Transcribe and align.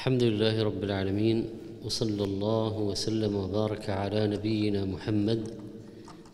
الحمد 0.00 0.22
لله 0.22 0.62
رب 0.62 0.84
العالمين 0.84 1.48
وصلى 1.84 2.24
الله 2.24 2.78
وسلم 2.78 3.36
وبارك 3.36 3.90
على 3.90 4.26
نبينا 4.26 4.84
محمد 4.84 5.48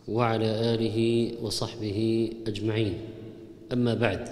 وعلى 0.07 0.45
آله 0.73 1.31
وصحبه 1.43 2.31
أجمعين. 2.47 2.97
أما 3.73 3.93
بعد 3.93 4.23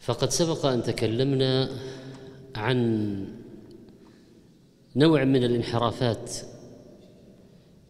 فقد 0.00 0.30
سبق 0.30 0.66
أن 0.66 0.82
تكلمنا 0.82 1.70
عن 2.56 2.78
نوع 4.96 5.24
من 5.24 5.44
الانحرافات 5.44 6.36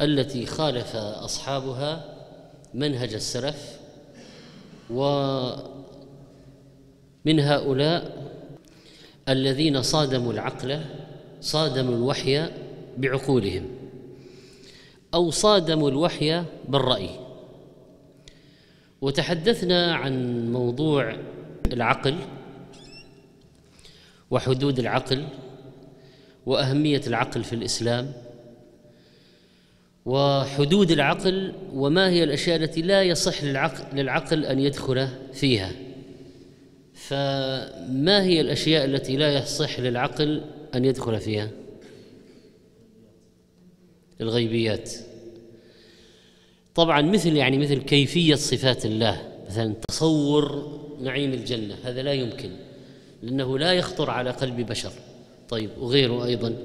التي 0.00 0.46
خالف 0.46 0.96
أصحابها 0.96 2.16
منهج 2.75 3.14
السلف 3.14 3.80
ومن 4.91 5.57
هؤلاء 7.41 8.27
الذين 9.29 9.82
صادموا 9.82 10.32
العقل 10.32 10.80
صادموا 11.41 11.95
الوحي 11.95 12.50
بعقولهم 12.98 13.66
أو 15.14 15.30
صادموا 15.30 15.91
الوحي 15.91 16.45
بالرأي. 16.69 17.10
وتحدثنا 19.00 19.95
عن 19.95 20.47
موضوع 20.52 21.16
العقل 21.73 22.16
وحدود 24.30 24.78
العقل 24.78 25.24
وأهمية 26.47 27.00
العقل 27.06 27.45
في 27.45 27.52
الإسلام 27.52 28.12
وحدود 30.06 30.91
العقل 30.91 31.52
وما 31.72 32.08
هي 32.08 32.24
الأشياء 32.24 32.56
التي 32.56 32.83
لا 32.83 33.02
يصح 33.02 33.45
للعقل, 33.45 33.97
للعقل 33.98 34.45
أن 34.45 34.58
يدخل 34.58 35.08
فيها. 35.33 35.85
فما 37.09 38.23
هي 38.23 38.41
الأشياء 38.41 38.84
التي 38.84 39.16
لا 39.16 39.34
يصح 39.34 39.80
للعقل 39.80 40.45
أن 40.74 40.84
يدخل 40.84 41.20
فيها؟ 41.20 41.51
الغيبيات. 44.20 44.92
طبعا 46.75 47.03
مثل 47.03 47.36
يعني 47.36 47.58
مثل 47.58 47.83
كيفية 47.83 48.34
صفات 48.34 48.86
الله 48.86 49.22
مثلا 49.48 49.75
تصور 49.89 50.72
نعيم 51.00 51.33
الجنة 51.33 51.75
هذا 51.84 52.03
لا 52.03 52.12
يمكن 52.12 52.50
لأنه 53.23 53.58
لا 53.58 53.73
يخطر 53.73 54.11
على 54.11 54.30
قلب 54.30 54.61
بشر. 54.61 54.92
طيب 55.48 55.70
وغيره 55.78 56.25
أيضا. 56.25 56.56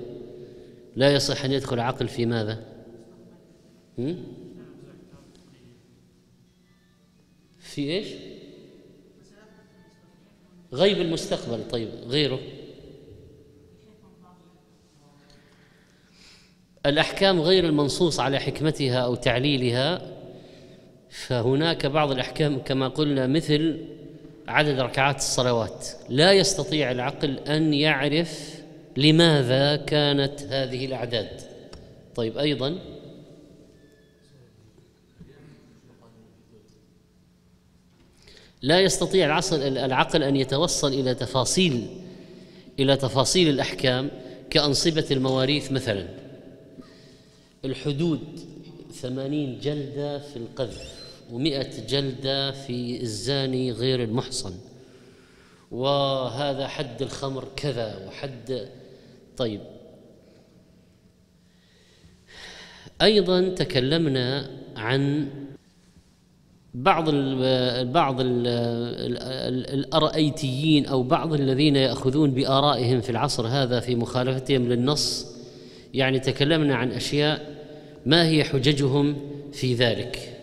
لا 0.95 1.13
يصح 1.13 1.45
أن 1.45 1.51
يدخل 1.51 1.79
عقل 1.79 2.07
في 2.07 2.25
ماذا؟ 2.25 2.65
في 7.59 7.81
إيش؟ 7.81 8.07
غيب 10.73 11.01
المستقبل. 11.01 11.67
طيب 11.71 11.89
غيره. 12.07 12.39
الأحكام 16.85 17.41
غير 17.41 17.65
المنصوص 17.65 18.19
على 18.19 18.39
حكمتها 18.39 18.99
أو 18.99 19.15
تعليلها 19.15 20.01
فهناك 21.09 21.85
بعض 21.85 22.11
الأحكام 22.11 22.59
كما 22.59 22.87
قلنا 22.87 23.27
مثل 23.27 23.85
عدد 24.47 24.79
ركعات 24.79 25.17
الصلوات. 25.17 25.87
لا 26.09 26.33
يستطيع 26.33 26.91
العقل 26.91 27.39
أن 27.39 27.73
يعرف 27.73 28.61
لماذا 28.97 29.75
كانت 29.75 30.41
هذه 30.41 30.85
الأعداد. 30.85 31.41
طيب 32.15 32.37
أيضا 32.37 32.79
لا 38.61 38.79
يستطيع 38.79 39.25
العصر 39.25 39.55
العقل 39.55 40.23
أن 40.23 40.35
يتوصل 40.35 40.93
إلى 40.93 41.15
تفاصيل 41.15 41.87
إلى 42.79 42.97
تفاصيل 42.97 43.49
الأحكام 43.49 44.11
كأنصبة 44.49 45.05
المواريث 45.11 45.71
مثلا. 45.71 46.07
الحدود 47.65 48.39
ثمانين 48.93 49.59
جلدة 49.59 50.19
في 50.19 50.37
القذف 50.37 51.01
ومئة 51.31 51.85
جلدة 51.87 52.51
في 52.51 53.01
الزاني 53.01 53.71
غير 53.71 54.03
المحصن. 54.03 54.53
وهذا 55.71 56.67
حد 56.67 57.01
الخمر 57.01 57.47
كذا 57.55 58.07
وحد 58.07 58.69
طيب. 59.37 59.61
أيضا 63.01 63.49
تكلمنا 63.49 64.49
عن 64.75 65.27
بعض 66.73 67.09
ال 67.09 67.91
بعض 67.91 68.15
الأرأيتيين 69.73 70.85
أو 70.85 71.03
بعض 71.03 71.33
الذين 71.33 71.75
يأخذون 71.75 72.31
بآرائهم 72.31 73.01
في 73.01 73.09
العصر 73.09 73.47
هذا 73.47 73.79
في 73.79 73.95
مخالفتهم 73.95 74.69
للنص 74.69 75.27
يعني 75.93 76.19
تكلمنا 76.19 76.75
عن 76.75 76.91
أشياء 76.91 77.55
ما 78.05 78.27
هي 78.27 78.43
حججهم 78.43 79.15
في 79.53 79.73
ذلك. 79.73 80.37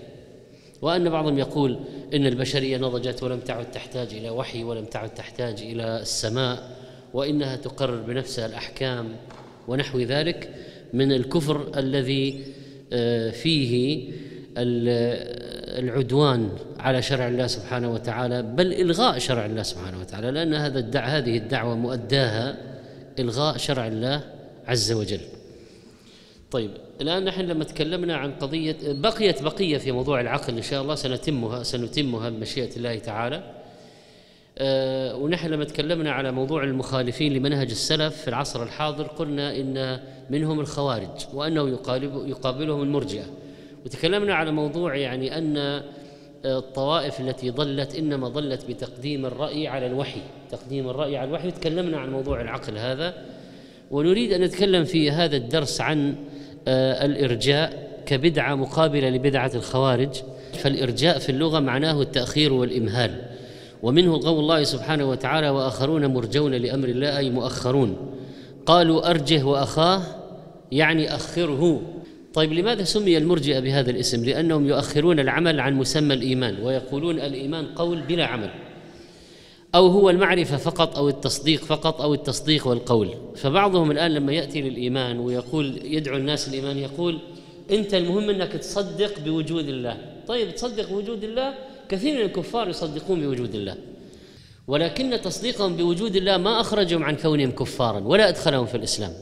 وأن 0.83 1.11
بعضهم 1.11 1.39
يقول 1.39 1.79
إن 2.15 2.27
البشرية 2.27 2.79
نضجت 2.79 3.23
ولم 3.23 3.41
تعد 3.41 3.71
تحتاج 3.71 4.15
إلى 4.15 4.31
وحي 4.31 4.65
ولم 4.65 4.85
تعد 4.85 5.15
تحتاج 5.15 5.63
إلى 5.63 6.01
السماء 6.01 6.77
وإنها 7.15 7.57
تقرر 7.57 8.03
بنفسها 8.03 8.47
الأحكام 8.47 9.17
ونحو 9.69 9.99
ذلك 9.99 10.51
من 10.93 11.13
الكفر 11.13 11.79
الذي 11.79 12.45
فيه 13.33 14.03
العدوان 15.79 16.51
على 16.79 17.03
شرع 17.03 17.29
الله 17.29 17.47
سبحانه 17.47 17.93
وتعالى 17.93 18.43
بل 18.43 18.73
إلغاء 18.73 19.19
شرع 19.19 19.47
الله 19.47 19.63
سبحانه 19.63 20.01
وتعالى 20.01 20.31
لأن 20.31 20.55
هذا 20.55 20.79
الدع 20.79 21.05
هذه 21.05 21.37
الدعوة 21.37 21.75
مؤداها 21.75 22.57
إلغاء 23.19 23.57
شرع 23.57 23.87
الله 23.87 24.21
عز 24.67 24.93
وجل. 24.93 25.21
طيب 26.51 26.71
الآن 27.01 27.25
نحن 27.25 27.41
لما 27.41 27.65
تكلمنا 27.65 28.17
عن 28.17 28.33
قضية 28.33 28.77
بقيت 28.83 29.43
بقية 29.43 29.79
في 29.79 29.93
موضوع 29.93 30.21
العقل 30.21 30.57
إن 30.57 30.63
شاء 30.63 30.83
الله 30.83 30.95
سنتمها 30.95 31.63
سنتمها 31.63 32.31
بمشيئة 32.31 32.77
الله 32.77 32.99
تعالى. 32.99 33.43
أه 34.59 35.17
ونحن 35.17 35.49
لما 35.49 35.65
تكلمنا 35.65 36.13
على 36.13 36.33
موضوع 36.33 36.65
المخالفين 36.65 37.33
لمنهج 37.33 37.71
السلف 37.71 38.17
في 38.17 38.29
العصر 38.29 38.63
الحاضر 38.63 39.07
قلنا 39.07 39.57
إن 39.57 40.01
منهم 40.31 40.61
الخوارج 40.61 41.27
وأنه 41.35 41.79
يقابلهم 42.27 42.83
المرجئة. 42.83 43.25
وتكلمنا 43.87 44.35
على 44.35 44.51
موضوع 44.51 44.97
يعني 44.97 45.39
أن 45.39 45.83
الطوائف 46.45 47.21
التي 47.21 47.51
ضلت 47.51 47.95
إنما 47.95 48.29
ضلت 48.29 48.65
بتقديم 48.69 49.27
الرأي 49.27 49.69
على 49.69 49.87
الوحي، 49.87 50.21
تقديم 50.51 50.89
الرأي 50.89 51.17
على 51.17 51.29
الوحي 51.29 51.49
وتكلمنا 51.49 51.99
عن 51.99 52.11
موضوع 52.11 52.41
العقل 52.41 52.79
هذا. 52.79 53.15
ونريد 53.91 54.33
أن 54.33 54.41
نتكلم 54.41 54.85
في 54.85 55.11
هذا 55.11 55.37
الدرس 55.37 55.81
عن 55.81 56.15
الإرجاء 56.69 57.89
كبدعة 58.07 58.55
مقابلة 58.55 59.09
لبدعة 59.09 59.51
الخوارج. 59.55 60.15
فالإرجاء 60.53 61.19
في 61.19 61.29
اللغة 61.29 61.61
معناه 61.61 62.03
التأخير 62.03 62.53
والإمهال. 62.53 63.23
ومنه 63.83 64.21
قول 64.21 64.39
الله 64.39 64.63
سبحانه 64.63 65.11
وتعالى 65.11 65.49
وآخرون 65.51 66.07
مرجون 66.07 66.55
لأمر 66.55 66.89
الله 66.89 67.19
أي 67.19 67.31
مؤخرون. 67.31 67.97
قالوا 68.67 69.11
أرجه 69.11 69.45
وأخاه 69.45 70.03
يعني 70.73 71.15
أخره. 71.15 71.83
طيب 72.39 72.53
لماذا 72.53 72.85
سمي 72.85 73.19
المرجئة 73.19 73.61
بهذا 73.61 73.91
الاسم؟ 73.91 74.25
لأنهم 74.25 74.67
يؤخرون 74.67 75.21
العمل 75.21 75.61
عن 75.61 75.75
مسمى 75.75 76.15
الإيمان 76.15 76.63
ويقولون 76.63 77.21
الإيمان 77.21 77.67
قول 77.67 78.01
بلا 78.01 78.27
عمل. 78.27 78.51
أو 79.75 79.87
هو 79.87 80.11
المعرفة 80.11 80.57
فقط 80.57 80.97
أو 80.97 81.09
التصديق 81.09 81.65
فقط 81.65 82.01
أو 82.01 82.15
التصديق 82.15 82.67
والقول، 82.67 83.15
فبعضهم 83.37 83.91
الآن 83.91 84.11
لما 84.11 84.33
يأتي 84.33 84.61
للإيمان 84.61 85.19
ويقول 85.19 85.81
يدعو 85.85 86.17
الناس 86.17 86.49
الايمان 86.49 86.79
يقول 86.79 87.19
أنت 87.71 87.95
المهم 87.95 88.31
أنك 88.31 88.53
تصدق 88.53 89.21
بوجود 89.21 89.69
الله، 89.69 89.97
طيب 90.29 90.55
تصدق 90.55 90.91
بوجود 90.91 91.25
الله؟ 91.25 91.55
كثير 91.89 92.15
من 92.15 92.23
الكفار 92.23 92.69
يصدقون 92.69 93.21
بوجود 93.21 93.55
الله. 93.55 93.77
ولكن 94.69 95.21
تصديقهم 95.25 95.77
بوجود 95.77 96.17
الله 96.17 96.37
ما 96.37 96.61
أخرجهم 96.61 97.05
عن 97.05 97.17
كونهم 97.17 97.51
كفارا 97.51 98.01
ولا 98.01 98.29
أدخلهم 98.29 98.67
في 98.67 98.77
الإسلام. 98.77 99.13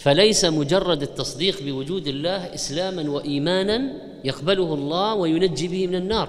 فليس 0.00 0.44
مجرد 0.44 1.02
التصديق 1.02 1.62
بوجود 1.62 2.06
الله 2.06 2.54
إسلاما 2.54 3.10
وإيمانا 3.10 3.78
يقبله 4.24 4.74
الله 4.74 5.14
وينجي 5.14 5.68
به 5.68 5.86
من 5.86 5.94
النار. 5.94 6.28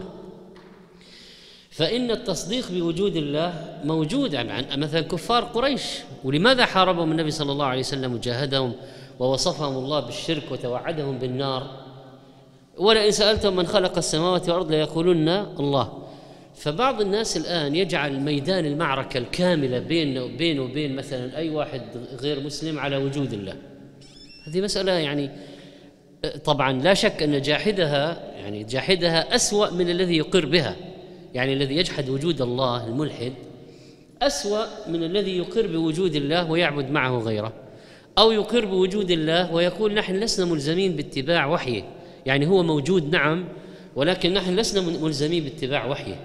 فإن 1.71 2.11
التصديق 2.11 2.71
بوجود 2.71 3.15
الله 3.15 3.79
موجود 3.83 4.35
مثلا 4.75 5.01
كفار 5.01 5.43
قريش. 5.43 5.83
ولماذا 6.23 6.65
حاربهم 6.65 7.11
النبي 7.11 7.31
صلى 7.31 7.51
الله 7.51 7.65
عليه 7.65 7.79
وسلم 7.79 8.13
وجاهدهم 8.13 8.71
ووصفهم 9.19 9.77
الله 9.77 9.99
بالشرك 9.99 10.51
وتوعدهم 10.51 11.17
بالنار؟ 11.17 11.63
ولئن 12.77 13.11
سالتم 13.11 13.55
من 13.55 13.67
خلق 13.67 13.97
السماوات 13.97 14.49
والأرض 14.49 14.71
ليقولن 14.71 15.29
الله. 15.59 16.00
فبعض 16.61 17.01
الناس 17.01 17.37
الآن 17.37 17.75
يجعل 17.75 18.19
ميدان 18.19 18.65
المعركة 18.65 19.17
الكاملة 19.17 19.79
بينه 19.79 20.23
وبينه 20.23 20.61
وبين 20.61 20.95
مثلا 20.95 21.37
أي 21.37 21.49
واحد 21.49 21.81
غير 22.21 22.39
مسلم 22.39 22.79
على 22.79 22.97
وجود 22.97 23.33
الله. 23.33 23.53
هذه 24.47 24.61
مسألة 24.61 24.91
يعني 24.91 25.29
طبعا 26.45 26.81
لا 26.81 26.93
شك 26.93 27.23
أن 27.23 27.41
جاحدها 27.41 28.31
يعني 28.35 28.63
جاحدها 28.63 29.35
أسوأ 29.35 29.69
من 29.69 29.89
الذي 29.89 30.17
يقر 30.17 30.45
بها. 30.45 30.75
يعني 31.33 31.53
الذي 31.53 31.75
يجحد 31.75 32.09
وجود 32.09 32.41
الله 32.41 32.87
الملحد 32.87 33.33
أسوأ 34.21 34.65
من 34.87 35.03
الذي 35.03 35.37
يقر 35.37 35.67
بوجود 35.67 36.15
الله 36.15 36.51
ويعبد 36.51 36.91
معه 36.91 37.17
غيره 37.17 37.53
أو 38.17 38.31
يقر 38.31 38.65
بوجود 38.65 39.11
الله 39.11 39.53
ويقول 39.53 39.93
نحن 39.93 40.15
لسنا 40.15 40.45
ملزمين 40.45 40.95
باتباع 40.95 41.45
وحيه 41.45 41.83
يعني 42.25 42.47
هو 42.47 42.63
موجود 42.63 43.11
نعم 43.11 43.45
ولكن 43.95 44.33
نحن 44.33 44.55
لسنا 44.55 44.99
ملزمين 44.99 45.43
باتباع 45.43 45.85
وحيه 45.85 46.15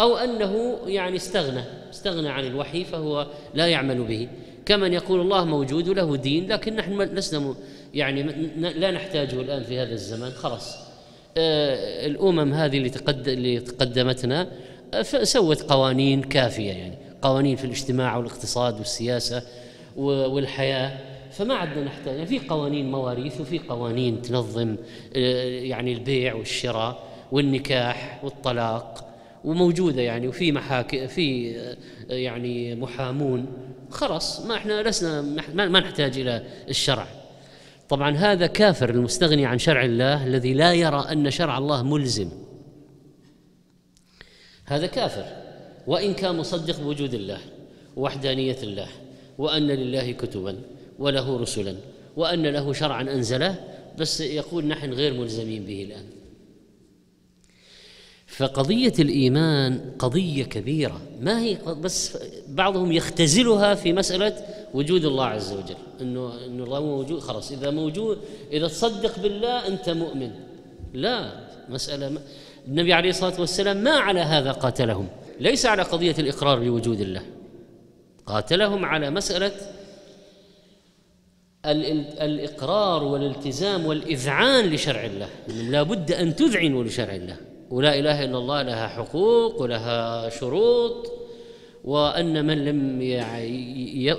أو 0.00 0.16
أنه 0.16 0.78
يعني 0.86 1.16
استغنى 1.16 1.64
استغنى 1.90 2.28
عن 2.28 2.44
الوحي 2.44 2.84
فهو 2.84 3.26
لا 3.54 3.66
يعمل 3.66 4.02
به. 4.02 4.28
كمن 4.66 4.92
يقول 4.92 5.20
الله 5.20 5.44
موجود 5.44 5.88
وله 5.88 6.16
دين 6.16 6.52
لكن 6.52 6.76
نحن 6.76 7.00
لسنا 7.00 7.54
يعني 7.94 8.22
لا 8.56 8.90
نحتاجه 8.90 9.40
الآن 9.40 9.62
في 9.62 9.78
هذا 9.78 9.92
الزمان 9.92 10.30
خلاص. 10.30 10.76
آه، 11.36 12.06
الأمم 12.06 12.54
هذه 12.54 12.78
اللي, 12.78 12.92
اللي 13.26 13.60
تقدمتنا 13.60 14.48
آه، 14.94 15.02
سوت 15.02 15.62
قوانين 15.62 16.22
كافية 16.22 16.72
يعني 16.72 16.94
قوانين 17.22 17.56
في 17.56 17.64
الاجتماع 17.64 18.16
والاقتصاد 18.16 18.78
والسياسة 18.78 19.42
والحياة. 19.96 20.98
فما 21.32 21.54
عدنا 21.54 21.84
نحتاج 21.84 22.14
يعني 22.14 22.26
في 22.26 22.38
قوانين 22.38 22.90
مواريث 22.90 23.40
وفي 23.40 23.58
قوانين 23.58 24.22
تنظم 24.22 24.76
آه، 25.16 25.44
يعني 25.44 25.92
البيع 25.92 26.34
والشراء 26.34 27.02
والنكاح 27.32 28.20
والطلاق. 28.24 29.07
وموجودة 29.44 30.02
يعني 30.02 30.28
وفي 30.28 30.52
محاكم 30.52 31.06
في 31.06 31.56
يعني 32.08 32.74
محامون. 32.74 33.46
خلاص 33.90 34.46
ما 34.46 34.54
إحنا 34.54 34.82
لسنا 34.82 35.22
ما 35.52 35.80
نحتاج 35.80 36.18
إلى 36.18 36.46
الشرع. 36.68 37.06
طبعا 37.88 38.16
هذا 38.16 38.46
كافر 38.46 38.90
المستغني 38.90 39.46
عن 39.46 39.58
شرع 39.58 39.84
الله 39.84 40.26
الذي 40.26 40.54
لا 40.54 40.72
يرى 40.72 41.06
أن 41.12 41.30
شرع 41.30 41.58
الله 41.58 41.82
ملزم. 41.82 42.28
هذا 44.64 44.86
كافر. 44.86 45.24
وإن 45.86 46.14
كان 46.14 46.36
مصدق 46.36 46.80
بوجود 46.80 47.14
الله 47.14 47.40
ووحدانيه 47.96 48.56
الله 48.62 48.88
وأن 49.38 49.66
لله 49.66 50.12
كتبا 50.12 50.60
وله 50.98 51.38
رسلا 51.38 51.76
وأن 52.16 52.46
له 52.46 52.72
شرعا 52.72 53.02
أنزله 53.02 53.64
بس 53.98 54.20
يقول 54.20 54.66
نحن 54.66 54.92
غير 54.92 55.14
ملزمين 55.14 55.64
به 55.64 55.82
الآن. 55.84 56.04
فقضية 58.38 58.92
الإيمان 58.98 59.80
قضية 59.98 60.44
كبيرة. 60.44 61.00
ما 61.20 61.40
هي 61.40 61.58
بس 61.80 62.18
بعضهم 62.48 62.92
يختزلها 62.92 63.74
في 63.74 63.92
مسألة 63.92 64.36
وجود 64.74 65.04
الله 65.04 65.24
عز 65.24 65.52
وجل. 65.52 65.76
إنه 66.00 66.32
إنه 66.46 66.64
الله 66.64 66.80
موجود 66.80 67.20
خلاص. 67.20 67.52
إذا 67.52 67.70
موجود 67.70 68.18
إذا 68.52 68.68
تصدق 68.68 69.18
بالله 69.18 69.66
أنت 69.66 69.88
مؤمن. 69.88 70.30
لا 70.94 71.32
مسألة 71.68 72.08
ما 72.08 72.20
النبي 72.68 72.92
عليه 72.92 73.10
الصلاة 73.10 73.40
والسلام 73.40 73.76
ما 73.76 73.90
على 73.90 74.20
هذا 74.20 74.52
قاتلهم. 74.52 75.08
ليس 75.40 75.66
على 75.66 75.82
قضية 75.82 76.14
الإقرار 76.18 76.60
بوجود 76.60 77.00
الله. 77.00 77.22
قاتلهم 78.26 78.84
على 78.84 79.10
مسألة 79.10 79.52
الإقرار 81.64 83.04
والالتزام 83.04 83.86
والإذعان 83.86 84.64
لشرع 84.64 85.04
الله. 85.04 85.28
لا 85.48 85.82
بد 85.82 86.12
أن 86.12 86.36
تذعنوا 86.36 86.84
لشرع 86.84 87.14
الله. 87.14 87.47
ولا 87.70 87.98
إله 87.98 88.24
إلا 88.24 88.38
الله 88.38 88.62
لها 88.62 88.88
حقوق 88.88 89.62
ولها 89.62 90.28
شروط 90.28 91.12
وأن 91.84 92.44
من 92.46 92.64
لم 92.64 93.02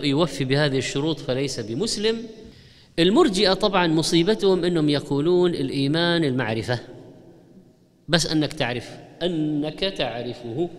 يوفي 0.03 0.45
بهذه 0.45 0.77
الشروط 0.77 1.19
فليس 1.19 1.59
بمسلم. 1.59 2.25
المرجئة 2.99 3.53
طبعا 3.53 3.87
مصيبتهم 3.87 4.65
إنهم 4.65 4.89
يقولون 4.89 5.55
الإيمان 5.55 6.23
المعرفة. 6.23 6.79
بس 8.07 8.27
أنك 8.27 8.53
تعرف 8.53 8.89
أنك 9.23 9.79
تعرفه. 9.79 10.69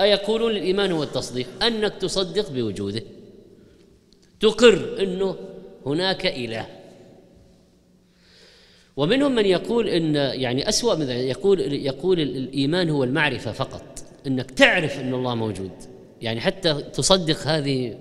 أيقولون 0.00 0.50
الإيمان 0.50 0.92
هو 0.92 1.02
التصديق؟ 1.02 1.64
أنك 1.64 1.94
تصدق 1.94 2.50
بوجوده. 2.50 3.02
تقر 4.40 5.02
أنه 5.02 5.36
هناك 5.86 6.26
إله. 6.26 6.66
ومنهم 8.96 9.34
من 9.34 9.46
يقول 9.46 9.88
إن 9.88 10.14
يعني 10.14 10.68
أسوأ 10.68 10.94
من 10.94 11.08
يقول 11.08 11.60
يقول 11.60 12.20
الإيمان 12.20 12.90
هو 12.90 13.04
المعرفة 13.04 13.52
فقط 13.52 14.04
إنك 14.26 14.50
تعرف 14.50 15.00
إن 15.00 15.14
الله 15.14 15.34
موجود 15.34 15.70
يعني 16.20 16.40
حتى 16.40 16.74
تصدق 16.74 17.46
هذه 17.46 17.98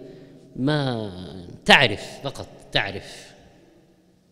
ما 0.55 1.11
تعرف 1.65 2.01
فقط 2.23 2.47
تعرف 2.71 3.33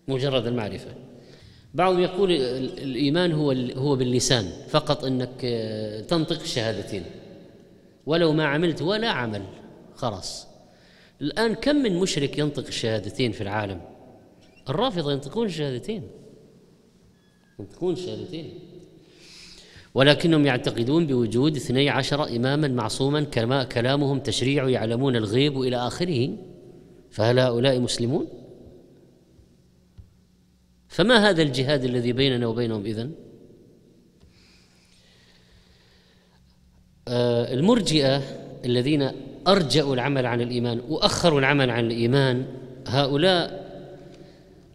مجرد 0.07 0.47
المعرفة. 0.47 0.91
بعضهم 1.73 1.99
يقول 1.99 2.31
الإيمان 2.31 3.31
هو 3.31 3.51
هو 3.75 3.95
باللسان 3.95 4.45
فقط 4.69 5.05
إنك 5.05 5.41
تنطق 6.07 6.41
الشهادتين 6.41 7.03
ولو 8.05 8.33
ما 8.33 8.45
عملت 8.45 8.81
ولا 8.81 9.09
عمل 9.09 9.43
خلاص. 9.95 10.47
الآن 11.21 11.53
كم 11.53 11.75
من 11.75 11.99
مشرك 11.99 12.37
ينطق 12.37 12.67
الشهادتين 12.67 13.31
في 13.31 13.41
العالم؟ 13.41 13.81
الرافضة 14.69 15.11
ينطقون 15.11 15.45
الشهادتين. 15.45 16.20
تكون 17.65 17.95
شهادتين 17.95 18.53
ولكنهم 19.93 20.45
يعتقدون 20.45 21.07
بوجود 21.07 21.55
اثني 21.55 21.89
عشر 21.89 22.35
إماما 22.35 22.67
معصوما 22.67 23.23
كلامهم 23.63 24.19
تشريع 24.19 24.69
يعلمون 24.69 25.15
الغيب 25.15 25.61
إلى 25.61 25.75
آخره 25.75 26.29
فهل 27.11 27.39
هؤلاء 27.39 27.79
مسلمون؟ 27.79 28.27
فما 30.87 31.29
هذا 31.29 31.41
الجهاد 31.41 31.83
الذي 31.83 32.13
بيننا 32.13 32.47
وبينهم 32.47 32.85
إذن؟ 32.85 33.11
آه 37.07 37.53
المرجئة 37.53 38.17
الذين 38.65 39.11
أرجأوا 39.47 39.93
العمل 39.93 40.25
عن 40.25 40.41
الإيمان 40.41 40.81
وأخروا 40.89 41.39
العمل 41.39 41.69
عن 41.69 41.85
الإيمان 41.85 42.45
هؤلاء 42.87 43.70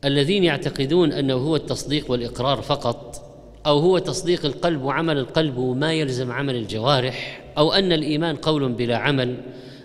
الذين 0.06 0.44
يعتقدون 0.44 1.12
أنه 1.12 1.35
هو 1.35 1.56
التصديق 1.56 2.11
والإقرار 2.11 2.62
فقط 2.62 3.23
أو 3.67 3.79
هو 3.79 3.99
تصديق 3.99 4.44
القلب 4.44 4.82
وعمل 4.82 5.19
القلب 5.19 5.56
وما 5.56 5.93
يلزم 5.93 6.32
عمل 6.32 6.56
الجوارح 6.56 7.44
أو 7.58 7.73
أن 7.73 7.93
الإيمان 7.93 8.37
قول 8.37 8.73
بلا 8.73 8.97
عمل 8.97 9.37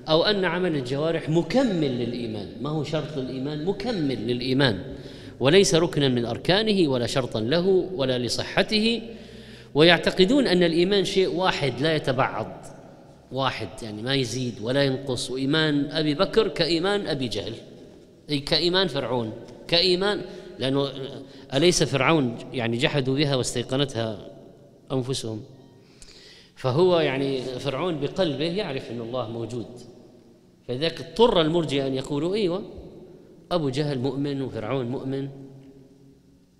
أو 0.09 0.23
أن 0.23 0.45
عمل 0.45 0.75
الجوارح 0.75 1.29
مكمل 1.29 1.99
للإيمان. 1.99 2.47
ما 2.61 2.69
هو 2.69 2.83
شرط 2.83 3.17
للإيمان؟ 3.17 3.65
مكمل 3.65 4.27
للإيمان. 4.27 4.79
وليس 5.39 5.75
ركنا 5.75 6.07
من 6.07 6.25
أركانه 6.25 6.89
ولا 6.89 7.07
شرطا 7.07 7.39
له 7.39 7.67
ولا 7.95 8.19
لصحته. 8.19 9.01
ويعتقدون 9.75 10.47
أن 10.47 10.63
الإيمان 10.63 11.05
شيء 11.05 11.35
واحد 11.35 11.73
لا 11.81 11.95
يتبعض. 11.95 12.65
واحد 13.31 13.69
يعني 13.83 14.01
ما 14.01 14.15
يزيد 14.15 14.53
ولا 14.61 14.83
ينقص. 14.83 15.31
وإيمان 15.31 15.91
أبي 15.91 16.13
بكر 16.13 16.47
كإيمان 16.47 17.07
أبي 17.07 17.27
جهل. 17.27 17.53
أي 18.29 18.39
كإيمان 18.39 18.87
فرعون. 18.87 19.31
كإيمان 19.71 20.21
لأنه 20.59 20.89
أليس 21.53 21.83
فرعون 21.83 22.37
يعني 22.53 22.77
جحدوا 22.77 23.15
بها 23.15 23.35
واستيقنتها 23.35 24.27
أنفسهم؟ 24.91 25.41
فهو 26.55 26.99
يعني 26.99 27.41
فرعون 27.41 27.99
بقلبه 27.99 28.45
يعرف 28.45 28.91
أن 28.91 29.01
الله 29.01 29.29
موجود. 29.29 29.65
فلذلك 30.67 31.01
اضطر 31.01 31.41
المرجئة 31.41 31.87
أن 31.87 31.93
يقولوا 31.93 32.35
أيوة 32.35 32.63
أبو 33.51 33.69
جهل 33.69 33.99
مؤمن 33.99 34.41
وفرعون 34.41 34.85
مؤمن. 34.85 35.29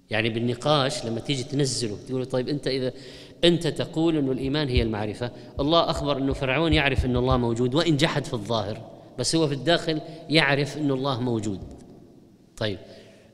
يعني 0.09 0.29
بالنقاش 0.29 1.05
لما 1.05 1.19
تيجي 1.19 1.43
تنزله 1.43 1.97
تقول 2.07 2.25
طيب 2.25 2.49
أنت 2.49 2.67
إذا 2.67 2.93
أنت 3.43 3.67
تقول 3.67 4.17
أن 4.17 4.31
الإيمان 4.31 4.67
هي 4.67 4.81
المعرفة. 4.81 5.31
الله 5.59 5.89
أخبر 5.89 6.17
أنه 6.17 6.33
فرعون 6.33 6.73
يعرف 6.73 7.05
أن 7.05 7.15
الله 7.15 7.37
موجود 7.37 7.75
وإن 7.75 7.97
جحد 7.97 8.25
في 8.25 8.33
الظاهر 8.33 8.91
بس 9.19 9.35
هو 9.35 9.47
في 9.47 9.53
الداخل 9.53 10.01
يعرف 10.29 10.77
أن 10.77 10.91
الله 10.91 11.21
موجود. 11.21 11.59
طيب 12.57 12.77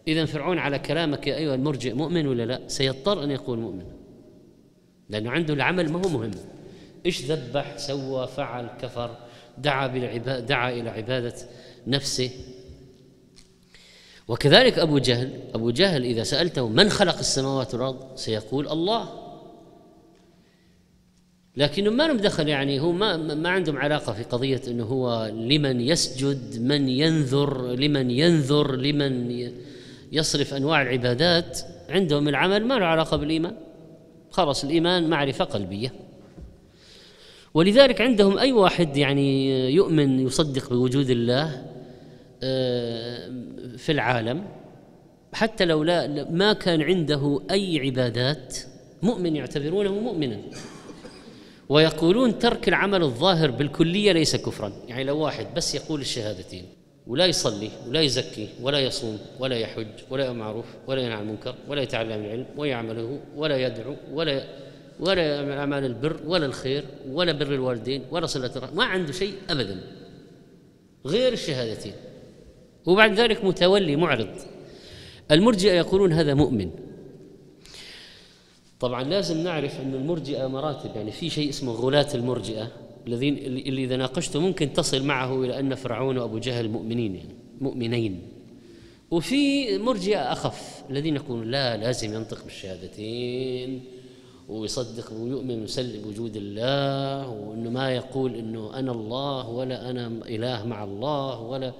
إذا 0.07 0.25
فرعون 0.25 0.59
على 0.59 0.79
كلامك 0.79 1.27
يا 1.27 1.35
أيها 1.35 1.55
المرجئ 1.55 1.93
مؤمن 1.93 2.27
ولا 2.27 2.45
لا؟ 2.45 2.61
سيضطر 2.67 3.23
أن 3.23 3.31
يكون 3.31 3.59
مؤمن. 3.59 3.85
لأنه 5.09 5.31
عنده 5.31 5.53
العمل 5.53 5.91
ما 5.91 6.05
هو 6.05 6.09
مهم. 6.09 6.31
إيش 7.05 7.21
ذبح 7.25 7.77
سوى 7.77 8.27
فعل 8.27 8.67
كفر 8.81 9.17
دعا 9.57 9.87
بالعباد 9.87 10.45
دعا 10.45 10.71
إلى 10.71 10.89
عبادة 10.89 11.35
نفسه. 11.87 12.31
وكذلك 14.27 14.79
أبو 14.79 14.97
جهل 14.97 15.39
أبو 15.53 15.69
جهل 15.69 16.03
إذا 16.03 16.23
سألته 16.23 16.67
من 16.67 16.89
خلق 16.89 17.17
السماوات 17.17 17.73
والأرض؟ 17.73 18.15
سيقول 18.15 18.67
الله. 18.67 19.27
لكنه 21.57 21.89
ما 21.89 22.07
لهم 22.07 22.17
دخل 22.17 22.47
يعني 22.47 22.79
هو 22.79 22.91
ما 22.91 23.17
ما 23.17 23.49
عندهم 23.49 23.77
علاقة 23.77 24.13
في 24.13 24.23
قضية 24.23 24.61
إنه 24.67 24.83
هو 24.83 25.31
لمن 25.33 25.81
يسجد 25.81 26.61
من 26.61 26.89
ينذر 26.89 27.75
لمن 27.75 28.11
ينذر 28.11 28.75
لمن 28.75 29.31
يصرف 30.11 30.53
أنواع 30.53 30.81
العبادات 30.81 31.59
عندهم 31.89 32.27
العمل 32.27 32.65
ما 32.65 32.73
له 32.73 32.85
علاقة 32.85 33.17
بالإيمان. 33.17 33.55
خلاص 34.29 34.63
الإيمان 34.63 35.09
معرفة 35.09 35.45
قلبية. 35.45 35.93
ولذلك 37.53 38.01
عندهم 38.01 38.37
أي 38.37 38.51
واحد 38.51 38.97
يعني 38.97 39.49
يؤمن 39.73 40.19
يصدق 40.19 40.69
بوجود 40.69 41.09
الله 41.09 41.65
آه، 42.43 43.31
في 43.77 43.91
العالم 43.91 44.47
حتى 45.33 45.65
لو 45.65 45.83
لا 45.83 46.31
ما 46.31 46.53
كان 46.53 46.81
عنده 46.81 47.41
أي 47.51 47.79
عبادات 47.79 48.57
مؤمن 49.01 49.35
يعتبرونه 49.35 49.91
مؤمنا. 49.99 50.41
ويقولون 51.69 52.39
ترك 52.39 52.67
العمل 52.67 53.03
الظاهر 53.03 53.51
بالكلية 53.51 54.11
ليس 54.11 54.35
كفرا. 54.35 54.73
يعني 54.87 55.03
لو 55.03 55.19
واحد 55.19 55.47
بس 55.55 55.75
يقول 55.75 56.01
الشهادتين 56.01 56.76
ولا 57.07 57.25
يصلي 57.25 57.69
ولا 57.87 58.01
يزكي 58.01 58.49
ولا 58.61 58.79
يصوم 58.79 59.19
ولا 59.39 59.57
يحج 59.57 59.87
ولا 60.09 60.25
يأمر 60.25 60.37
معروف 60.37 60.65
ولا 60.87 61.01
ينهى 61.01 61.13
عن 61.13 61.21
المنكر 61.21 61.55
ولا 61.67 61.81
يتعلم 61.81 62.25
العلم 62.25 62.45
ويعمله 62.57 63.19
ولا 63.35 63.57
يدعو 63.57 63.95
ولا 64.13 64.43
ولا 64.99 65.35
يعمل 65.35 65.51
أعمال 65.51 65.85
البر 65.85 66.19
ولا 66.25 66.45
الخير 66.45 66.83
ولا 67.09 67.31
بر 67.31 67.53
الوالدين 67.53 68.03
ولا 68.11 68.25
صلة 68.25 68.51
الرحم. 68.55 68.75
ما 68.75 68.83
عنده 68.83 69.11
شيء 69.11 69.33
ابدا 69.49 69.79
غير 71.05 71.33
الشهادتين. 71.33 71.93
وبعد 72.85 73.19
ذلك 73.19 73.45
متولي 73.45 73.95
معرض. 73.95 74.29
المرجئة 75.31 75.71
يقولون 75.71 76.13
هذا 76.13 76.33
مؤمن. 76.33 76.71
طبعا 78.79 79.03
لازم 79.03 79.37
نعرف 79.37 79.81
أن 79.81 79.93
المرجئة 79.93 80.47
مراتب. 80.47 80.95
يعني 80.95 81.11
في 81.11 81.29
شيء 81.29 81.49
اسمه 81.49 81.71
غلاة 81.71 82.07
المرجئة. 82.13 82.71
الذين 83.07 83.37
اللي 83.37 83.83
إذا 83.83 83.97
ناقشته 83.97 84.39
ممكن 84.39 84.73
تصل 84.73 85.03
معه 85.03 85.43
إلى 85.43 85.59
أن 85.59 85.75
فرعون 85.75 86.17
وأبو 86.17 86.37
جهل 86.37 86.69
مؤمنين 86.69 87.15
يعني 87.15 87.35
مؤمنين. 87.61 88.21
وفي 89.11 89.77
مرجئة 89.77 90.31
أخف 90.31 90.83
الذين 90.89 91.15
يقولون 91.15 91.51
لا 91.51 91.77
لازم 91.77 92.13
ينطق 92.13 92.43
بالشهادتين 92.43 93.81
ويصدق 94.49 95.13
ويؤمن 95.13 95.61
ويسلم 95.61 96.01
بوجود 96.01 96.35
الله 96.35 97.29
وإنه 97.29 97.69
ما 97.69 97.95
يقول 97.95 98.35
إنه 98.35 98.79
أنا 98.79 98.91
الله 98.91 99.49
ولا 99.49 99.89
أنا 99.89 100.07
إله 100.07 100.65
مع 100.65 100.83
الله 100.83 101.39
ولا 101.41 101.73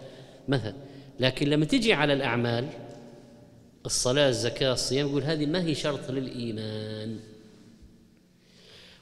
مثلا 0.48 0.74
لكن 1.20 1.50
لما 1.50 1.66
تجي 1.66 1.94
على 1.94 2.14
الأعمال 2.14 2.66
الصلاة 3.86 4.30
الزكاة 4.30 4.74
الصيام 4.74 5.08
يقول 5.08 5.24
هذه 5.24 5.46
ما 5.46 5.66
هي 5.66 5.76
شرط 5.76 6.12
للإيمان. 6.12 7.20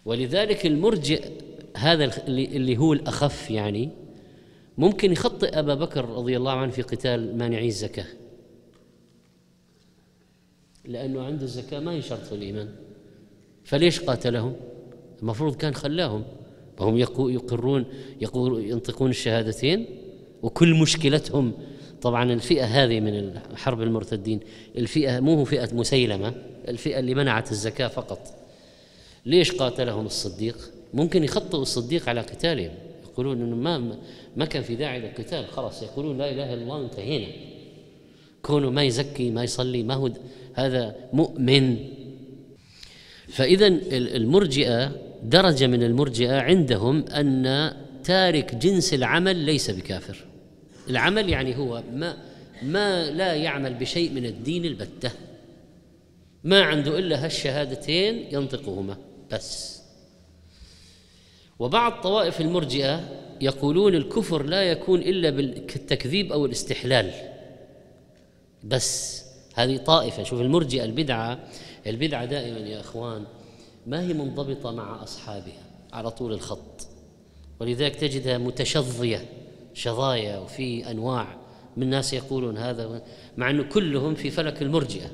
ولذلك 0.06 0.66
المرجئ 0.66 1.32
هذا 1.76 2.28
اللي 2.28 2.78
هو 2.78 2.94
الأخف 2.94 3.52
يعني 3.52 3.90
ممكن 4.78 5.12
يخطئ 5.12 5.60
أبا 5.60 5.76
بكر 5.76 6.10
رضي 6.10 6.38
الله 6.38 6.52
عنه 6.52 6.72
في 6.72 6.82
قتال 6.82 7.38
مانعي 7.38 7.68
الزكاة 7.68 8.06
لأنه 10.88 11.24
عنده 11.24 11.44
الزكاة 11.44 11.80
ما 11.80 11.92
هي 11.92 12.02
شرط 12.02 12.34
الإيمان. 12.34 12.70
فليش 13.64 14.00
قاتلهم؟ 14.00 14.56
المفروض 15.22 15.56
كان 15.56 15.74
خلاهم. 15.74 16.24
وهم 16.80 16.98
يقرون 17.18 17.86
يقول 18.22 18.66
ينطقون 18.66 19.10
الشهادتين 19.10 19.86
وكل 20.44 20.74
مشكلتهم. 20.74 21.54
طبعا 22.02 22.34
الفئة 22.34 22.66
هذه 22.66 23.00
من 23.00 23.40
حرب 23.56 23.82
المرتدين 23.82 24.40
الفئة 24.78 25.20
مو 25.20 25.46
فئة 25.46 25.74
مسيلمة 25.74 26.34
الفئة 26.68 27.00
اللي 27.00 27.16
منعت 27.16 27.52
الزكاة 27.52 27.88
فقط. 27.88 28.34
ليش 29.26 29.52
قاتلهم 29.52 30.06
الصديق؟ 30.06 30.72
ممكن 30.96 31.24
يخطئوا 31.24 31.62
الصديق 31.62 32.10
على 32.10 32.22
قتالهم. 32.22 32.72
يقولون 33.04 33.42
إنه 33.42 33.56
ما 33.56 33.98
ما 34.36 34.46
كان 34.46 34.64
في 34.64 34.76
داعي 34.76 35.00
للقتال. 35.00 35.48
خلاص 35.48 35.84
يقولون 35.84 36.18
لا 36.18 36.32
إله 36.32 36.54
إلا 36.54 36.64
الله 36.64 36.82
انتهينا. 36.86 37.28
كونه 38.42 38.70
ما 38.70 38.84
يزكي 38.84 39.32
ما 39.32 39.44
يصلي 39.44 39.84
ما 39.84 39.94
هو 39.94 40.12
هذا 40.54 40.96
مؤمن. 41.14 41.78
فإذا 43.28 43.68
المرجئة 43.92 44.92
درجة 45.24 45.68
من 45.68 45.84
المرجئة 45.84 46.40
عندهم 46.40 47.06
أن 47.08 47.72
تارك 48.04 48.56
جنس 48.56 48.94
العمل 48.94 49.36
ليس 49.36 49.72
بكافر. 49.72 50.26
العمل 50.90 51.30
يعني 51.30 51.58
هو 51.58 51.84
ما 51.94 52.18
ما 52.64 53.12
لا 53.12 53.34
يعمل 53.34 53.74
بشيء 53.74 54.12
من 54.12 54.26
الدين 54.26 54.66
البتة. 54.66 55.12
ما 56.44 56.62
عنده 56.62 57.00
إلا 57.00 57.26
هالشهادتين 57.26 58.28
ينطقهما. 58.32 58.98
بس. 59.32 59.85
وبعض 61.60 62.02
طوائف 62.02 62.42
المرجئة 62.42 63.04
يقولون 63.42 63.96
الكفر 63.96 64.44
لا 64.44 64.64
يكون 64.64 65.00
إلا 65.00 65.30
بالتكذيب 65.30 66.32
أو 66.32 66.46
الاستحلال. 66.46 67.12
بس 68.64 69.24
هذه 69.56 69.78
طائفة 69.78 70.24
شوف 70.24 70.42
المرجئة 70.42 70.86
البدعة 70.86 71.40
البدعة 71.88 72.26
دائما 72.26 72.58
يا 72.58 72.80
أخوان 72.80 73.24
ما 73.88 74.02
هي 74.02 74.14
منضبطة 74.14 74.72
مع 74.72 75.04
أصحابها 75.04 75.64
على 75.94 76.12
طول 76.12 76.34
الخط. 76.34 76.88
ولذلك 77.60 77.96
تجدها 77.96 78.38
متشظية 78.38 79.26
شظايا 79.74 80.40
وفي 80.40 80.92
أنواع 80.92 81.38
من 81.78 81.84
الناس 81.84 82.14
يقولون 82.14 82.58
هذا 82.58 83.02
مع 83.38 83.50
إنه 83.50 83.64
كلهم 83.64 84.16
في 84.16 84.30
فلك 84.30 84.62
المرجئة. 84.62 85.12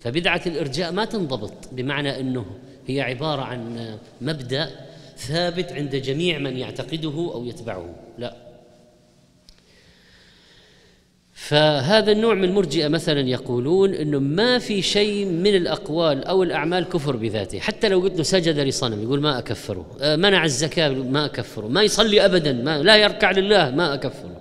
فبدعة 0.00 0.42
الإرجاء 0.46 0.92
ما 0.92 1.04
تنضبط 1.04 1.52
بمعنى 1.72 2.20
إنه 2.20 2.46
هي 2.86 3.00
عبارة 3.00 3.42
عن 3.42 3.98
مبدأ 4.20 4.91
ثابت 5.28 5.72
عند 5.72 5.96
جميع 5.96 6.38
من 6.38 6.56
يعتقده 6.56 7.30
أو 7.34 7.44
يتبعه. 7.44 7.94
لا. 8.18 8.36
فهذا 11.32 12.12
النوع 12.12 12.34
من 12.34 12.44
المرجئة 12.44 12.88
مثلا 12.88 13.20
يقولون 13.20 13.94
إنه 13.94 14.18
ما 14.18 14.58
في 14.58 14.82
شيء 14.82 15.26
من 15.26 15.56
الأقوال 15.56 16.24
أو 16.24 16.42
الأعمال 16.42 16.84
كفر 16.84 17.16
بذاته. 17.16 17.58
حتى 17.58 17.88
لو 17.88 18.00
قلت 18.00 18.16
له 18.16 18.22
سجد 18.22 18.58
لصنم 18.58 19.02
يقول 19.02 19.20
ما 19.20 19.38
أكفره. 19.38 19.86
آه، 20.00 20.16
منع 20.16 20.44
الزكاة 20.44 20.88
ما 20.88 21.24
أكفره. 21.24 21.66
ما 21.66 21.82
يصلي 21.82 22.24
ابدا 22.24 22.52
ما 22.52 22.82
لا 22.82 22.96
يركع 22.96 23.30
لله 23.30 23.70
ما 23.70 23.94
أكفره. 23.94 24.40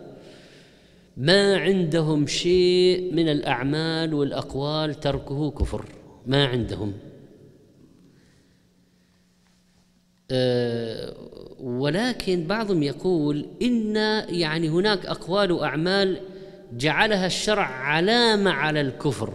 ما 1.18 1.58
عندهم 1.58 2.28
شيء 2.28 3.14
من 3.14 3.30
الأعمال 3.30 4.14
والأقوال 4.14 5.00
تركه 5.00 5.52
كفر. 5.52 5.86
ما 6.28 6.46
عندهم 6.46 6.94
آه، 6.94 7.12
ولكن 11.60 12.48
بعضهم 12.48 12.84
يقول 12.84 13.46
إن 13.62 13.96
يعني 14.30 14.70
هناك 14.70 15.06
أقوال 15.06 15.52
وأعمال 15.52 16.22
جعلها 16.74 17.26
الشرع 17.26 17.66
علامة 17.66 18.52
على 18.52 18.82
الكفر 18.82 19.34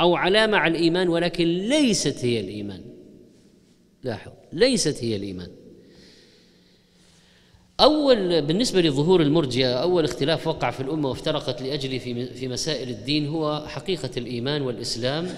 أو 0.00 0.16
علامة 0.16 0.58
على 0.58 0.78
الإيمان 0.78 1.08
ولكن 1.08 1.44
ليست 1.44 2.24
هي 2.24 2.40
الإيمان. 2.40 2.80
لاحظ 4.02 4.32
ليست 4.52 5.04
هي 5.04 5.16
الإيمان. 5.16 5.48
أول 7.80 8.42
بالنسبة 8.42 8.80
لظهور 8.80 9.22
المرجئة 9.22 9.72
أول 9.74 10.04
اختلاف 10.04 10.46
وقع 10.46 10.70
في 10.70 10.80
الأمة 10.80 11.08
وافترقت 11.08 11.62
لاجله 11.62 11.98
في 11.98 12.26
في 12.26 12.48
مسائل 12.48 12.88
الدين 12.88 13.26
هو 13.26 13.64
حقيقة 13.66 14.10
الإيمان 14.16 14.62
والإسلام. 14.62 15.28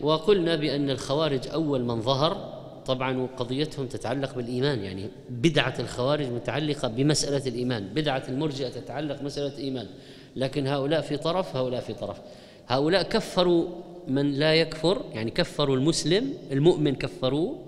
وقلنا 0.00 0.56
بأن 0.56 0.90
الخوارج 0.90 1.48
أول 1.48 1.84
من 1.84 2.00
ظهر. 2.00 2.55
طبعا 2.86 3.18
وقضيتهم 3.18 3.86
تتعلق 3.86 4.34
بالإيمان 4.34 4.84
يعني 4.84 5.08
بدعة 5.30 5.74
الخوارج 5.78 6.26
متعلقة 6.26 6.88
بمسألة 6.88 7.46
الإيمان 7.46 7.88
بدعة 7.94 8.22
المرجئة 8.28 8.68
تتعلق 8.68 9.22
مسألة 9.22 9.54
الإيمان. 9.54 9.86
لكن 10.36 10.66
هؤلاء 10.66 11.00
في 11.00 11.16
طرف 11.16 11.56
هؤلاء 11.56 11.80
في 11.80 11.94
طرف. 11.94 12.20
هؤلاء 12.68 13.02
كفروا 13.02 13.68
من 14.08 14.32
لا 14.32 14.54
يكفر 14.54 15.04
يعني 15.14 15.30
كفروا 15.30 15.76
المسلم 15.76 16.32
المؤمن 16.52 16.94
كفروه. 16.94 17.62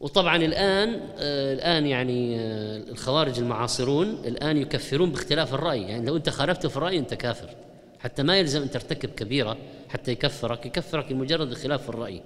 وطبعا 0.00 0.36
الآن 0.36 1.00
آه 1.18 1.52
الآن 1.52 1.86
يعني 1.86 2.40
آه 2.40 2.76
الخوارج 2.76 3.38
المعاصرون 3.38 4.08
الآن 4.08 4.56
يكفرون 4.56 5.10
باختلاف 5.10 5.54
الرأي. 5.54 5.82
يعني 5.82 6.06
لو 6.06 6.16
أنت 6.16 6.30
خالفت 6.30 6.66
في 6.66 6.76
الرأي 6.76 6.98
أنت 6.98 7.14
كافر. 7.14 7.50
حتى 7.98 8.22
ما 8.22 8.38
يلزم 8.38 8.62
أن 8.62 8.70
ترتكب 8.70 9.08
كبيرة 9.08 9.56
حتى 9.88 10.12
يكفرك 10.12 10.66
يكفرك 10.66 11.12
لمجرد 11.12 11.50
الخلاف 11.50 11.82
في 11.82 11.88
الرأي. 11.88 12.22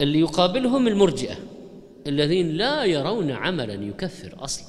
اللي 0.00 0.20
يقابلهم 0.20 0.88
المرجئة 0.88 1.36
الذين 2.06 2.48
لا 2.48 2.84
يرون 2.84 3.30
عملا 3.30 3.74
يكفر 3.74 4.34
أصلا. 4.38 4.66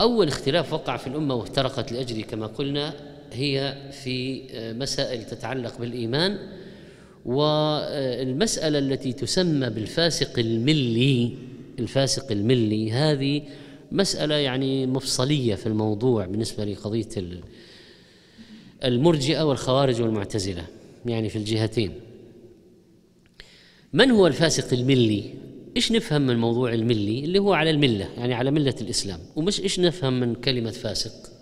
أول 0.00 0.28
اختلاف 0.28 0.72
وقع 0.72 0.96
في 0.96 1.06
الأمة 1.06 1.34
وافترقت 1.34 1.92
لاجله 1.92 2.22
كما 2.22 2.46
قلنا 2.46 2.94
هي 3.32 3.76
في 3.92 4.42
مسائل 4.78 5.24
تتعلق 5.24 5.78
بالإيمان 5.78 6.38
والمسألة 7.26 8.78
التي 8.78 9.12
تسمى 9.12 9.70
بالفاسق 9.70 10.38
الملي 10.38 11.36
الفاسق 11.78 12.32
الملي 12.32 12.92
هذه 12.92 13.42
مسألة 13.92 14.34
يعني 14.34 14.86
مفصلية 14.86 15.54
في 15.54 15.66
الموضوع 15.66 16.26
بالنسبة 16.26 16.64
لقضية 16.64 17.08
المرجئة 18.84 19.42
والخوارج 19.42 20.02
والمعتزلة 20.02 20.66
يعني 21.06 21.28
في 21.28 21.36
الجهتين. 21.36 21.92
من 23.92 24.10
هو 24.10 24.26
الفاسق 24.26 24.72
الملي؟ 24.72 25.34
إيش 25.76 25.92
نفهم 25.92 26.26
من 26.26 26.36
موضوع 26.36 26.72
الملي؟ 26.72 27.24
اللي 27.24 27.38
هو 27.38 27.52
على 27.52 27.70
الملة 27.70 28.04
يعني 28.04 28.34
على 28.34 28.50
ملة 28.50 28.74
الإسلام. 28.80 29.20
ومش 29.36 29.60
إيش 29.60 29.80
نفهم 29.80 30.20
من 30.20 30.34
كلمة 30.34 30.70
فاسق؟ 30.70 31.32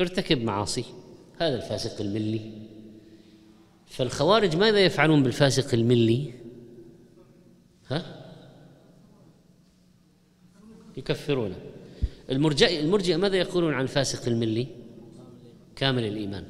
ارتكب 0.00 0.42
معاصي. 0.42 0.84
هذا 1.38 1.56
الفاسق 1.56 2.00
الملي. 2.00 2.40
فالخوارج 3.86 4.56
ماذا 4.56 4.78
يفعلون 4.78 5.22
بالفاسق 5.22 5.74
الملي؟ 5.74 6.32
ها؟ 7.88 8.24
يكفرونه. 10.96 11.56
المرجئ 12.30 12.80
المرجئة 12.80 13.16
ماذا 13.16 13.36
يقولون 13.36 13.74
عن 13.74 13.82
الفاسق 13.82 14.28
الملي؟ 14.28 14.66
كامل 15.76 16.04
الإيمان. 16.04 16.44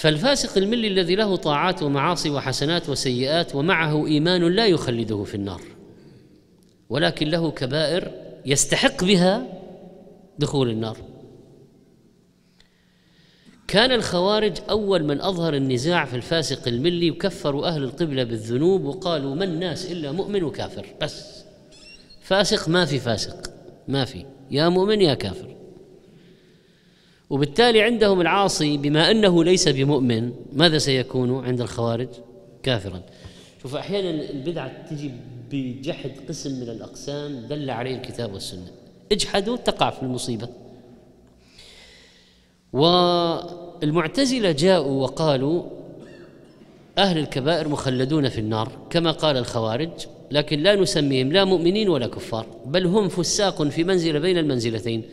فالفاسق 0.00 0.58
الملي 0.58 0.88
الذي 0.88 1.14
له 1.14 1.36
طاعات 1.36 1.82
ومعاصي 1.82 2.30
وحسنات 2.30 2.88
وسيئات 2.88 3.54
ومعه 3.54 4.06
إيمان 4.06 4.42
لا 4.42 4.66
يخلده 4.66 5.24
في 5.24 5.34
النار 5.34 5.62
ولكن 6.88 7.28
له 7.28 7.50
كبائر 7.50 8.10
يستحق 8.46 9.04
بها 9.04 9.46
دخول 10.38 10.70
النار. 10.70 10.96
كان 13.68 13.92
الخوارج 13.92 14.52
أول 14.70 15.04
من 15.04 15.20
أظهر 15.20 15.54
النزاع 15.54 16.04
في 16.04 16.16
الفاسق 16.16 16.68
الملي 16.68 17.10
وكفروا 17.10 17.66
أهل 17.66 17.84
القبلة 17.84 18.24
بالذنوب 18.24 18.84
وقالوا 18.84 19.34
ما 19.34 19.44
الناس 19.44 19.92
إلا 19.92 20.12
مؤمن 20.12 20.42
وكافر 20.42 20.86
بس 21.00 21.44
فاسق 22.22 22.68
ما 22.68 22.84
في 22.84 22.98
فاسق 22.98 23.52
ما 23.88 24.04
في 24.04 24.26
يا 24.50 24.68
مؤمن 24.68 25.00
يا 25.00 25.14
كافر. 25.14 25.59
وبالتالي 27.30 27.82
عندهم 27.82 28.20
العاصي 28.20 28.76
بما 28.76 29.10
أنه 29.10 29.44
ليس 29.44 29.68
بمؤمن 29.68 30.32
ماذا 30.52 30.78
سيكون 30.78 31.44
عند 31.44 31.60
الخوارج؟ 31.60 32.08
كافرا. 32.62 33.02
شوف 33.62 33.74
أحيانا 33.74 34.10
البدعة 34.30 34.86
تجي 34.90 35.10
بجحد 35.50 36.12
قسم 36.28 36.60
من 36.60 36.68
الأقسام 36.68 37.46
دل 37.48 37.70
عليه 37.70 37.96
الكتاب 37.96 38.32
والسنة. 38.32 38.70
اجحدوا 39.12 39.56
تقع 39.56 39.90
في 39.90 40.02
المصيبة. 40.02 40.48
والمعتزلة 42.72 44.52
جاءوا 44.52 45.02
وقالوا 45.02 45.62
أهل 46.98 47.18
الكبائر 47.18 47.68
مخلدون 47.68 48.28
في 48.28 48.38
النار 48.38 48.72
كما 48.90 49.10
قال 49.10 49.36
الخوارج 49.36 49.90
لكن 50.30 50.60
لا 50.60 50.74
نسميهم 50.74 51.32
لا 51.32 51.44
مؤمنين 51.44 51.88
ولا 51.88 52.06
كفار 52.06 52.46
بل 52.66 52.86
هم 52.86 53.08
فساق 53.08 53.62
في 53.62 53.84
منزلة 53.84 54.18
بين 54.18 54.38
المنزلتين. 54.38 55.04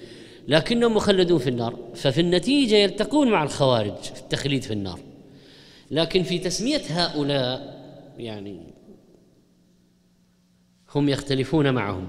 لكنهم 0.47 0.95
مخلدون 0.95 1.39
في 1.39 1.49
النار 1.49 1.75
ففي 1.95 2.21
النتيجة 2.21 2.75
يلتقون 2.75 3.31
مع 3.31 3.43
الخوارج 3.43 3.95
في 3.95 4.21
التخليد 4.21 4.63
في 4.63 4.73
النار. 4.73 4.99
لكن 5.91 6.23
في 6.23 6.39
تسمية 6.39 6.81
هؤلاء 6.89 7.77
يعني 8.17 8.59
هم 10.95 11.09
يختلفون 11.09 11.73
معهم. 11.73 12.07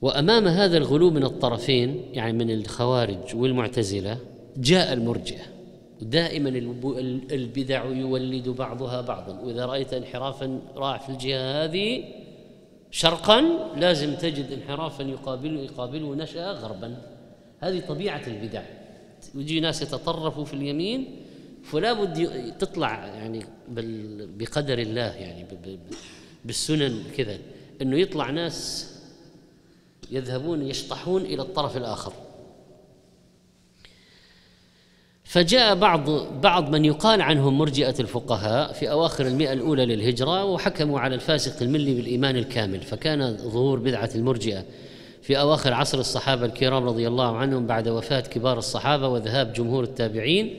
وأمام 0.00 0.48
هذا 0.48 0.76
الغلو 0.76 1.10
من 1.10 1.24
الطرفين 1.24 2.04
يعني 2.12 2.32
من 2.32 2.50
الخوارج 2.50 3.34
والمعتزلة 3.34 4.18
جاء 4.56 4.92
المرجئة. 4.92 5.42
دائما 6.00 6.48
البدع 7.32 7.84
يولد 7.84 8.48
بعضها 8.48 9.00
بعضا. 9.00 9.40
وإذا 9.40 9.66
رأيت 9.66 9.94
انحرافا 9.94 10.60
راح 10.76 11.00
في 11.00 11.08
الجهة 11.08 11.64
هذه 11.64 12.04
شرقا 12.90 13.40
لازم 13.76 14.14
تجد 14.14 14.52
انحرافا 14.52 15.02
يقابل 15.02 15.56
يقابله 15.56 16.14
نشأة 16.14 16.52
غربا. 16.52 16.96
هذه 17.60 17.80
طبيعة 17.80 18.22
البدع. 18.26 18.62
يجي 19.34 19.60
ناس 19.60 19.82
يتطرفوا 19.82 20.44
في 20.44 20.54
اليمين 20.54 21.16
فلا 21.64 21.92
بد 21.92 22.52
تطلع 22.58 23.06
يعني 23.06 23.44
بقدر 24.38 24.78
الله 24.78 25.00
يعني 25.00 25.46
بالسنن 26.44 27.02
كذا 27.16 27.38
إنه 27.82 27.98
يطلع 27.98 28.30
ناس 28.30 28.88
يذهبون 30.10 30.62
يشطحون 30.62 31.22
إلى 31.22 31.42
الطرف 31.42 31.76
الآخر. 31.76 32.12
فجاء 35.30 35.74
بعض 35.74 36.10
بعض 36.40 36.70
من 36.70 36.84
يقال 36.84 37.22
عنهم 37.22 37.58
مرجئة 37.58 37.94
الفقهاء 38.00 38.72
في 38.72 38.90
أواخر 38.90 39.26
المئة 39.26 39.52
الأولى 39.52 39.86
للهجرة 39.86 40.44
وحكموا 40.44 41.00
على 41.00 41.14
الفاسق 41.14 41.62
الملي 41.62 41.94
بالإيمان 41.94 42.36
الكامل 42.36 42.80
فكان 42.80 43.36
ظهور 43.36 43.78
بدعة 43.78 44.10
المرجئة 44.14 44.64
في 45.22 45.40
أواخر 45.40 45.72
عصر 45.72 45.98
الصحابة 45.98 46.46
الكرام 46.46 46.84
رضي 46.84 47.08
الله 47.08 47.36
عنهم 47.36 47.66
بعد 47.66 47.88
وفاة 47.88 48.20
كبار 48.20 48.58
الصحابة 48.58 49.08
وذهاب 49.08 49.52
جمهور 49.52 49.84
التابعين. 49.84 50.58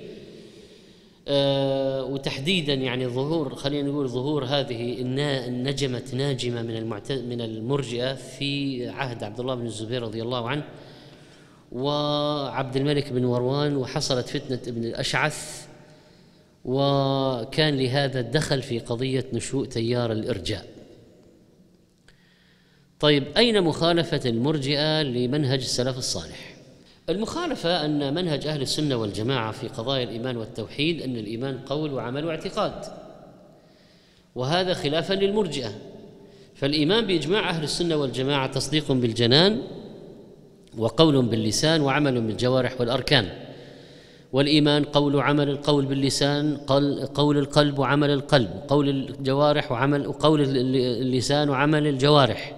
أه 1.28 2.04
وتحديدا 2.04 2.74
يعني 2.74 3.08
ظهور 3.08 3.56
خلينا 3.56 3.90
نقول 3.90 4.10
ظهور 4.10 4.46
هذه 4.46 5.02
النجمة 5.48 6.04
ناجمة 6.14 6.62
من 6.62 6.90
من 7.30 7.42
المرجئة 7.42 8.14
في 8.14 8.88
عهد 8.90 9.24
عبد 9.24 9.40
الله 9.40 9.56
بن 9.56 9.66
الزبير 9.66 10.02
رضي 10.02 10.22
الله 10.22 10.50
عنه. 10.50 10.64
وعبد 11.72 12.76
الملك 12.76 13.14
بن 13.14 13.26
مروان 13.26 13.76
وحصلت 13.76 14.30
فتنة 14.30 14.60
ابن 14.68 14.84
الأشعث 14.84 15.68
وكان 16.66 17.78
لهذا 17.78 18.22
دخل 18.22 18.62
في 18.62 18.80
قضية 18.80 19.26
نشوء 19.34 19.66
تيار 19.66 20.12
الإرجاء. 20.12 20.68
طيب 23.00 23.24
أين 23.38 23.62
مخالفة 23.62 24.22
المرجئة 24.26 25.02
لمنهج 25.02 25.60
السلف 25.60 25.98
الصالح؟ 25.98 26.56
المخالفة 27.10 27.86
أن 27.86 28.14
منهج 28.14 28.48
أهل 28.48 28.62
السنة 28.62 28.96
والجماعة 28.96 29.52
في 29.52 29.68
قضايا 29.68 30.04
الإيمان 30.04 30.38
والتوحيد 30.38 31.02
أن 31.02 31.16
الإيمان 31.18 31.60
قول 31.60 31.94
وعمل 31.94 32.26
واعتقاد. 32.26 32.86
وهذا 34.36 34.74
خلافا 34.74 35.14
للمرجئة. 35.14 35.72
فالإيمان 36.56 37.06
بإجماع 37.08 37.50
أهل 37.50 37.64
السنة 37.64 37.96
والجماعة 37.96 38.48
تصديق 38.48 38.92
بالجنان 38.92 39.62
وقول 40.78 41.22
باللسان 41.26 41.82
وعمل 41.82 42.22
بالجوارح 42.22 42.80
والأركان. 42.80 43.30
والإيمان 44.34 44.84
قول 44.84 45.16
وعمل 45.16 45.50
القول 45.50 45.86
باللسان 45.86 46.58
قول 47.16 47.38
القلب 47.38 47.80
وعمل 47.80 48.10
القلب 48.10 48.50
قول 48.68 48.90
الجوارح 48.90 49.72
وعمل 49.72 50.08
وقول 50.08 50.42
اللسان 50.42 51.50
وعمل 51.50 51.88
الجوارح. 51.88 52.56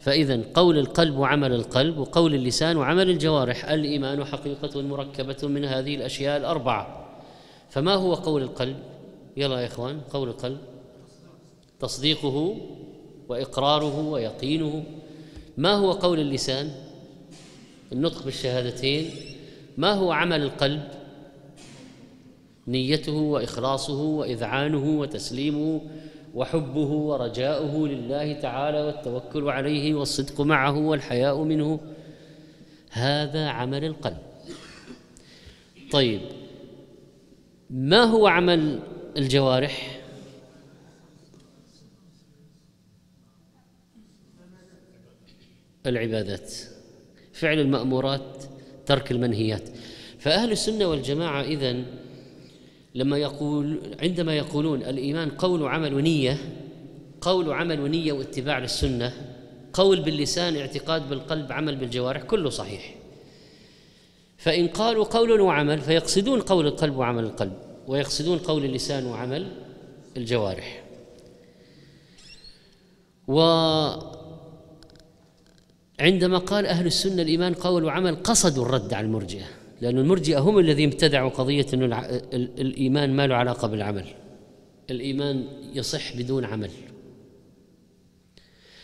فإذا 0.00 0.40
قول 0.54 0.78
القلب 0.78 1.18
وعمل 1.18 1.52
القلب 1.52 1.98
وقول 1.98 2.34
اللسان 2.34 2.76
وعمل 2.76 3.10
الجوارح. 3.10 3.64
الإيمان 3.70 4.24
حقيقة 4.24 4.82
مركبة 4.82 5.48
من 5.48 5.64
هذه 5.64 5.94
الأشياء 5.94 6.36
الأربعة. 6.36 7.06
فما 7.70 7.94
هو 7.94 8.14
قول 8.14 8.42
القلب؟ 8.42 8.76
يلا 9.36 9.60
يا 9.60 9.66
إخوان 9.66 10.00
قول 10.12 10.28
القلب. 10.28 10.58
تصديقه 11.80 12.56
وإقراره 13.28 14.00
ويقينه. 14.00 14.84
ما 15.56 15.72
هو 15.72 15.92
قول 15.92 16.20
اللسان؟ 16.20 16.70
النطق 17.92 18.24
بالشهادتين 18.24 19.10
ما 19.76 19.92
هو 19.92 20.12
عمل 20.12 20.42
القلب؟ 20.42 20.88
نيته 22.68 23.12
وإخلاصه 23.12 24.02
وإذعانه 24.02 25.00
وتسليمه 25.00 25.80
وحبه 26.34 26.90
ورجاؤه 26.90 27.88
لله 27.88 28.32
تعالى 28.32 28.80
والتوكل 28.80 29.48
عليه 29.48 29.94
والصدق 29.94 30.40
معه 30.40 30.78
والحياء 30.78 31.42
منه. 31.42 31.80
هذا 32.90 33.48
عمل 33.48 33.84
القلب. 33.84 34.18
طيب 35.90 36.20
ما 37.70 38.04
هو 38.04 38.26
عمل 38.26 38.80
الجوارح؟ 39.16 40.00
العبادات. 45.86 46.69
فعل 47.40 47.58
المأمورات 47.58 48.44
ترك 48.86 49.10
المنهيات. 49.10 49.68
فأهل 50.18 50.52
السنة 50.52 50.86
والجماعة 50.86 51.42
إذن 51.42 51.84
لما 52.94 53.18
يقول 53.18 53.80
عندما 54.02 54.36
يقولون 54.36 54.82
الإيمان 54.82 55.30
قول 55.30 55.62
وعمل 55.62 55.94
ونية 55.94 56.38
قول 57.20 57.48
وعمل 57.48 57.80
ونية 57.80 58.12
واتباع 58.12 58.58
للسنة 58.58 59.12
قول 59.72 60.00
باللسان 60.00 60.56
اعتقاد 60.56 61.08
بالقلب 61.08 61.52
عمل 61.52 61.76
بالجوارح 61.76 62.22
كله 62.22 62.50
صحيح. 62.50 62.94
فإن 64.38 64.68
قالوا 64.68 65.04
قول 65.04 65.40
وعمل 65.40 65.78
فيقصدون 65.78 66.40
قول 66.40 66.66
القلب 66.66 66.96
وعمل 66.96 67.24
القلب 67.24 67.52
ويقصدون 67.88 68.38
قول 68.38 68.64
اللسان 68.64 69.06
وعمل 69.06 69.46
الجوارح. 70.16 70.82
و 73.28 73.40
عندما 76.00 76.38
قال 76.38 76.66
أهل 76.66 76.86
السنة 76.86 77.22
الإيمان 77.22 77.54
قول 77.54 77.84
وعمل 77.84 78.22
قصدوا 78.22 78.64
الرد 78.64 78.94
على 78.94 79.06
المرجئة 79.06 79.44
لأن 79.80 79.98
المرجئة 79.98 80.38
هم 80.38 80.58
الذين 80.58 80.92
ابتدعوا 80.92 81.30
قضية 81.30 81.66
أن 81.74 81.82
الإيمان 82.32 83.16
ما 83.16 83.26
له 83.26 83.34
علاقة 83.34 83.68
بالعمل. 83.68 84.04
الإيمان 84.90 85.44
يصح 85.74 86.16
بدون 86.16 86.44
عمل. 86.44 86.70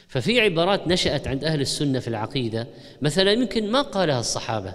ففي 0.08 0.40
عبارات 0.40 0.88
نشأت 0.88 1.28
عند 1.28 1.44
أهل 1.44 1.60
السنة 1.60 1.98
في 1.98 2.08
العقيدة 2.08 2.66
مثلا 3.02 3.32
يمكن 3.32 3.70
ما 3.70 3.82
قالها 3.82 4.20
الصحابة 4.20 4.74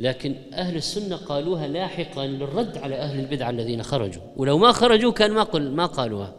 لكن 0.00 0.34
أهل 0.52 0.76
السنة 0.76 1.16
قالوها 1.16 1.66
لاحقا 1.66 2.26
للرد 2.26 2.78
على 2.78 2.94
أهل 2.94 3.20
البدعة 3.20 3.50
الذين 3.50 3.82
خرجوا. 3.82 4.22
ولو 4.36 4.58
ما 4.58 4.72
خرجوا 4.72 5.12
كان 5.12 5.32
ما 5.32 5.42
قل 5.42 5.70
ما 5.70 5.86
قالوها. 5.86 6.34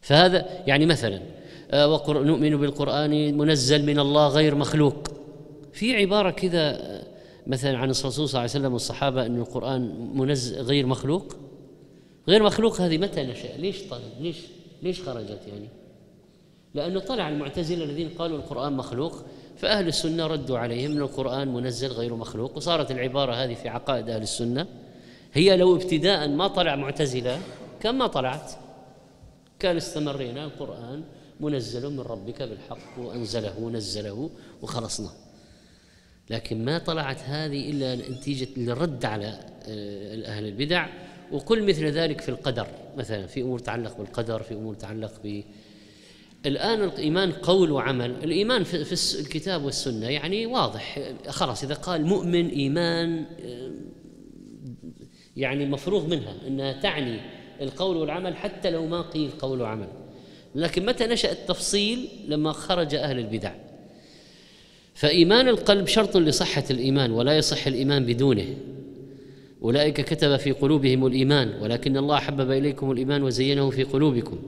فهذا 0.00 0.62
يعني 0.66 0.86
مثلا 0.86 1.20
آه، 1.74 2.02
نؤمن 2.08 2.56
بالقرآن 2.56 3.38
منزل 3.38 3.86
من 3.86 3.98
الله 3.98 4.28
غير 4.28 4.54
مخلوق. 4.54 5.08
في 5.72 5.96
عبارة 5.96 6.30
كذا 6.30 6.60
آه، 6.60 7.02
مثلا 7.46 7.78
عن 7.78 7.84
الرسول 7.84 8.12
صلى 8.12 8.26
الله 8.26 8.40
عليه 8.40 8.50
وسلم 8.50 8.72
والصحابة 8.72 9.26
أن 9.26 9.38
القرآن 9.38 10.10
منزل 10.14 10.62
غير 10.62 10.86
مخلوق. 10.86 11.36
غير 12.28 12.42
مخلوق 12.42 12.80
هذه 12.80 12.98
متى 12.98 13.22
نشأ؟ 13.22 13.56
ليش 13.56 13.82
طلع؟ 13.82 13.98
ليش 14.20 14.36
ليش 14.82 15.02
خرجت 15.02 15.40
يعني؟ 15.48 15.68
لأنه 16.74 17.00
طلع 17.00 17.28
المعتزلة 17.28 17.84
الذين 17.84 18.08
قالوا 18.18 18.38
القرآن 18.38 18.72
مخلوق 18.72 19.24
فأهل 19.56 19.88
السنة 19.88 20.26
ردوا 20.26 20.58
عليهم 20.58 20.92
أن 20.92 20.98
القرآن 20.98 21.54
منزل 21.54 21.88
غير 21.88 22.14
مخلوق. 22.14 22.56
وصارت 22.56 22.90
العبارة 22.90 23.32
هذه 23.32 23.54
في 23.54 23.68
عقائد 23.68 24.08
أهل 24.08 24.22
السنة. 24.22 24.66
هي 25.32 25.56
لو 25.56 25.76
ابتداء 25.76 26.28
ما 26.28 26.48
طلع 26.48 26.76
معتزلة 26.76 27.40
كان 27.80 27.94
ما 27.94 28.06
طلعت؟ 28.06 28.52
كان 29.58 29.76
استمرينا 29.76 30.44
القرآن 30.44 31.02
منزل 31.44 31.90
من 31.90 32.00
ربك 32.00 32.42
بالحق 32.42 32.98
وأنزله 32.98 33.70
نزله 33.70 34.30
وخلصنا. 34.62 35.10
لكن 36.30 36.64
ما 36.64 36.78
طلعت 36.78 37.20
هذه 37.20 37.70
إلا 37.70 38.10
نتيجة 38.10 38.48
الرد 38.56 39.04
على 39.04 39.26
آه، 39.26 40.26
أهل 40.26 40.46
البدع. 40.46 40.86
وكل 41.32 41.62
مثل 41.62 41.84
ذلك 41.86 42.20
في 42.20 42.28
القدر. 42.28 42.66
مثلا 42.96 43.26
في 43.26 43.42
أمور 43.42 43.58
تتعلق 43.58 43.98
بالقدر 43.98 44.42
في 44.42 44.54
أمور 44.54 44.74
تتعلق 44.74 45.12
ب 45.24 45.42
الآن 46.46 46.84
الإيمان 46.84 47.32
قول 47.32 47.70
وعمل. 47.70 48.10
الإيمان 48.10 48.64
في 48.64 49.20
الكتاب 49.20 49.64
والسنة 49.64 50.08
يعني 50.08 50.46
واضح. 50.46 51.12
خلاص 51.28 51.64
إذا 51.64 51.74
قال 51.74 52.06
مؤمن 52.06 52.48
إيمان 52.48 53.24
آه، 53.40 53.70
يعني 55.36 55.66
مفروغ 55.66 56.06
منها 56.06 56.34
أنها 56.46 56.72
تعني 56.72 57.20
القول 57.60 57.96
والعمل 57.96 58.36
حتى 58.36 58.70
لو 58.70 58.86
ما 58.86 59.02
قيل 59.02 59.30
قول 59.30 59.60
وعمل. 59.60 60.03
لكن 60.54 60.86
متى 60.86 61.06
نشأ 61.06 61.32
التفصيل؟ 61.32 62.08
لما 62.28 62.52
خرج 62.52 62.94
أهل 62.94 63.18
البدع. 63.18 63.52
فإيمان 64.94 65.48
القلب 65.48 65.86
شرط 65.86 66.16
لصحة 66.16 66.64
الإيمان 66.70 67.10
ولا 67.10 67.36
يصح 67.36 67.66
الإيمان 67.66 68.06
بدونه. 68.06 68.46
أولئك 69.62 70.00
كتب 70.00 70.36
في 70.36 70.52
قلوبهم 70.52 71.06
الإيمان 71.06 71.52
ولكن 71.60 71.96
الله 71.96 72.16
حبب 72.16 72.50
إليكم 72.50 72.90
الإيمان 72.90 73.22
وزينه 73.22 73.70
في 73.70 73.82
قلوبكم. 73.82 74.38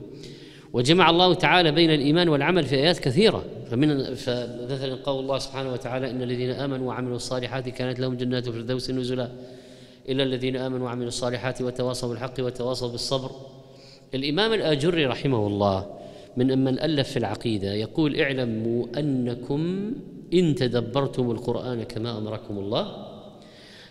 وجمع 0.73 1.09
الله 1.09 1.33
تعالى 1.33 1.71
بين 1.71 1.91
الإيمان 1.91 2.29
والعمل 2.29 2.63
في 2.63 2.75
آيات 2.75 2.99
كثيرة. 2.99 3.45
فمن 3.71 4.15
فمثلا 4.15 4.95
قول 4.95 5.19
الله 5.23 5.37
سبحانه 5.39 5.73
وتعالى 5.73 6.09
إن 6.09 6.21
الذين 6.21 6.49
آمنوا 6.49 6.87
وعملوا 6.87 7.15
الصالحات 7.15 7.69
كانت 7.69 7.99
لهم 7.99 8.17
جنات 8.17 8.47
الفردوس 8.47 8.91
نزلا. 8.91 9.31
إلا 10.09 10.23
الذين 10.23 10.55
آمنوا 10.55 10.85
وعملوا 10.85 11.07
الصالحات 11.07 11.61
وتواصوا 11.61 12.09
بالحق 12.09 12.33
وتواصوا 12.39 12.89
بالصبر. 12.89 13.31
الإمام 14.15 14.53
الآجري 14.53 15.05
رحمه 15.05 15.47
الله 15.47 15.85
من 16.37 16.63
من 16.63 16.79
ألف 16.79 17.09
في 17.09 17.17
العقيدة 17.17 17.73
يقول 17.73 18.19
اعلموا 18.19 18.85
أنكم 18.97 19.91
إن 20.33 20.55
تدبرتم 20.55 21.31
القرآن 21.31 21.83
كما 21.83 22.17
أمركم 22.17 22.57
الله. 22.57 23.07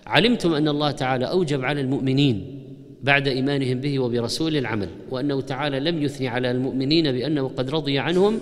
علمتم 0.07 0.55
أن 0.55 0.68
الله 0.68 0.90
تعالى 0.90 1.24
أوجب 1.24 1.64
على 1.64 1.81
المؤمنين 1.81 2.62
بعد 3.02 3.29
إيمانهم 3.29 3.81
به 3.81 3.98
وبرسول 3.98 4.57
العمل 4.57 4.88
وأنه 5.11 5.40
تعالى 5.40 5.81
لم 5.81 6.02
يثني 6.02 6.29
على 6.29 6.50
المؤمنين 6.50 7.12
بأنه 7.12 7.48
قد 7.48 7.70
رضي 7.70 7.98
عنهم 7.98 8.40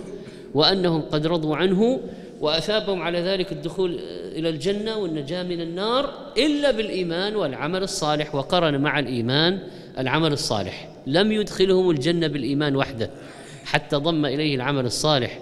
وأنهم 0.53 1.01
قد 1.01 1.27
رضوا 1.27 1.55
عنه 1.55 1.99
وأثابهم 2.41 3.01
على 3.01 3.19
ذلك 3.19 3.51
الدخول 3.51 3.99
إلى 4.35 4.49
الجنة 4.49 4.97
والنجاة 4.97 5.43
من 5.43 5.61
النار 5.61 6.13
إلا 6.37 6.71
بالإيمان 6.71 7.35
والعمل 7.35 7.83
الصالح 7.83 8.35
وقرن 8.35 8.81
مع 8.81 8.99
الإيمان 8.99 9.59
العمل 9.97 10.33
الصالح. 10.33 10.94
لم 11.07 11.31
يدخلهم 11.31 11.89
الجنة 11.89 12.27
بالإيمان 12.27 12.75
وحده 12.75 13.09
حتى 13.65 13.95
ضم 13.95 14.25
إليه 14.25 14.55
العمل 14.55 14.85
الصالح 14.85 15.39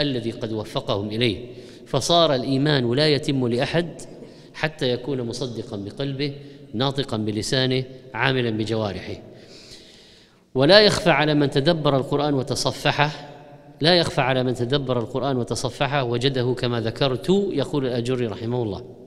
الذي 0.00 0.30
قد 0.30 0.52
وفقهم 0.52 1.08
إليه. 1.08 1.46
فصار 1.86 2.34
الإيمان 2.34 2.94
لا 2.94 3.08
يتم 3.08 3.48
لأحد 3.48 4.00
حتى 4.54 4.90
يكون 4.90 5.22
مصدقا 5.22 5.76
بقلبه 5.76 6.32
ناطقا 6.74 7.16
بلسانه 7.16 7.84
عاملا 8.14 8.50
بجوارحه. 8.50 9.22
ولا 10.54 10.80
يخفى 10.80 11.10
على 11.10 11.34
من 11.34 11.50
تدبر 11.50 11.96
القرآن 11.96 12.34
وتصفحه 12.34 13.10
لا 13.80 13.94
يخفى 13.94 14.20
على 14.20 14.42
من 14.42 14.54
تدبر 14.54 14.98
القرآن 14.98 15.36
وتصفحه 15.36 16.04
وجده 16.04 16.54
كما 16.58 16.80
ذكرت 16.80 17.28
يقول 17.50 17.86
الأجري 17.86 18.26
رحمه 18.26 18.62
الله. 18.62 19.05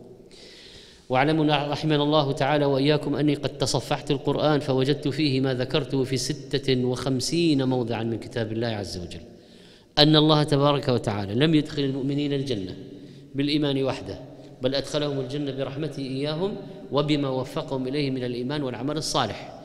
واعلموا 1.09 1.45
رحمنا 1.45 2.03
الله 2.03 2.31
تعالى 2.31 2.65
وإياكم 2.65 3.15
أني 3.15 3.35
قد 3.35 3.57
تصفحت 3.57 4.11
القرآن 4.11 4.59
فوجدت 4.59 5.07
فيه 5.07 5.41
ما 5.41 5.53
ذكرته 5.53 6.03
في 6.03 6.17
ستة 6.17 6.85
وخمسين 6.85 7.63
موضعا 7.63 8.03
من 8.03 8.19
كتاب 8.19 8.51
الله 8.51 8.67
عز 8.67 8.97
وجل. 8.97 9.19
أن 9.97 10.15
الله 10.15 10.43
تبارك 10.43 10.87
وتعالى 10.87 11.35
لم 11.35 11.55
يدخل 11.55 11.83
المؤمنين 11.83 12.33
الجنة 12.33 12.75
بالإيمان 13.35 13.83
وحده 13.83 14.19
بل 14.61 14.75
أدخلهم 14.75 15.19
الجنة 15.19 15.51
برحمته 15.51 16.01
إياهم 16.01 16.55
وبما 16.91 17.29
وفقهم 17.29 17.87
إليه 17.87 18.11
من 18.11 18.23
الإيمان 18.23 18.63
والعمل 18.63 18.97
الصالح. 18.97 19.59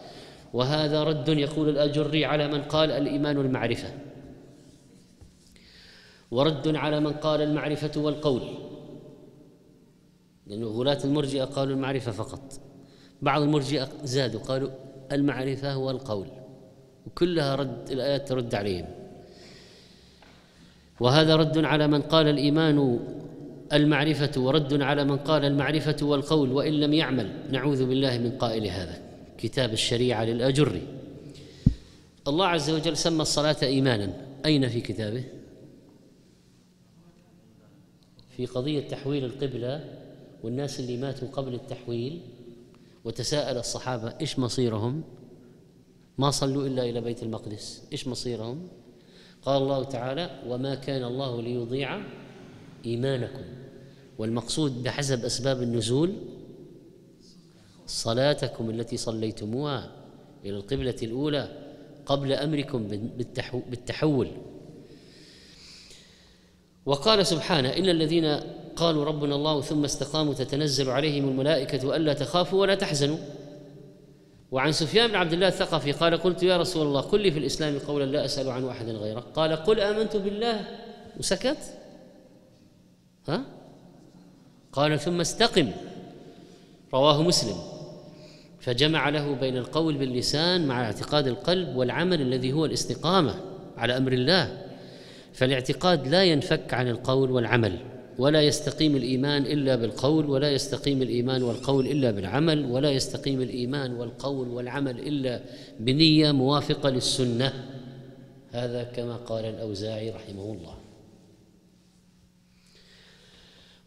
وهذا 0.53 1.05
رد 1.05 1.29
يقول 1.29 1.69
الأجري 1.69 2.25
على 2.25 2.49
من 2.49 2.63
قال 2.63 2.91
الإيمان 2.91 3.37
المعرفة 3.37 3.89
ورد 6.31 6.77
على 6.77 7.01
من 7.01 7.13
قال 7.13 7.43
المعرفة 7.43 8.01
والقول. 8.01 8.43
لأنه 10.47 10.67
غلاة 10.67 10.99
المرجئة 11.05 11.45
قالوا 11.45 11.75
المعرفة 11.75 12.13
فقط. 12.13 12.61
بعض 13.23 13.43
المرجئة 13.43 13.89
زادوا 14.05 14.41
قالوا 14.41 14.71
المعرفة 15.13 15.73
هو 15.73 15.91
القول 15.91 16.27
وكلها 17.07 17.55
رد 17.55 17.91
الآيات 17.91 18.29
ترد 18.29 18.55
عليهم. 18.55 18.87
وهذا 21.01 21.37
رد 21.37 21.65
على 21.65 21.87
من 21.87 22.03
قال 22.03 22.29
الإيمان 22.29 23.01
المعرفة 23.73 24.41
ورد 24.41 24.83
على 24.83 25.05
من 25.05 25.17
قال 25.17 25.45
المعرفة 25.45 25.97
والقول 26.03 26.53
وإن 26.53 26.73
لم 26.73 26.93
يعمل 26.93 27.33
نعوذ 27.51 27.87
بالله 27.87 28.19
من 28.19 28.31
قائل 28.31 28.67
هذا. 28.67 29.03
كتاب 29.39 29.73
الشريعة 29.73 30.25
للأجري 30.25 30.83
الله 32.29 32.47
عز 32.47 32.71
وجل 32.71 32.97
سمى 32.97 33.23
الصلاة 33.23 33.57
إيمانا. 33.63 34.13
أين 34.47 34.69
في 34.69 34.81
كتابه؟ 34.81 35.25
في 38.37 38.47
قضية 38.47 38.89
تحويل 38.89 39.25
القبلة 39.25 40.04
والناس 40.45 40.81
اللي 40.81 40.97
ماتوا 40.97 41.29
قبل 41.29 41.55
التحويل 41.55 42.21
وتساءل 43.05 43.57
الصحابة 43.57 44.15
إيش 44.21 44.39
مصيرهم؟ 44.39 45.03
ما 46.19 46.31
صلوا 46.31 46.67
إلا 46.67 46.85
إلى 46.85 47.01
بيت 47.01 47.23
المقدس. 47.23 47.83
إيش 47.93 48.09
مصيرهم؟ 48.09 48.69
قال 49.43 49.63
الله 49.63 49.85
تعالى 49.85 50.43
وما 50.47 50.75
كان 50.75 51.05
الله 51.05 51.43
ليضيع 51.43 52.01
إيمانكم. 52.87 53.45
والمقصود 54.19 54.83
بحسب 54.83 55.25
أسباب 55.25 55.63
النزول 55.63 56.13
صلاتكم 57.87 58.71
التي 58.71 58.97
صليتموها 58.97 59.91
إلى 60.45 60.57
القبلة 60.57 60.97
الأولى 61.03 61.73
قبل 62.07 62.33
أمركم 62.33 62.89
بالتحول. 63.71 64.31
وقال 66.87 67.27
سبحانه 67.27 67.69
إن 67.69 67.89
الذين 67.89 68.41
قالوا 68.77 69.05
ربنا 69.05 69.35
الله 69.35 69.61
ثم 69.61 69.85
استقاموا 69.85 70.35
تتنزل 70.35 70.91
عليهم 70.91 71.29
الملائكة 71.29 71.97
ألا 71.97 72.13
تخافوا 72.13 72.61
ولا 72.61 72.75
تحزنوا. 72.75 73.19
وعن 74.51 74.73
سفيان 74.73 75.09
بن 75.09 75.15
عبد 75.15 75.33
الله 75.33 75.49
الثقفي 75.49 75.93
قال 75.93 76.17
قلت 76.17 76.43
يا 76.43 76.57
رسول 76.57 76.87
الله 76.87 77.01
قل 77.01 77.21
لي 77.21 77.31
في 77.31 77.39
الإسلام 77.39 77.79
قولا 77.79 78.05
لا 78.05 78.25
أسأل 78.25 78.51
عنه 78.51 78.71
أحدا 78.71 78.93
غيرك 78.93 79.23
قال 79.35 79.57
قل 79.57 79.81
آمنت 79.81 80.17
بالله 80.17 80.61
وسكت. 81.19 81.59
ها؟ 83.29 83.45
قال 84.73 85.01
ثم 85.01 85.21
استقم. 85.21 85.71
رواه 86.95 87.23
مسلم. 87.23 87.57
فجمع 88.61 89.09
له 89.09 89.35
بين 89.35 89.57
القول 89.57 89.99
باللسان 89.99 90.67
مع 90.67 90.85
اعتقاد 90.85 91.27
القلب 91.27 91.77
والعمل 91.77 92.21
الذي 92.21 92.53
هو 92.53 92.65
الاستقامة 92.65 93.35
على 93.77 93.97
أمر 93.97 94.13
الله. 94.13 94.63
فالاعتقاد 95.33 96.09
لا 96.09 96.25
ينفك 96.25 96.75
عن 96.75 96.89
القول 96.89 97.31
والعمل. 97.31 97.79
ولا 98.19 98.43
يستقيم 98.43 98.97
الإيمان 98.97 99.43
إلا 99.43 99.77
بالقول 99.77 100.27
ولا 100.27 100.51
يستقيم 100.51 101.03
الإيمان 101.03 101.43
والقول 101.43 101.87
إلا 101.87 102.11
بالعمل 102.11 102.65
ولا 102.65 102.91
يستقيم 102.91 103.43
الإيمان 103.43 103.95
والقول 103.95 104.49
والعمل 104.49 104.99
إلا 104.99 105.41
بنية 105.81 106.33
موافقة 106.33 106.91
للسنة. 106.91 107.53
هذا 108.53 108.85
كما 108.85 109.17
قال 109.17 109.45
الأوزاعي 109.45 110.11
رحمه 110.11 110.45
الله. 110.45 110.75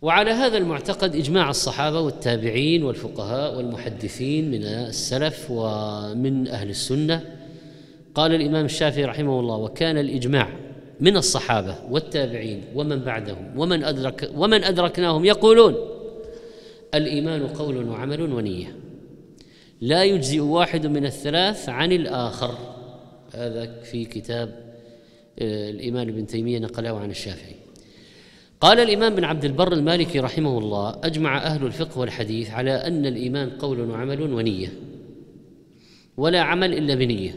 وعلى 0.02 0.32
هذا 0.32 0.58
المعتقد 0.58 1.16
إجماع 1.16 1.50
الصحابة 1.50 2.00
والتابعين 2.00 2.84
والفقهاء 2.84 3.58
والمحدثين 3.58 4.52
من 4.52 4.64
السلف 4.64 5.48
ومن 5.52 6.48
أهل 6.48 6.70
السنة. 6.70 7.26
قال 8.16 8.36
الإمام 8.36 8.66
الشافعي 8.66 9.06
رحمه 9.06 9.40
الله 9.40 9.56
وكان 9.56 9.98
الإجماع 9.98 10.67
من 11.00 11.18
الصحابة 11.18 11.76
والتابعين 11.90 12.64
ومن 12.76 13.00
بعدهم 13.00 13.60
ومن 13.60 13.84
أدرك 13.84 14.32
ومن 14.36 14.64
أدركناهم 14.64 15.26
يقولون 15.26 15.76
الإيمان 16.94 17.48
قول 17.48 17.90
وعمل 17.90 18.22
ونية. 18.34 18.76
لا 19.82 20.04
يجزئ 20.04 20.40
واحد 20.40 20.88
من 20.88 21.06
الثلاث 21.06 21.70
عن 21.70 21.92
الآخر. 21.92 22.58
هذا 23.34 23.82
في 23.82 24.06
كتاب 24.06 24.68
آه، 25.40 25.70
الإمام 25.70 26.08
ابن 26.08 26.28
تيمية 26.28 26.60
نقله 26.60 27.00
عن 27.00 27.12
الشافعي. 27.12 27.56
قال 28.62 28.80
الإمام 28.80 29.16
بن 29.16 29.24
عبد 29.24 29.46
البر 29.46 29.74
المالكي 29.74 30.20
رحمه 30.20 30.58
الله 30.60 30.96
أجمع 31.04 31.38
أهل 31.38 31.66
الفقه 31.66 32.00
والحديث 32.00 32.50
على 32.50 32.72
أن 32.72 33.06
الإيمان 33.06 33.50
قول 33.50 33.90
وعمل 33.90 34.22
ونية 34.22 34.74
ولا 36.18 36.42
عمل 36.42 36.74
إلا 36.74 36.96
بنية. 36.96 37.36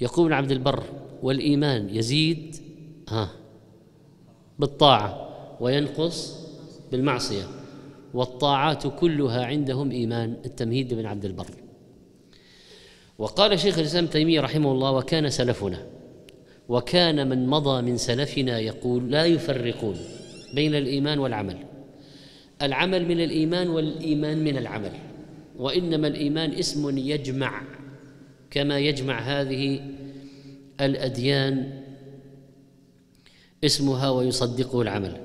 يقول 0.00 0.32
عبد 0.32 0.50
البر 0.50 0.82
والإيمان 1.26 1.90
يزيد 1.90 2.56
ها 3.08 3.30
بالطاعة 4.58 5.28
وينقص 5.60 6.46
بالمعصية. 6.92 7.44
والطاعات 8.14 8.86
كلها 9.00 9.44
عندهم 9.44 9.90
إيمان 9.90 10.36
التمهيد 10.44 10.94
بن 10.94 11.06
عبد 11.06 11.24
البر. 11.24 11.50
وقال 13.18 13.58
شيخ 13.58 13.78
الإسلام 13.78 14.06
تيمية 14.06 14.40
رحمه 14.40 14.72
الله 14.72 14.90
وكان 14.90 15.30
سلفنا 15.30 15.86
وكان 16.68 17.28
من 17.28 17.46
مضى 17.46 17.82
من 17.82 17.96
سلفنا 17.96 18.58
يقول 18.58 19.10
لا 19.10 19.24
يفرقون 19.24 19.96
بين 20.54 20.74
الإيمان 20.74 21.18
والعمل 21.18 21.56
العمل 22.62 23.08
من 23.08 23.20
الإيمان 23.20 23.68
والإيمان 23.68 24.44
من 24.44 24.58
العمل 24.58 24.92
وإنما 25.58 26.08
الإيمان 26.08 26.52
اسم 26.52 26.98
يجمع 26.98 27.62
كما 28.50 28.78
يجمع 28.78 29.18
هذه 29.20 29.80
الأديان 30.80 31.82
اسمها 33.64 34.10
ويصدقه 34.10 34.82
العمل. 34.82 35.16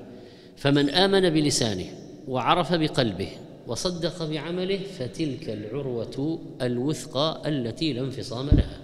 فمن 0.56 0.90
آمن 0.90 1.30
بلسانه 1.30 1.86
وعرف 2.28 2.74
بقلبه 2.74 3.28
وصدق 3.66 4.26
بعمله 4.26 4.78
فتلك 4.98 5.50
العروة 5.50 6.40
الوثقى 6.62 7.42
التي 7.46 7.92
لا 7.92 8.00
انفصام 8.00 8.48
لها. 8.48 8.78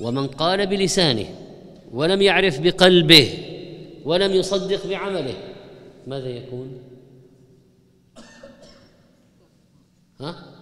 ومن 0.00 0.26
قال 0.26 0.66
بلسانه 0.66 1.26
ولم 1.92 2.22
يعرف 2.22 2.60
بقلبه 2.60 3.28
ولم 4.04 4.32
يصدق 4.32 4.86
بعمله 4.86 5.34
ماذا 6.06 6.28
يكون؟ 6.28 6.78
ها؟ 10.20 10.57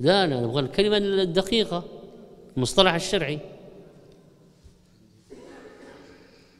لا 0.00 0.26
لا 0.26 0.40
نبغى 0.40 0.60
الكلمة 0.60 0.96
الدقيقة 0.96 1.84
المصطلح 2.56 2.94
الشرعي. 2.94 3.38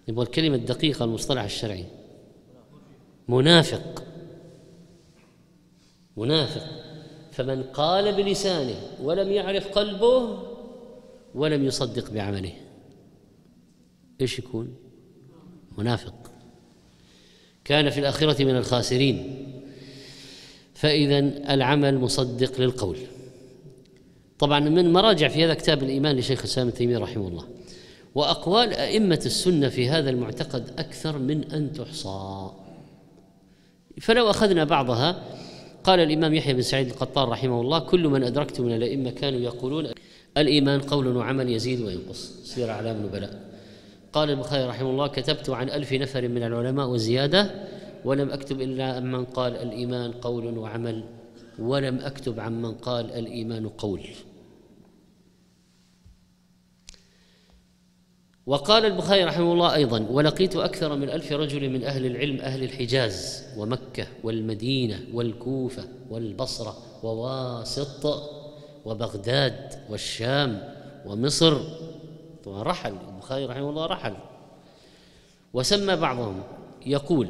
نبغى 0.09 0.25
الكلمة 0.25 0.57
الدقيقة 0.57 1.05
المصطلح 1.05 1.43
الشرعي. 1.43 1.85
منافق. 3.29 4.05
منافق. 6.17 6.67
فمن 7.33 7.63
قال 7.63 8.15
بلسانه 8.15 8.81
ولم 9.03 9.33
يعرف 9.33 9.69
قلبه 9.69 10.43
ولم 11.35 11.65
يصدق 11.65 12.11
بعمله. 12.11 12.53
إيش 14.21 14.39
يكون؟ 14.39 14.77
منافق. 15.79 16.15
كان 17.65 17.91
في 17.91 18.01
الآخرة 18.01 18.45
من 18.45 18.57
الخاسرين. 18.57 19.47
فإذا 20.75 21.19
العمل 21.55 21.99
مصدق 21.99 22.61
للقول. 22.61 22.99
طبعا 24.39 24.61
من 24.61 24.93
مراجع 24.93 25.29
في 25.29 25.45
هذا 25.45 25.55
كتاب 25.55 25.83
الإيمان 25.83 26.17
لشيخ 26.17 26.39
الإسلام 26.39 26.71
تيمية 26.71 26.99
رحمه 26.99 27.29
الله 27.29 27.45
وأقوال 28.15 28.73
أئمة 28.73 29.21
السنة 29.27 29.69
في 29.69 29.89
هذا 29.89 30.11
المعتقد 30.11 30.71
أكثر 30.79 31.19
من 31.19 31.53
أن 31.53 31.73
تحصى. 31.73 32.51
فلو 34.01 34.31
أخذنا 34.31 34.65
بعضها 34.65 35.23
قال 35.85 36.01
الإمام 36.01 36.35
يحيى 36.35 36.55
بن 36.55 36.63
سعيد 36.63 36.87
القطان 36.87 37.29
رحمه 37.29 37.61
الله 37.61 37.79
كل 37.79 38.09
من 38.09 38.25
أدركت 38.25 38.61
من 38.61 38.73
الأئمة 38.77 39.11
كانوا 39.11 39.41
يقولون 39.41 39.89
الإيمان 40.37 40.81
قول 40.81 41.17
وعمل 41.17 41.51
يزيد 41.51 41.81
وينقص. 41.81 42.41
سير 42.45 42.71
أعلام 42.71 42.97
النبلاء 42.97 43.49
قال 44.13 44.31
البخاري 44.31 44.65
رحمه 44.65 44.91
الله 44.91 45.07
كتبت 45.07 45.51
عن 45.51 45.71
ألف 45.71 45.93
نفر 45.93 46.29
من 46.29 46.43
العلماء 46.43 46.89
وزيادة 46.89 47.51
ولم 48.05 48.31
أكتب 48.31 48.61
إلا 48.61 48.85
عن 48.85 49.13
من 49.13 49.25
قال 49.25 49.57
الإيمان 49.57 50.13
قول 50.13 50.59
وعمل 50.59 51.05
ولم 51.59 51.99
أكتب 51.99 52.41
عن 52.41 52.63
من 52.63 52.75
قال 52.75 53.13
الإيمان 53.13 53.69
قول. 53.69 54.01
وقال 58.49 58.85
البخاري 58.85 59.25
رحمه 59.25 59.53
الله 59.53 59.75
أيضا 59.75 60.07
ولقيت 60.11 60.57
أكثر 60.57 60.97
من 60.97 61.11
ألف 61.11 61.33
رجل 61.33 61.71
من 61.71 61.85
أهل 61.85 62.07
العلم 62.07 62.41
أهل 62.41 62.63
الحجاز 62.63 63.45
ومكة 63.57 64.07
والمدينة 64.23 65.01
والكوفة 65.13 65.85
والبصرة 66.11 66.77
وواسط 67.03 68.23
وبغداد 68.85 69.73
والشام 69.91 70.75
ومصر. 71.07 71.61
طبعا 72.45 72.63
رحل 72.63 72.95
البخاري 73.15 73.47
رحمه 73.47 73.71
الله 73.71 73.87
رحل. 73.87 74.15
وسمى 75.55 75.97
بعضهم 75.97 76.43
يقول 76.87 77.29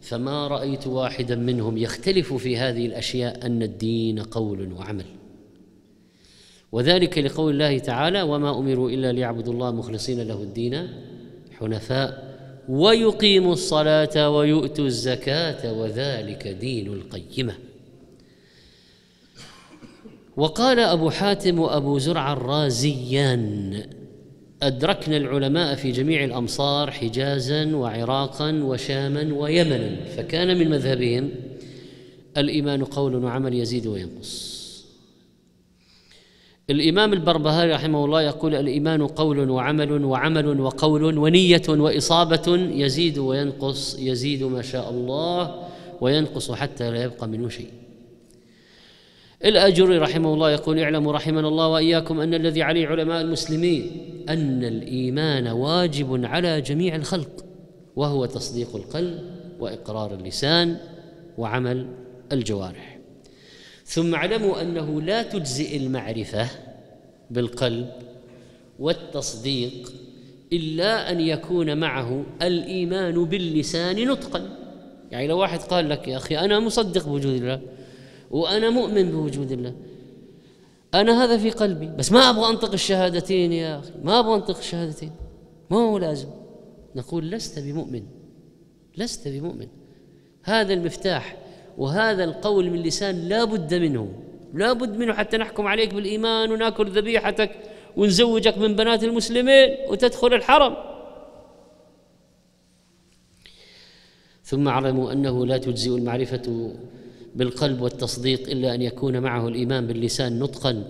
فما 0.00 0.48
رأيت 0.48 0.86
واحدا 0.86 1.36
منهم 1.36 1.78
يختلف 1.78 2.34
في 2.34 2.56
هذه 2.56 2.86
الأشياء 2.86 3.46
أن 3.46 3.62
الدين 3.62 4.22
قول 4.22 4.72
وعمل. 4.72 5.06
وذلك 6.76 7.18
لقول 7.18 7.52
الله 7.52 7.78
تعالى 7.78 8.22
وما 8.22 8.58
امروا 8.58 8.90
الا 8.90 9.12
ليعبدوا 9.12 9.52
الله 9.52 9.70
مخلصين 9.70 10.28
له 10.28 10.42
الدين 10.42 10.88
حنفاء 11.58 12.36
ويقيموا 12.68 13.52
الصلاه 13.52 14.30
ويؤتوا 14.30 14.86
الزكاه 14.86 15.72
وذلك 15.72 16.48
دين 16.48 16.92
القيمه. 16.92 17.54
وقال 20.36 20.78
أبو 20.80 21.10
حاتم 21.10 21.58
وأبو 21.58 21.98
زرع 21.98 22.32
الرازيان 22.32 23.82
أدركنا 24.62 25.16
العلماء 25.16 25.74
في 25.74 25.92
جميع 25.92 26.24
الأمصار 26.24 26.90
حجازا 26.90 27.76
وعراقا 27.76 28.52
وشاما 28.52 29.34
ويمنا 29.34 30.04
فكان 30.16 30.58
من 30.58 30.70
مذهبهم 30.70 31.30
الإيمان 32.36 32.84
قول 32.84 33.24
وعمل 33.24 33.54
يزيد 33.54 33.86
وينقص. 33.86 34.55
الإمام 36.70 37.12
البربهاري 37.12 37.72
رحمه 37.72 38.04
الله 38.04 38.22
يقول 38.22 38.54
الإيمان 38.54 39.06
قول 39.06 39.50
وعمل 39.50 40.04
وعمل 40.04 40.60
وقول 40.60 41.18
ونية 41.18 41.62
وإصابة 41.68 42.56
يزيد 42.56 43.18
وينقص 43.18 43.96
يزيد 43.98 44.42
ما 44.42 44.62
شاء 44.62 44.90
الله 44.90 45.54
وينقص 46.00 46.52
حتى 46.52 46.90
لا 46.90 47.02
يبقى 47.02 47.28
منه 47.28 47.48
شيء. 47.48 47.68
الأجري 49.44 49.98
رحمه 49.98 50.34
الله 50.34 50.50
يقول 50.50 50.78
اعلموا 50.78 51.12
رحمنا 51.12 51.48
الله 51.48 51.68
وإياكم 51.68 52.20
أن 52.20 52.34
الذي 52.34 52.62
عليه 52.62 52.86
علماء 52.86 53.20
المسلمين 53.20 53.90
أن 54.28 54.64
الإيمان 54.64 55.48
واجب 55.48 56.24
على 56.24 56.60
جميع 56.60 56.96
الخلق 56.96 57.44
وهو 57.96 58.26
تصديق 58.26 58.76
القلب 58.76 59.20
وإقرار 59.60 60.14
اللسان 60.14 60.76
وعمل 61.38 61.86
الجوارح. 62.32 62.95
ثم 63.86 64.14
اعلموا 64.14 64.62
أنه 64.62 65.02
لا 65.02 65.22
تجزئ 65.22 65.76
المعرفة 65.76 66.48
بالقلب 67.30 67.92
والتصديق 68.78 69.92
إلا 70.52 71.10
أن 71.10 71.20
يكون 71.20 71.78
معه 71.78 72.24
الإيمان 72.42 73.24
باللسان 73.24 74.08
نطقا. 74.08 74.48
يعني 75.10 75.26
لو 75.26 75.38
واحد 75.38 75.58
قال 75.58 75.88
لك 75.88 76.08
يا 76.08 76.16
أخي 76.16 76.38
أنا 76.38 76.60
مصدق 76.60 77.06
بوجود 77.06 77.32
الله 77.32 77.60
وأنا 78.30 78.70
مؤمن 78.70 79.10
بوجود 79.10 79.52
الله 79.52 79.74
أنا 80.94 81.24
هذا 81.24 81.38
في 81.38 81.50
قلبي 81.50 81.86
بس 81.86 82.12
ما 82.12 82.30
أبغى 82.30 82.50
أنطق 82.50 82.72
الشهادتين 82.72 83.52
يا 83.52 83.78
أخي 83.78 83.92
ما 84.04 84.20
أبغى 84.20 84.34
أنطق 84.34 84.58
الشهادتين 84.58 85.10
ما 85.70 85.76
هو 85.76 85.98
لازم؟ 85.98 86.28
نقول 86.96 87.30
لست 87.30 87.58
بمؤمن 87.58 88.02
لست 88.96 89.28
بمؤمن. 89.28 89.68
هذا 90.42 90.74
المفتاح 90.74 91.36
وهذا 91.78 92.24
القول 92.24 92.70
من 92.70 92.78
اللسان 92.78 93.28
لا 93.28 93.44
بد 93.44 93.74
منه. 93.74 94.12
لا 94.54 94.72
بد 94.72 94.98
منه 94.98 95.12
حتى 95.12 95.36
نحكم 95.36 95.66
عليك 95.66 95.94
بالإيمان 95.94 96.52
ونأكل 96.52 96.90
ذبيحتك 96.90 97.50
ونزوجك 97.96 98.58
من 98.58 98.76
بنات 98.76 99.04
المسلمين 99.04 99.68
وتدخل 99.88 100.34
الحرم. 100.34 100.76
ثم 104.44 104.68
اعلموا 104.68 105.12
أنه 105.12 105.46
لا 105.46 105.58
تجزئ 105.58 105.94
المعرفة 105.96 106.72
بالقلب 107.34 107.80
والتصديق 107.80 108.50
إلا 108.50 108.74
أن 108.74 108.82
يكون 108.82 109.18
معه 109.18 109.48
الإيمان 109.48 109.86
باللسان 109.86 110.38
نطقا 110.38 110.84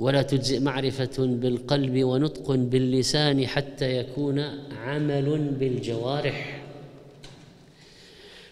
ولا 0.00 0.22
تجزئ 0.22 0.60
معرفة 0.60 1.16
بالقلب 1.18 2.04
ونطق 2.04 2.52
باللسان 2.52 3.46
حتى 3.46 3.96
يكون 3.96 4.38
عمل 4.84 5.38
بالجوارح. 5.60 6.59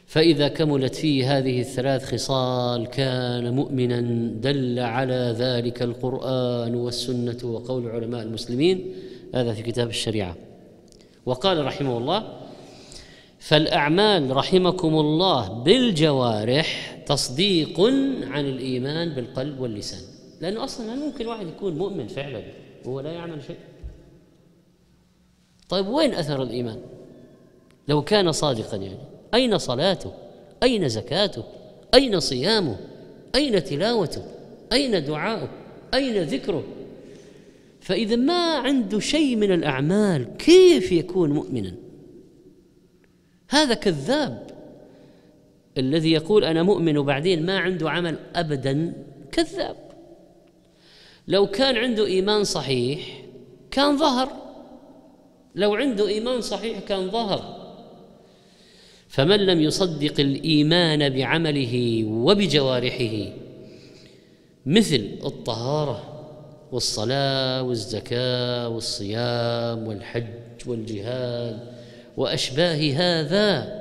فإذا 0.08 0.48
كملت 0.48 0.94
فيه 0.94 1.38
هذه 1.38 1.60
الثلاث 1.60 2.04
خصال 2.04 2.86
كان 2.86 3.54
مؤمنا 3.54 4.00
دل 4.40 4.78
على 4.78 5.34
ذلك 5.38 5.82
القرآن 5.82 6.74
والسنة 6.74 7.38
وقول 7.44 7.88
علماء 7.88 8.22
المسلمين 8.22 8.94
هذا 9.34 9.52
في 9.52 9.62
كتاب 9.62 9.88
الشريعة. 9.88 10.36
وقال 11.26 11.64
رحمه 11.64 11.98
الله 11.98 12.38
فالأعمال 13.38 14.36
رحمكم 14.36 14.94
الله 14.94 15.48
بالجوارح 15.48 16.98
تصديق 17.06 17.80
عن 18.30 18.46
الإيمان 18.46 19.14
بالقلب 19.14 19.60
واللسان. 19.60 20.00
لأنه 20.40 20.64
أصلا 20.64 20.94
ممكن 20.94 21.26
واحد 21.26 21.46
يكون 21.46 21.78
مؤمن 21.78 22.06
فعلا 22.06 22.42
وهو 22.84 23.00
لا 23.00 23.12
يعمل 23.12 23.42
شيء. 23.46 23.58
طيب 25.68 25.86
وين 25.86 26.14
أثر 26.14 26.42
الإيمان؟ 26.42 26.80
لو 27.88 28.02
كان 28.02 28.32
صادقا 28.32 28.76
يعني. 28.76 29.17
أين 29.34 29.58
صلاته؟ 29.58 30.12
أين 30.62 30.88
زكاته؟ 30.88 31.44
أين 31.94 32.20
صيامه؟ 32.20 32.76
أين 33.34 33.64
تلاوته؟ 33.64 34.22
أين 34.72 35.04
دعاؤه؟ 35.04 35.48
أين 35.94 36.22
ذكره؟ 36.22 36.64
فإذا 37.80 38.16
ما 38.16 38.54
عنده 38.54 39.00
شيء 39.00 39.36
من 39.36 39.52
الأعمال 39.52 40.36
كيف 40.36 40.92
يكون 40.92 41.30
مؤمنا؟ 41.30 41.74
هذا 43.48 43.74
كذاب 43.74 44.46
الذي 45.78 46.12
يقول 46.12 46.44
أنا 46.44 46.62
مؤمن 46.62 46.98
وبعدين 46.98 47.46
ما 47.46 47.58
عنده 47.58 47.90
عمل 47.90 48.16
أبدا 48.36 48.92
كذاب. 49.32 49.76
لو 51.28 51.46
كان 51.46 51.76
عنده 51.76 52.06
إيمان 52.06 52.44
صحيح 52.44 53.24
كان 53.70 53.96
ظهر. 53.96 54.32
لو 55.54 55.74
عنده 55.74 56.08
إيمان 56.08 56.40
صحيح 56.40 56.78
كان 56.78 57.10
ظهر. 57.10 57.57
فمن 59.08 59.36
لم 59.36 59.60
يصدق 59.60 60.20
الإيمان 60.20 61.08
بعمله 61.08 62.04
وبجوارحه 62.04 63.32
مثل 64.66 65.10
الطهارة 65.24 66.14
والصلاة 66.72 67.62
والزكاة 67.62 68.68
والصيام 68.68 69.86
والحج 69.86 70.24
والجهاد 70.66 71.60
وأشباه 72.16 72.92
هذا 72.92 73.78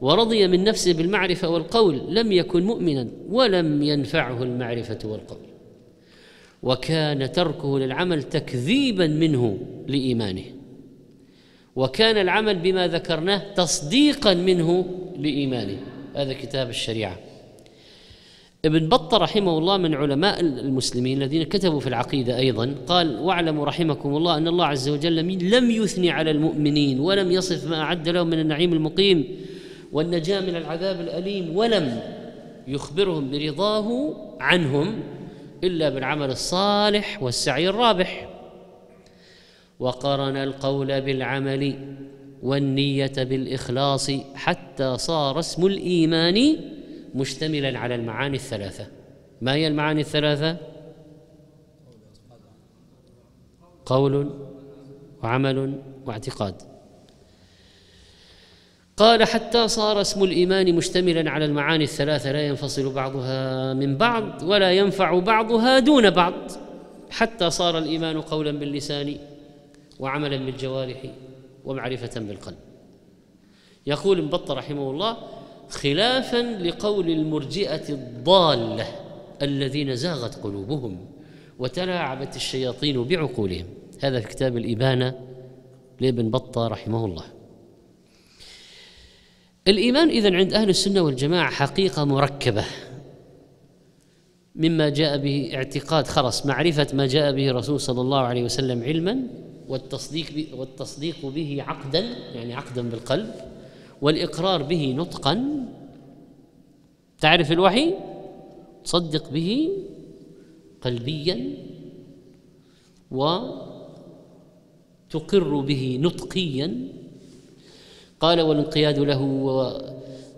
ورضي 0.00 0.48
من 0.48 0.64
نفسه 0.64 0.92
بالمعرفة 0.92 1.48
والقول 1.48 2.14
لم 2.14 2.32
يكن 2.32 2.62
مؤمنا 2.62 3.08
ولم 3.30 3.82
ينفعه 3.82 4.42
المعرفة 4.42 4.98
والقول. 5.04 5.38
وكان 6.62 7.32
تركه 7.32 7.78
للعمل 7.78 8.22
تكذيبا 8.22 9.06
منه 9.06 9.58
لإيمانه. 9.86 10.44
وكان 11.76 12.16
العمل 12.16 12.58
بما 12.58 12.88
ذكرناه 12.88 13.54
تصديقا 13.54 14.34
منه 14.34 14.84
لإيمانه. 15.18 15.76
هذا 16.14 16.32
كتاب 16.32 16.70
الشريعة. 16.70 17.18
ابن 18.64 18.88
بطة 18.88 19.16
رحمه 19.16 19.58
الله 19.58 19.76
من 19.76 19.94
علماء 19.94 20.40
المسلمين 20.40 21.22
الذين 21.22 21.42
كتبوا 21.42 21.80
في 21.80 21.86
العقيدة 21.86 22.38
أيضا 22.38 22.74
قال 22.86 23.18
واعلموا 23.18 23.64
رحمكم 23.66 24.16
الله 24.16 24.36
أن 24.36 24.48
الله 24.48 24.66
عز 24.66 24.88
وجل 24.88 25.16
لم 25.50 25.70
يثني 25.70 26.10
على 26.10 26.30
المؤمنين 26.30 27.00
ولم 27.00 27.32
يصف 27.32 27.70
ما 27.70 27.80
أعد 27.80 28.08
لهم 28.08 28.26
من 28.26 28.40
النعيم 28.40 28.72
المقيم 28.72 29.36
والنجاة 29.92 30.40
من 30.40 30.56
العذاب 30.56 31.00
الأليم 31.00 31.56
ولم 31.56 32.00
يخبرهم 32.68 33.30
برضاه 33.30 34.16
عنهم 34.40 35.00
إلا 35.64 35.88
بالعمل 35.88 36.30
الصالح 36.30 37.22
والسعي 37.22 37.68
الرابح. 37.68 38.33
وقرن 39.78 40.36
القول 40.36 41.00
بالعمل 41.00 41.96
والنية 42.42 43.12
بالإخلاص 43.16 44.10
حتى 44.34 44.98
صار 44.98 45.38
اسم 45.38 45.66
الإيمان 45.66 46.56
مشتملا 47.14 47.78
على 47.78 47.94
المعاني 47.94 48.36
الثلاثة. 48.36 48.86
ما 49.40 49.54
هي 49.54 49.68
المعاني 49.68 50.00
الثلاثة؟ 50.00 50.56
قول 53.86 54.30
وعمل 55.22 55.82
واعتقاد. 56.06 56.54
قال 58.96 59.24
حتى 59.24 59.68
صار 59.68 60.00
اسم 60.00 60.24
الإيمان 60.24 60.74
مشتملا 60.74 61.30
على 61.30 61.44
المعاني 61.44 61.84
الثلاثة 61.84 62.32
لا 62.32 62.46
ينفصل 62.46 62.92
بعضها 62.92 63.74
من 63.74 63.96
بعض 63.96 64.42
ولا 64.42 64.72
ينفع 64.72 65.18
بعضها 65.18 65.78
دون 65.78 66.10
بعض. 66.10 66.34
حتى 67.10 67.50
صار 67.50 67.78
الإيمان 67.78 68.20
قولا 68.20 68.50
باللسان 68.50 69.16
وعملا 70.04 70.36
بالجوارح 70.36 71.02
ومعرفة 71.64 72.20
بالقلب. 72.20 72.56
يقول 73.86 74.18
ابن 74.18 74.28
بطة 74.28 74.54
رحمه 74.54 74.90
الله 74.90 75.16
خلافا 75.68 76.36
لقول 76.36 77.10
المرجئة 77.10 77.88
الضالة 77.88 78.86
الذين 79.42 79.96
زاغت 79.96 80.34
قلوبهم 80.34 81.06
وتلاعبت 81.58 82.36
الشياطين 82.36 83.04
بعقولهم. 83.04 83.66
هذا 84.00 84.20
في 84.20 84.28
كتاب 84.28 84.56
الإبانة 84.56 85.20
لابن 86.00 86.30
بطة 86.30 86.68
رحمه 86.68 87.04
الله. 87.04 87.24
الإيمان 89.68 90.08
اذا 90.08 90.36
عند 90.36 90.52
أهل 90.54 90.68
السنة 90.68 91.00
والجماعة 91.00 91.50
حقيقة 91.50 92.04
مركبة 92.04 92.64
مما 94.54 94.88
جاء 94.88 95.18
به 95.18 95.50
اعتقاد 95.54 96.06
خلص 96.06 96.46
معرفة 96.46 96.86
ما 96.92 97.06
جاء 97.06 97.32
به 97.32 97.48
الرسول 97.50 97.80
صلى 97.80 98.00
الله 98.00 98.18
عليه 98.18 98.42
وسلم 98.44 98.82
علما 98.82 99.44
والتصديق 99.68 100.58
والتصديق 100.58 101.26
به 101.26 101.62
عقدا 101.62 102.00
يعني 102.34 102.54
عقدا 102.54 102.82
بالقلب 102.82 103.34
والإقرار 104.02 104.62
به 104.62 104.94
نطقا. 104.96 105.66
تعرف 107.20 107.52
الوحي؟ 107.52 107.94
تصدق 108.84 109.30
به 109.30 109.70
قلبيا 110.82 111.50
وتقر 113.10 113.60
به 115.60 115.98
نطقيا. 116.02 116.88
قال 118.20 118.40
والانقياد 118.40 118.98
له 118.98 119.22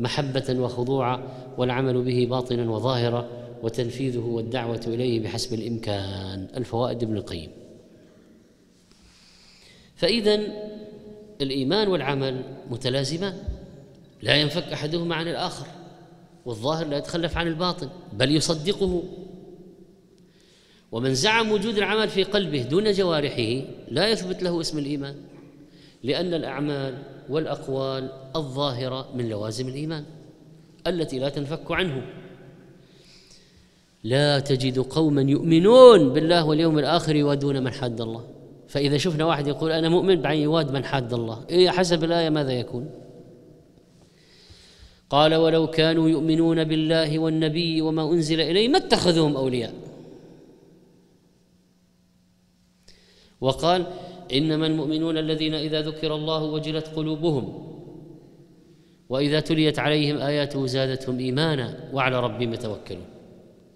محبة 0.01 0.61
وخضوعا 0.61 1.23
والعمل 1.59 2.03
به 2.03 2.27
باطنا 2.31 2.71
وظاهرا 2.71 3.29
وتنفيذه 3.63 4.19
والدعوة 4.19 4.81
إليه 4.87 5.21
بحسب 5.21 5.55
الإمكان. 5.55 6.49
الفوائد 6.57 7.03
ابن 7.03 7.17
القيم. 7.17 7.51
فإذا 9.97 10.41
الإيمان 11.41 11.89
والعمل 11.89 12.43
متلازمان. 12.71 13.35
لا 14.23 14.37
ينفك 14.37 14.63
أحدهما 14.63 15.15
عن 15.15 15.29
الآخر 15.29 15.67
والظاهر 16.47 16.87
لا 16.87 16.99
يتخلف 16.99 17.37
عن 17.37 17.47
الباطن 17.47 17.89
بل 18.13 18.37
يصدقه. 18.37 19.03
ومن 20.93 21.15
زعم 21.15 21.53
وجود 21.53 21.77
العمل 21.79 22.09
في 22.09 22.23
قلبه 22.23 22.63
دون 22.63 22.93
جوارحه 22.93 23.63
لا 23.89 24.09
يثبت 24.09 24.43
له 24.43 24.61
اسم 24.61 24.79
الإيمان 24.79 25.17
لأن 26.03 26.35
الأعمال 26.35 27.03
والأقوال 27.29 28.11
الظاهرة 28.37 29.09
من 29.15 29.29
لوازم 29.29 29.69
الإيمان 29.69 30.05
التي 30.87 31.19
لا 31.19 31.29
تنفك 31.29 31.73
عنه. 31.73 32.03
لا 34.05 34.39
تجد 34.41 34.79
قوما 34.79 35.23
يؤمنون 35.23 36.13
بالله 36.13 36.45
واليوم 36.45 36.79
الآخر 36.79 37.17
يوادون 37.17 37.65
من 37.65 37.73
حاد 37.73 38.01
الله. 38.01 38.36
فإذا 38.69 38.97
شفنا 38.97 39.25
واحد 39.25 39.47
يقول 39.47 39.73
أنا 39.73 39.89
مؤمن 39.89 40.23
بعين 40.23 40.43
يواد 40.43 40.73
من 40.73 40.85
حاد 40.85 41.13
الله. 41.13 41.45
إيه 41.51 41.71
حسب 41.71 42.05
الآية 42.05 42.31
ماذا 42.31 42.53
يكون؟ 42.53 42.91
قال 45.11 45.35
ولو 45.35 45.67
كانوا 45.67 46.09
يؤمنون 46.09 46.65
بالله 46.65 47.19
والنبي 47.19 47.83
وما 47.83 48.13
أنزل 48.13 48.41
إليه 48.41 48.69
ما 48.69 48.79
اتخذوهم 48.79 49.37
أولياء. 49.37 49.75
وقال 53.41 53.87
إنما 54.33 54.67
المؤمنون 54.67 55.19
الذين 55.19 55.55
إذا 55.55 55.81
ذكر 55.83 56.15
الله 56.15 56.45
وجلت 56.45 56.87
قلوبهم 56.87 57.67
وإذا 59.09 59.41
تليت 59.41 59.79
عليهم 59.79 60.19
آياته 60.19 60.67
زادتهم 60.67 61.19
إيمانا 61.19 61.91
وعلى 61.93 62.21
ربهم 62.21 62.55
يتوكلون. 62.55 63.05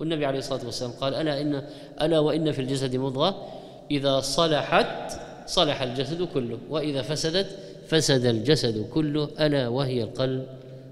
والنبي 0.01 0.27
عليه 0.27 0.39
الصلاة 0.39 0.65
والسلام 0.65 0.93
قال 0.93 1.15
ألا 1.15 1.41
ان 1.41 1.69
ألا 2.01 2.19
وإن 2.19 2.53
في 2.53 2.63
الجسد 2.63 2.97
مضغة 2.97 3.60
إذا 3.91 4.21
صلحت 4.21 5.21
صلح 5.47 5.83
الجسد 5.83 6.23
كله 6.23 6.59
وإذا 6.71 7.03
فسدت 7.03 7.59
فسد 7.89 8.25
الجسد 8.27 8.87
كله 8.91 9.31
ألا 9.41 9.69
وهي 9.69 10.03
القلب 10.03 10.47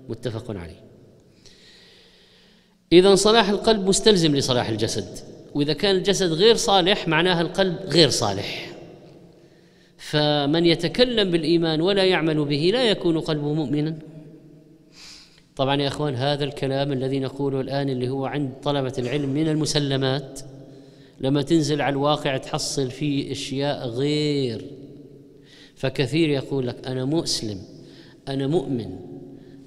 متفق 0.09 0.51
عليه. 0.51 0.81
إذا 2.93 3.15
صلاح 3.15 3.49
القلب 3.49 3.89
مستلزم 3.89 4.37
لصلاح 4.37 4.69
الجسد 4.69 5.19
وإذا 5.55 5.73
كان 5.73 5.97
الجسد 5.97 6.33
غير 6.33 6.57
صالح 6.57 7.09
معناها 7.09 7.41
القلب 7.41 7.77
غير 7.87 8.11
صالح. 8.11 8.73
فمن 9.97 10.67
يتكلم 10.67 11.31
بالإيمان 11.31 11.81
ولا 11.81 12.05
يعمل 12.05 12.45
به 12.45 12.71
لا 12.73 12.85
يكون 12.85 13.21
قلبه 13.21 13.53
مؤمنا. 13.53 13.99
طبعا 15.57 15.83
يا 15.83 15.89
إخوان 15.89 16.15
هذا 16.15 16.45
الكلام 16.45 16.93
الذي 16.93 17.21
نقوله 17.21 17.61
الآن 17.61 17.89
اللي 17.89 18.09
هو 18.09 18.27
عند 18.27 18.53
طلبة 18.63 18.93
العلم 18.99 19.29
من 19.29 19.49
المسلمات. 19.49 20.41
لما 21.21 21.43
تنزل 21.43 21.81
على 21.81 21.93
الواقع 21.93 22.37
تحصل 22.37 22.91
فيه 22.91 23.33
أشياء 23.33 23.89
غير. 23.89 24.71
فكثير 25.77 26.29
يقول 26.29 26.67
لك 26.67 26.87
أنا 26.87 27.05
مسلم 27.05 27.63
أنا 28.29 28.47
مؤمن 28.47 28.99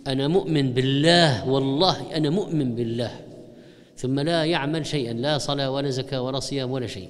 أنا 0.08 0.28
مؤمن 0.28 0.74
بالله 0.74 1.49
والله 1.49 2.18
أنا 2.18 2.30
مؤمن 2.30 2.76
بالله. 2.76 3.20
ثم 3.97 4.20
لا 4.20 4.45
يعمل 4.45 4.86
شيئا 4.86 5.14
لا 5.14 5.38
صلاة 5.38 5.72
ولا 5.72 5.89
زكاة 5.89 6.22
ولا 6.22 6.39
صيام 6.39 6.72
ولا 6.72 6.88
شيء. 6.88 7.10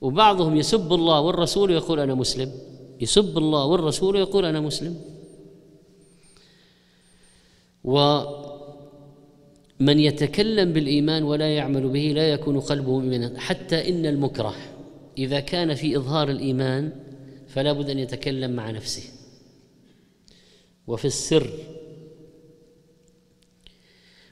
وبعضهم 0.00 0.56
يسب 0.56 0.92
الله 0.92 1.20
والرسول 1.20 1.70
ويقول 1.70 2.00
أنا 2.00 2.14
مسلم 2.14 2.52
يسب 3.00 3.38
الله 3.38 3.64
والرسول 3.64 4.16
ويقول 4.16 4.44
أنا 4.44 4.60
مسلم. 4.60 4.96
ومن 9.80 9.98
يتكلم 9.98 10.72
بالإيمان 10.72 11.22
ولا 11.22 11.54
يعمل 11.54 11.88
به 11.88 12.12
لا 12.14 12.32
يكون 12.32 12.60
قلبه 12.60 12.98
مؤمنا. 12.98 13.40
حتى 13.40 13.88
إن 13.88 14.06
المكره 14.06 14.54
إذا 15.18 15.40
كان 15.40 15.74
في 15.74 15.96
إظهار 15.96 16.30
الإيمان 16.30 16.92
فلا 17.48 17.72
بد 17.72 17.90
أن 17.90 17.98
يتكلم 17.98 18.50
مع 18.50 18.70
نفسه. 18.70 19.02
وفي 20.86 21.04
السر 21.04 21.50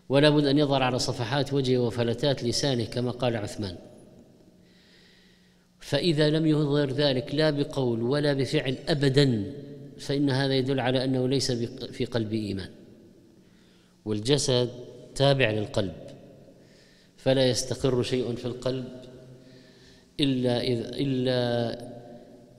ولا 0.09 0.31
بد 0.31 0.47
أن 0.47 0.59
يظهر 0.59 0.83
على 0.83 0.99
صفحات 0.99 1.53
وجهه 1.53 1.79
وفلتات 1.79 2.45
لسانه 2.45 2.85
كما 2.85 3.11
قال 3.11 3.37
عثمان. 3.37 3.77
فإذا 5.81 6.31
لم 6.31 6.47
يظهر 6.47 6.91
ذلك 6.91 7.35
لا 7.35 7.51
بقول 7.51 8.03
ولا 8.03 8.33
بفعل 8.33 8.77
أبدا 8.89 9.53
فإن 9.99 10.31
هذا 10.31 10.55
يدل 10.55 10.81
على 10.81 11.05
أنه 11.05 11.29
ليس 11.29 11.53
في 11.93 12.05
قلبه 12.05 12.39
إيمان. 12.39 12.71
والجسد 14.05 14.71
تابع 15.17 15.51
للقلب. 15.51 15.95
فلا 17.17 17.51
يستقر 17.51 18.03
شيء 18.03 18.35
في 18.35 18.45
القلب 18.45 18.89
إلا 20.21 20.61
إذا 20.61 20.89
إلا 20.89 21.37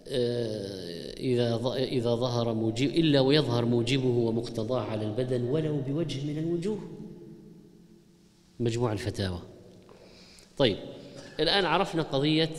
آه، 0.09 1.13
إذا 1.13 1.73
إذا 1.75 2.15
ظهر 2.15 2.53
موجب 2.53 2.87
إلا 2.87 3.19
ويظهر 3.19 3.65
موجبه 3.65 4.07
ومقتضاه 4.07 4.81
على 4.81 5.05
البدن 5.05 5.43
ولو 5.43 5.81
بوجه 5.81 6.25
من 6.25 6.37
الوجوه. 6.37 6.79
مجموع 8.59 8.91
الفتاوى. 8.91 9.39
طيب 10.57 10.77
الآن 11.39 11.65
عرفنا 11.65 12.03
قضية 12.03 12.49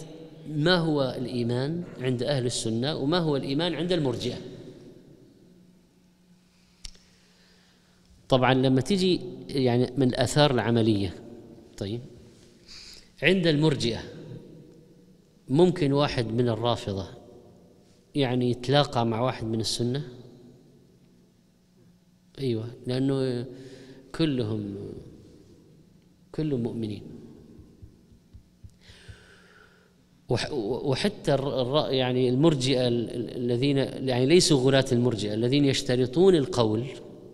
ما 0.48 0.76
هو 0.76 1.14
الإيمان 1.18 1.84
عند 2.00 2.22
أهل 2.22 2.46
السنة 2.46 2.96
وما 2.96 3.18
هو 3.18 3.36
الإيمان 3.36 3.74
عند 3.74 3.92
المرجئة. 3.92 4.36
طبعا 8.28 8.54
لما 8.54 8.80
تيجي 8.80 9.20
يعني 9.48 9.92
من 9.96 10.08
الآثار 10.08 10.50
العملية 10.50 11.14
طيب 11.76 12.00
عند 13.22 13.46
المرجئة 13.46 14.00
ممكن 15.48 15.92
واحد 15.92 16.26
من 16.26 16.48
الرافضة 16.48 17.06
يعني 18.14 18.50
يتلاقى 18.50 19.06
مع 19.06 19.20
واحد 19.20 19.46
من 19.46 19.60
السنة؟ 19.60 20.02
أيوة 22.38 22.68
لأنه 22.86 23.46
كلهم 24.14 24.76
كلهم 26.32 26.62
مؤمنين. 26.62 27.02
وحتى 30.50 31.36
يعني 31.90 32.28
المرجئة 32.28 32.88
الذين 32.88 33.76
يعني 33.78 34.26
ليسوا 34.26 34.60
غلاة 34.60 34.84
المرجئة 34.92 35.34
الذين 35.34 35.64
يشترطون 35.64 36.34
القول 36.34 36.86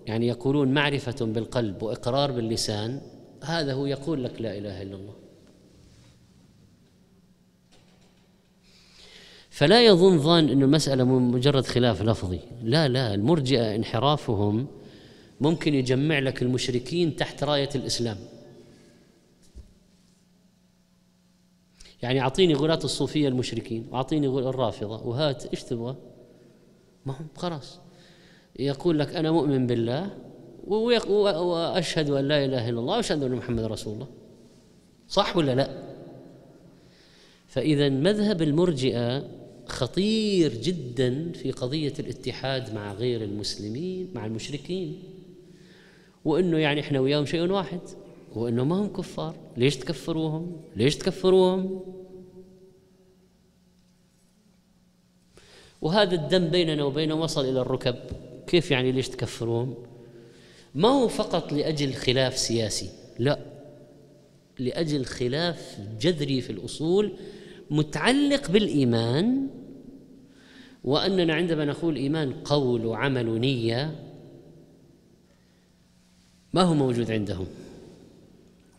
يعني 0.06 0.26
يقولون 0.26 0.74
معرفة 0.74 1.26
بالقلب 1.26 1.82
وإقرار 1.82 2.32
باللسان 2.32 3.00
هذا 3.42 3.72
هو 3.72 3.86
يقول 3.86 4.24
لك 4.24 4.40
لا 4.40 4.58
إله 4.58 4.82
إلا 4.82 4.96
الله. 4.96 5.14
فلا 9.50 9.86
يظن 9.86 10.18
ظان 10.18 10.48
أن 10.48 10.62
المسألة 10.62 11.04
مجرد 11.04 11.66
خلاف 11.66 12.02
لفظي. 12.02 12.40
لا 12.62 12.88
لا 12.88 13.14
المرجئة 13.14 13.74
انحرافهم 13.74 14.66
ممكن 15.40 15.74
يجمع 15.74 16.18
لك 16.18 16.42
المشركين 16.42 17.16
تحت 17.16 17.44
راية 17.44 17.68
الإسلام. 17.74 18.16
يعني 22.02 22.20
أعطيني 22.20 22.54
غلاة 22.54 22.80
الصوفية 22.84 23.28
المشركين 23.28 23.88
وأعطيني 23.90 24.26
الرافضة 24.26 25.06
وهات 25.06 25.46
إيش 25.46 25.62
تبغى؟ 25.62 25.96
ما 27.06 27.12
هم 27.12 27.28
خلاص. 27.36 27.83
يقول 28.58 28.98
لك 28.98 29.16
أنا 29.16 29.30
مؤمن 29.32 29.66
بالله 29.66 30.10
وأشهد 30.66 32.10
أن 32.10 32.28
لا 32.28 32.44
إله 32.44 32.68
إلا 32.68 32.80
الله 32.80 32.96
وأشهد 32.96 33.22
أن 33.22 33.32
محمد 33.32 33.64
رسول 33.64 33.94
الله. 33.94 34.06
صح 35.08 35.36
ولا 35.36 35.54
لا؟ 35.54 35.70
فإذا 37.46 37.88
مذهب 37.88 38.42
المرجئة 38.42 39.28
خطير 39.66 40.54
جدا 40.54 41.32
في 41.32 41.50
قضية 41.50 41.92
الاتحاد 41.98 42.74
مع 42.74 42.92
غير 42.92 43.22
المسلمين 43.22 44.10
مع 44.14 44.26
المشركين 44.26 45.02
وإنه 46.24 46.58
يعني 46.58 46.80
إحنا 46.80 47.00
وياهم 47.00 47.26
شيء 47.26 47.50
واحد 47.50 47.80
وإنه 48.34 48.64
ما 48.64 48.76
هم 48.76 48.92
كفار. 48.92 49.34
ليش 49.56 49.76
تكفروهم؟ 49.76 50.56
ليش 50.76 50.96
تكفروهم؟ 50.96 51.80
وهذا 55.82 56.14
الدم 56.14 56.48
بيننا 56.48 56.84
وبينهم 56.84 57.20
وصل 57.20 57.44
إلى 57.44 57.60
الركب. 57.60 57.96
كيف 58.46 58.70
يعني 58.70 58.92
ليش 58.92 59.08
تكفروهم 59.08 59.74
ما 60.74 60.88
هو 60.88 61.08
فقط 61.08 61.52
لأجل 61.52 61.92
خلاف 61.92 62.38
سياسي 62.38 62.90
لا. 63.18 63.38
لأجل 64.58 65.04
خلاف 65.04 65.78
جذري 66.00 66.40
في 66.40 66.50
الأصول 66.50 67.12
متعلق 67.70 68.50
بالإيمان 68.50 69.48
وأننا 70.84 71.34
عندما 71.34 71.64
نقول 71.64 71.96
إيمان 71.96 72.32
قول 72.32 72.86
وعمل 72.86 73.28
ونية 73.28 73.94
ما 76.54 76.62
هو 76.62 76.74
موجود 76.74 77.10
عندهم؟ 77.10 77.46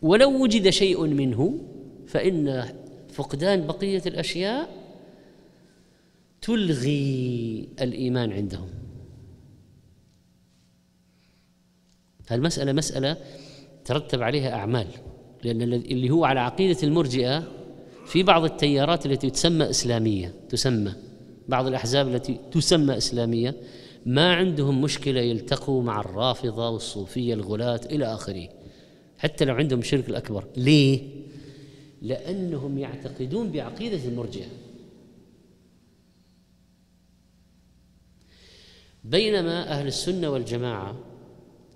ولو 0.02 0.42
وجد 0.42 0.70
شيء 0.70 1.06
منه 1.06 1.58
فإن 2.06 2.64
فقدان 3.12 3.66
بقية 3.66 4.02
الأشياء 4.06 4.70
تلغي 6.42 7.68
الإيمان 7.80 8.32
عندهم. 8.32 8.68
المساله 12.32 12.72
مسألة 12.72 13.16
ترتب 13.84 14.22
عليها 14.22 14.52
أعمال 14.52 14.86
لأن 15.44 15.62
اللي 15.62 16.10
هو 16.10 16.24
على 16.24 16.40
عقيدة 16.40 16.78
المرجئة 16.82 17.44
في 18.06 18.22
بعض 18.22 18.44
التيارات 18.44 19.06
التي 19.06 19.30
تسمى 19.30 19.70
إسلامية 19.70 20.34
تسمى 20.48 20.92
بعض 21.48 21.66
الأحزاب 21.66 22.08
التي 22.08 22.40
تسمى 22.52 22.96
إسلامية 22.96 23.54
ما 24.06 24.34
عندهم 24.34 24.82
مشكلة 24.82 25.20
يلتقوا 25.20 25.82
مع 25.82 26.00
الرافضة 26.00 26.70
والصوفية 26.70 27.34
الغلاة 27.34 27.80
إلى 27.90 28.14
آخره 28.14 28.48
حتى 29.18 29.44
لو 29.44 29.54
عندهم 29.54 29.78
الشرك 29.78 30.08
الأكبر. 30.08 30.44
ليه؟ 30.56 31.00
لأنهم 32.02 32.78
يعتقدون 32.78 33.50
بعقيدة 33.50 34.08
المرجئة. 34.08 34.46
بينما 39.04 39.70
أهل 39.70 39.86
السنة 39.86 40.30
والجماعة 40.30 40.96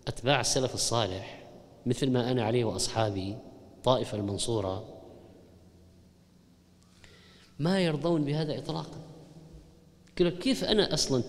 أتباع 0.09 0.41
السلف 0.41 0.75
الصالح 0.75 1.43
مثل 1.87 2.11
ما 2.11 2.31
أنا 2.31 2.43
عليه 2.43 2.65
وأصحابي 2.65 3.37
طائفة 3.85 4.19
المنصورة 4.19 5.01
ما 7.59 7.81
يرضون 7.81 8.25
بهذا 8.25 8.59
اطلاقا 8.59 9.01
كيف 10.17 10.65
أنا 10.65 10.95
أصلا 10.95 11.23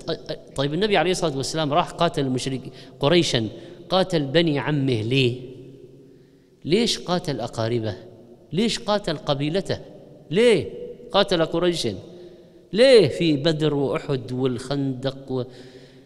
طيب 0.55 0.73
النبي 0.73 0.97
عليه 0.97 1.11
الصلاة 1.11 1.37
والسلام 1.37 1.73
راح 1.73 1.91
قاتل 1.91 2.21
المشرك 2.21 2.61
قريشا 2.99 3.49
قاتل 3.89 4.23
بني 4.23 4.59
عمه 4.59 5.01
ليه؟ 5.01 5.41
ليش 6.65 6.99
قاتل 6.99 7.39
أقاربه؟ 7.39 7.95
ليش 8.53 8.79
قاتل 8.79 9.17
قبيلته؟ 9.17 9.79
ليه؟ 10.31 10.69
قاتل 11.11 11.45
قريشا 11.45 11.95
ليه 12.73 13.07
في 13.07 13.37
بدر 13.37 13.73
وأحد 13.73 14.31
والخندق 14.31 15.45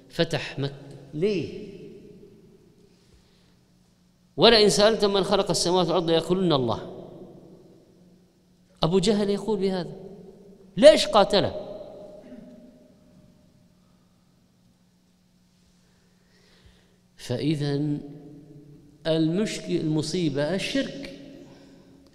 وفتح 0.09 0.59
مكه 0.59 0.74
ليه؟ 1.13 1.75
ولئن 4.38 4.70
سالتم 4.70 5.14
من 5.14 5.24
خلق 5.24 5.50
السماوات 5.50 5.88
والأرض 5.88 6.10
يقولون 6.10 6.54
الله. 6.54 6.80
أبو 8.84 9.00
جهل 9.00 9.30
يقول 9.30 9.60
بهذا. 9.60 9.92
ليش 10.78 11.08
قاتله؟ 11.08 11.56
فإذا 17.18 17.82
المشكل 19.08 19.76
المصيبة 19.76 20.56
الشرك 20.56 21.20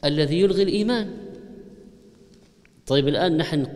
الذي 0.04 0.40
يلغي 0.40 0.62
الإيمان. 0.62 1.16
طيب 2.86 3.08
الآن 3.08 3.36
نحن 3.36 3.66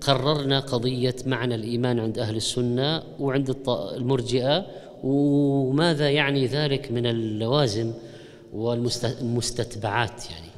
قررنا 0.00 0.60
قضية 0.60 1.16
معنى 1.26 1.54
الإيمان 1.54 1.98
عند 1.98 2.18
أهل 2.18 2.36
السنة 2.36 3.02
وعند 3.18 3.56
المرجئة 3.68 4.66
وماذا 5.04 6.10
يعني 6.10 6.46
ذلك 6.46 6.92
من 6.92 7.06
اللوازم 7.06 7.92
والمستتبعات 8.52 10.30
يعني؟ 10.30 10.50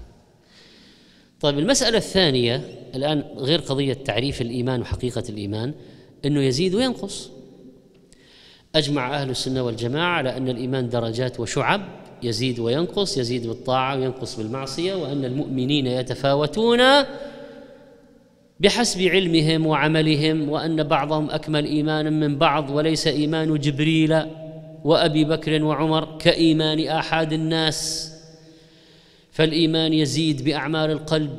طيب 1.40 1.58
المسألة 1.58 1.98
الثانية 1.98 2.64
الآن 2.94 3.24
غير 3.36 3.60
قضية 3.60 3.92
تعريف 3.92 4.42
الإيمان 4.42 4.80
وحقيقة 4.80 5.22
الإيمان 5.28 5.74
أنه 6.24 6.42
يزيد 6.42 6.74
وينقص. 6.74 7.30
أجمع 8.74 9.14
أهل 9.22 9.30
السنة 9.30 9.62
والجماعة 9.62 10.16
على 10.16 10.36
أن 10.36 10.48
الإيمان 10.48 10.88
درجات 10.88 11.40
وشعب 11.40 11.80
يزيد 12.22 12.58
وينقص 12.58 13.18
يزيد 13.18 13.46
بالطاعة 13.46 13.96
وينقص 13.96 14.36
بالمعصية 14.36 14.94
وأن 14.94 15.24
المؤمنين 15.24 15.86
يتفاوتون 15.86 16.80
بحسب 18.62 19.02
علمهم 19.02 19.66
وعملهم 19.66 20.48
وأن 20.48 20.82
بعضهم 20.82 21.30
أكمل 21.30 21.64
إيمانا 21.64 22.10
من 22.10 22.38
بعض 22.38 22.70
وليس 22.70 23.06
إيمان 23.06 23.58
جبريل 23.58 24.22
وأبي 24.84 25.24
بكر 25.24 25.64
وعمر 25.64 26.18
كإيمان 26.18 26.88
احد 26.88 27.32
الناس. 27.32 28.12
فالإيمان 29.32 29.92
يزيد 29.92 30.44
باعمال 30.44 30.90
القلب 30.90 31.38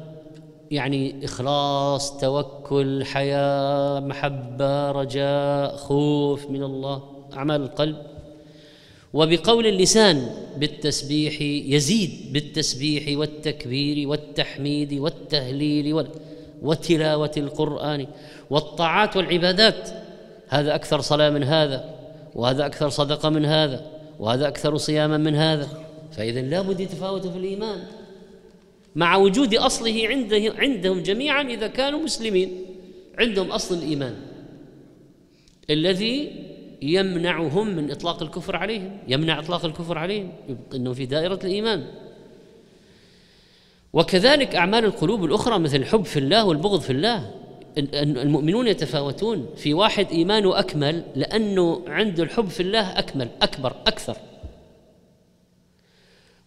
يعني 0.72 1.26
إخلاص 1.26 2.18
توكل 2.18 3.04
حياة 3.06 4.00
محبة 4.00 4.92
رجاء 4.92 5.76
خوف 5.76 6.50
من 6.50 6.64
الله 6.64 7.04
أعمال 7.34 7.62
القلب. 7.62 7.98
وبقول 9.14 9.68
اللسان 9.68 10.30
بالتسبيح 10.58 11.42
يزيد 11.42 12.12
بالتسبيح 12.34 13.18
والتكبير 13.18 14.08
والتحميد 14.08 14.94
والتهليل 14.94 15.94
وتلاوة 16.64 17.32
القرآن 17.38 18.08
والطاعات 18.50 19.18
والعبادات. 19.18 19.90
هذا 20.48 20.76
أكثر 20.76 21.02
صلاة 21.02 21.30
من 21.30 21.44
هذا 21.44 21.90
وهذا 22.36 22.66
أكثر 22.66 22.90
صدقة 22.90 23.30
من 23.30 23.46
هذا 23.46 23.86
وهذا 24.20 24.48
أكثر 24.48 24.78
صياما 24.78 25.18
من 25.18 25.36
هذا. 25.36 25.68
فاذا 26.12 26.42
لابد 26.42 26.80
يتفاوتوا 26.80 27.32
في 27.32 27.38
الإيمان 27.38 27.84
مع 28.96 29.16
وجود 29.16 29.56
أصله 29.56 30.08
عنده 30.08 30.54
عندهم 30.58 31.04
جميعا 31.04 31.42
إذا 31.42 31.68
كانوا 31.68 32.00
مسلمين 32.00 32.66
عندهم 33.20 33.52
أصل 33.52 33.76
الإيمان 33.76 34.16
الذي 35.70 36.32
يمنعهم 36.82 37.68
من 37.68 37.92
إطلاق 37.92 38.24
الكفر 38.24 38.56
عليهم 38.56 38.98
يمنع 39.08 39.40
إطلاق 39.40 39.66
الكفر 39.66 39.98
عليهم 39.98 40.32
إنه 40.76 40.94
في 40.94 41.06
دائرة 41.06 41.40
الإيمان. 41.44 41.84
وكذلك 43.94 44.56
أعمال 44.56 44.86
القلوب 44.86 45.26
الأخرى 45.26 45.60
مثل 45.60 45.76
الحب 45.76 46.06
في 46.06 46.20
الله 46.20 46.46
والبغض 46.46 46.82
في 46.82 46.90
الله. 46.90 47.32
المؤمنون 47.78 48.68
يتفاوتون 48.68 49.50
في 49.58 49.74
واحد 49.74 50.08
إيمانه 50.12 50.60
أكمل 50.60 51.04
لأنه 51.16 51.84
عنده 51.88 52.24
الحب 52.24 52.48
في 52.48 52.60
الله 52.60 53.00
أكمل 53.00 53.30
أكبر 53.42 53.76
أكثر. 53.88 54.18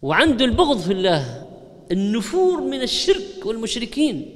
وعنده 0.03 0.45
البغض 0.45 0.79
في 0.79 0.93
الله 0.93 1.47
النفور 1.93 2.61
من 2.61 2.83
الشرك 2.83 3.47
والمشركين. 3.47 4.35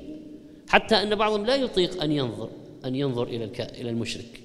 حتى 0.69 0.95
أن 0.95 1.15
بعضهم 1.15 1.47
لا 1.47 1.57
يطيق 1.57 2.03
أن 2.03 2.13
ينظر 2.13 2.51
أن 2.85 2.95
ينظر 2.95 3.23
إلى 3.23 3.45
إلى 3.81 3.91
المشرك. 3.91 4.41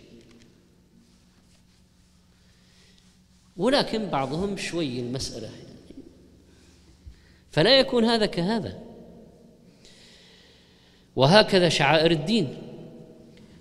ولكن 3.57 4.05
بعضهم 4.05 4.57
شوي 4.57 4.99
المسألة 4.99 5.49
فلا 7.55 7.79
يكون 7.79 8.05
هذا 8.05 8.25
كهذا. 8.25 8.79
وهكذا 11.15 11.69
شعائر 11.69 12.11
الدين. 12.11 12.57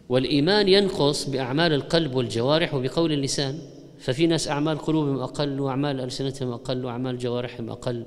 والإيمان 0.08 0.68
ينقص 0.68 1.28
بأعمال 1.28 1.72
القلب 1.72 2.14
والجوارح 2.14 2.74
وبقول 2.74 3.12
اللسان. 3.12 3.58
ففي 3.98 4.26
ناس 4.26 4.48
أعمال 4.48 4.78
قلوبهم 4.78 5.18
أقل 5.18 5.60
وأعمال 5.60 6.00
ألسنتهم 6.00 6.52
أقل 6.52 6.84
وأعمال 6.84 7.18
جوارحهم 7.18 7.70
أقل. 7.70 8.06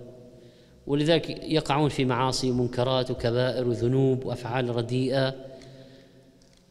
ولذلك 0.88 1.30
يقعون 1.30 1.90
في 1.90 2.06
معاصي 2.06 2.52
ومنكرات 2.52 3.12
وكبائر 3.12 3.68
وذنوب 3.68 4.26
وأفعال 4.26 4.76
رديئة. 4.76 5.36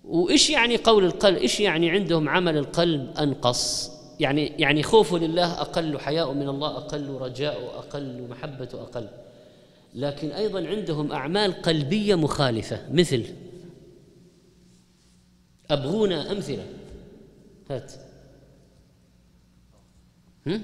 وإيش 0.05 0.51
يعني 0.51 0.77
قول 0.77 1.05
القلب؟ 1.05 1.37
إيش 1.37 1.61
يعني 1.61 1.91
عندهم 1.91 2.29
عمل 2.29 2.59
القلب 2.59 3.11
أنقص؟ 3.19 3.96
يعني 4.21 4.47
يعني 4.47 4.83
خوفه 4.83 5.19
لله 5.19 5.61
أقل 5.61 5.99
حياء 5.99 6.33
من 6.33 6.49
الله 6.49 6.77
أقل 6.77 7.09
رجاء 7.09 7.79
أقل 7.79 8.27
محبة 8.31 8.69
أقل. 8.75 9.09
لكن 9.95 10.31
أيضا 10.31 10.67
عندهم 10.67 11.13
أعمال 11.13 11.63
قلبية 11.63 12.15
مخالفة. 12.15 12.93
مثل 12.93 13.25
ابغونا 15.71 16.33
أمثلة. 16.33 16.67
هات. 17.71 17.93
هم؟ 20.47 20.63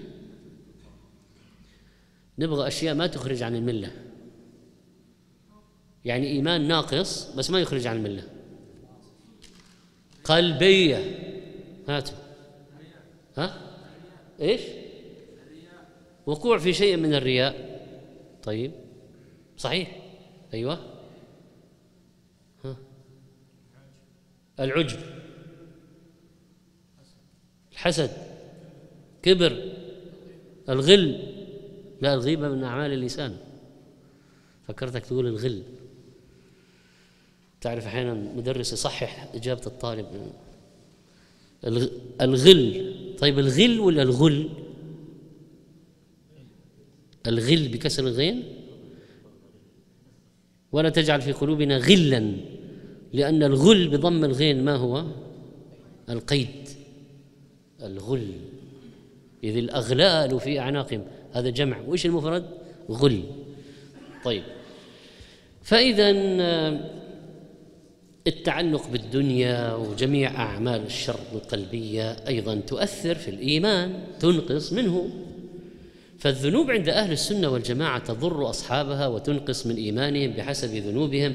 نبغى 2.39 2.69
أشياء 2.69 2.95
ما 2.95 3.07
تخرج 3.07 3.43
عن 3.43 3.57
الملة. 3.57 3.91
يعني 6.05 6.27
إيمان 6.27 6.69
ناقص 6.69 7.35
بس 7.35 7.51
ما 7.51 7.61
يخرج 7.61 7.87
عن 7.87 7.97
الملة. 7.97 8.23
قلبية. 10.25 11.19
هاتوا. 11.89 12.32
ها؟ 13.37 13.61
إيش؟ 14.41 14.61
وقوع 16.27 16.59
في 16.59 16.73
شيء 16.73 16.97
من 16.97 17.15
الرياء. 17.15 17.83
طيب. 18.43 18.73
صحيح. 19.57 19.99
أيوه. 20.55 20.79
ها. 22.65 22.77
العجب. 24.61 24.99
الحسد. 27.73 28.11
كبر. 29.23 29.73
الغل. 30.69 31.33
لا 32.01 32.15
الغيبة 32.15 32.49
من 32.49 32.65
أعمال 32.65 32.93
اللسان. 32.93 33.37
فكرتك 34.69 35.07
تقول 35.07 35.27
الغل. 35.27 35.63
تعرف 37.61 37.87
أحيانا 37.87 38.15
مدرس 38.15 38.73
يصحح 38.73 39.29
إجابة 39.35 39.63
الطالب. 39.67 40.33
الغل. 42.21 43.02
طيب 43.23 43.39
الغل 43.39 43.81
ولا 43.81 44.03
الغل؟ 44.03 44.49
الغل 47.27 47.69
بكسر 47.69 48.07
الغين؟ 48.07 48.43
ولا 50.73 50.89
تجعل 50.89 51.23
في 51.23 51.33
قلوبنا 51.33 51.77
غلا 51.77 52.37
لأن 53.13 53.43
الغل 53.43 53.89
بضم 53.89 54.25
الغين 54.25 54.65
ما 54.65 54.77
هو؟ 54.77 55.05
القيد. 56.11 56.69
الغل. 57.83 58.33
إذ 59.45 59.57
الأغلال 59.57 60.41
في 60.41 60.61
أعناقهم. 60.61 61.05
هذا 61.33 61.51
جمع. 61.51 61.81
وإيش 61.87 62.07
المفرد؟ 62.07 62.45
غل. 62.91 63.23
طيب. 64.25 64.43
فإذا 65.63 66.13
التعلق 68.27 68.89
بالدنيا 68.93 69.75
وجميع 69.75 70.31
أعمال 70.31 70.87
الشر 70.87 71.21
القلبية 71.35 72.17
أيضا 72.29 72.55
تؤثر 72.55 73.15
في 73.15 73.29
الإيمان 73.29 73.93
تنقص 74.21 74.73
منه. 74.73 75.09
فالذنوب 76.19 76.71
عند 76.71 76.89
أهل 76.89 77.13
السنة 77.13 77.49
والجماعة 77.49 77.99
تضر 77.99 78.51
أصحابها 78.51 79.07
وتنقص 79.07 79.67
من 79.67 79.77
إيمانهم 79.77 80.31
بحسب 80.31 80.75
ذنوبهم. 80.75 81.35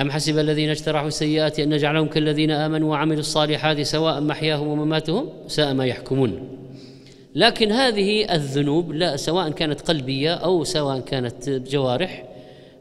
أم 0.00 0.10
حسب 0.10 0.38
الذين 0.38 0.68
اجترحوا 0.70 1.08
السيئات 1.08 1.60
أن 1.60 1.74
نجعلهم 1.74 2.06
كالذين 2.06 2.50
آمنوا 2.50 2.90
وعملوا 2.90 3.20
الصالحات 3.20 3.80
سواء 3.80 4.20
محياهم 4.20 4.66
ومماتهم؟ 4.66 5.28
ساء 5.48 5.74
ما 5.74 5.86
يحكمون. 5.86 6.58
لكن 7.34 7.72
هذه 7.72 8.34
الذنوب 8.34 8.92
لا 8.92 9.16
سواء 9.16 9.50
كانت 9.50 9.80
قلبية 9.80 10.34
أو 10.34 10.64
سواء 10.64 11.00
كانت 11.00 11.50
جوارح 11.50 12.24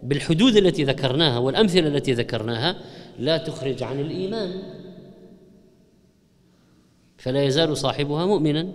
بالحدود 0.03 0.55
التي 0.55 0.83
ذكرناها 0.83 1.37
والأمثلة 1.37 1.87
التي 1.87 2.13
ذكرناها 2.13 2.75
لا 3.19 3.37
تخرج 3.37 3.83
عن 3.83 3.99
الإيمان. 3.99 4.63
فلا 7.17 7.43
يزال 7.43 7.77
صاحبها 7.77 8.25
مؤمنا 8.25 8.73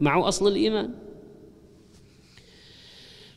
مع 0.00 0.28
أصل 0.28 0.48
الإيمان. 0.48 0.90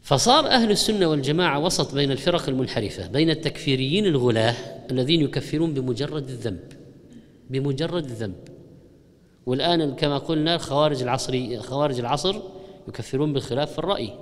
فصار 0.02 0.48
أهل 0.48 0.72
السنة 0.72 1.08
والجماعة 1.08 1.60
وسط 1.60 1.96
بين 1.96 2.12
الفرق 2.12 2.50
المنحرفة 2.50 3.08
بين 3.08 3.30
التكفيريين 3.30 4.06
الغلاة 4.06 4.56
الذين 4.92 5.22
يكفرون 5.22 5.74
بمجرد 5.74 6.30
الذنب 6.30 6.74
بمجرد 7.50 8.06
الذنب. 8.06 8.48
والآن 9.46 9.96
كما 9.96 10.18
قلنا 10.18 10.58
خوارج 10.58 11.02
العصر 11.02 11.60
خوارج 11.60 12.00
العصر 12.00 12.36
يكفرون 12.88 13.34
بالخلاف 13.34 13.72
في 13.72 13.80
الرأي 13.80 14.14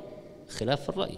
خلاف 0.49 0.83
في 0.83 0.89
الرأي. 0.89 1.17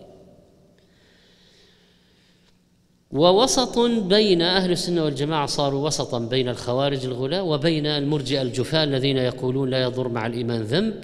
ووسط 3.12 3.80
بين 3.80 4.42
أهل 4.42 4.72
السنة 4.72 5.04
والجماعة 5.04 5.46
صاروا 5.46 5.86
وسطا 5.86 6.20
بين 6.20 6.50
الخوارج 6.50 7.06
الغلاة 7.06 7.44
وبين 7.44 7.86
المرجئة 7.86 8.42
الجفاة 8.42 8.84
الذين 8.84 9.18
يقولون 9.18 9.70
لا 9.70 9.82
يضر 9.82 10.08
مع 10.08 10.28
الإيمان 10.28 10.62
ذنب. 10.62 11.04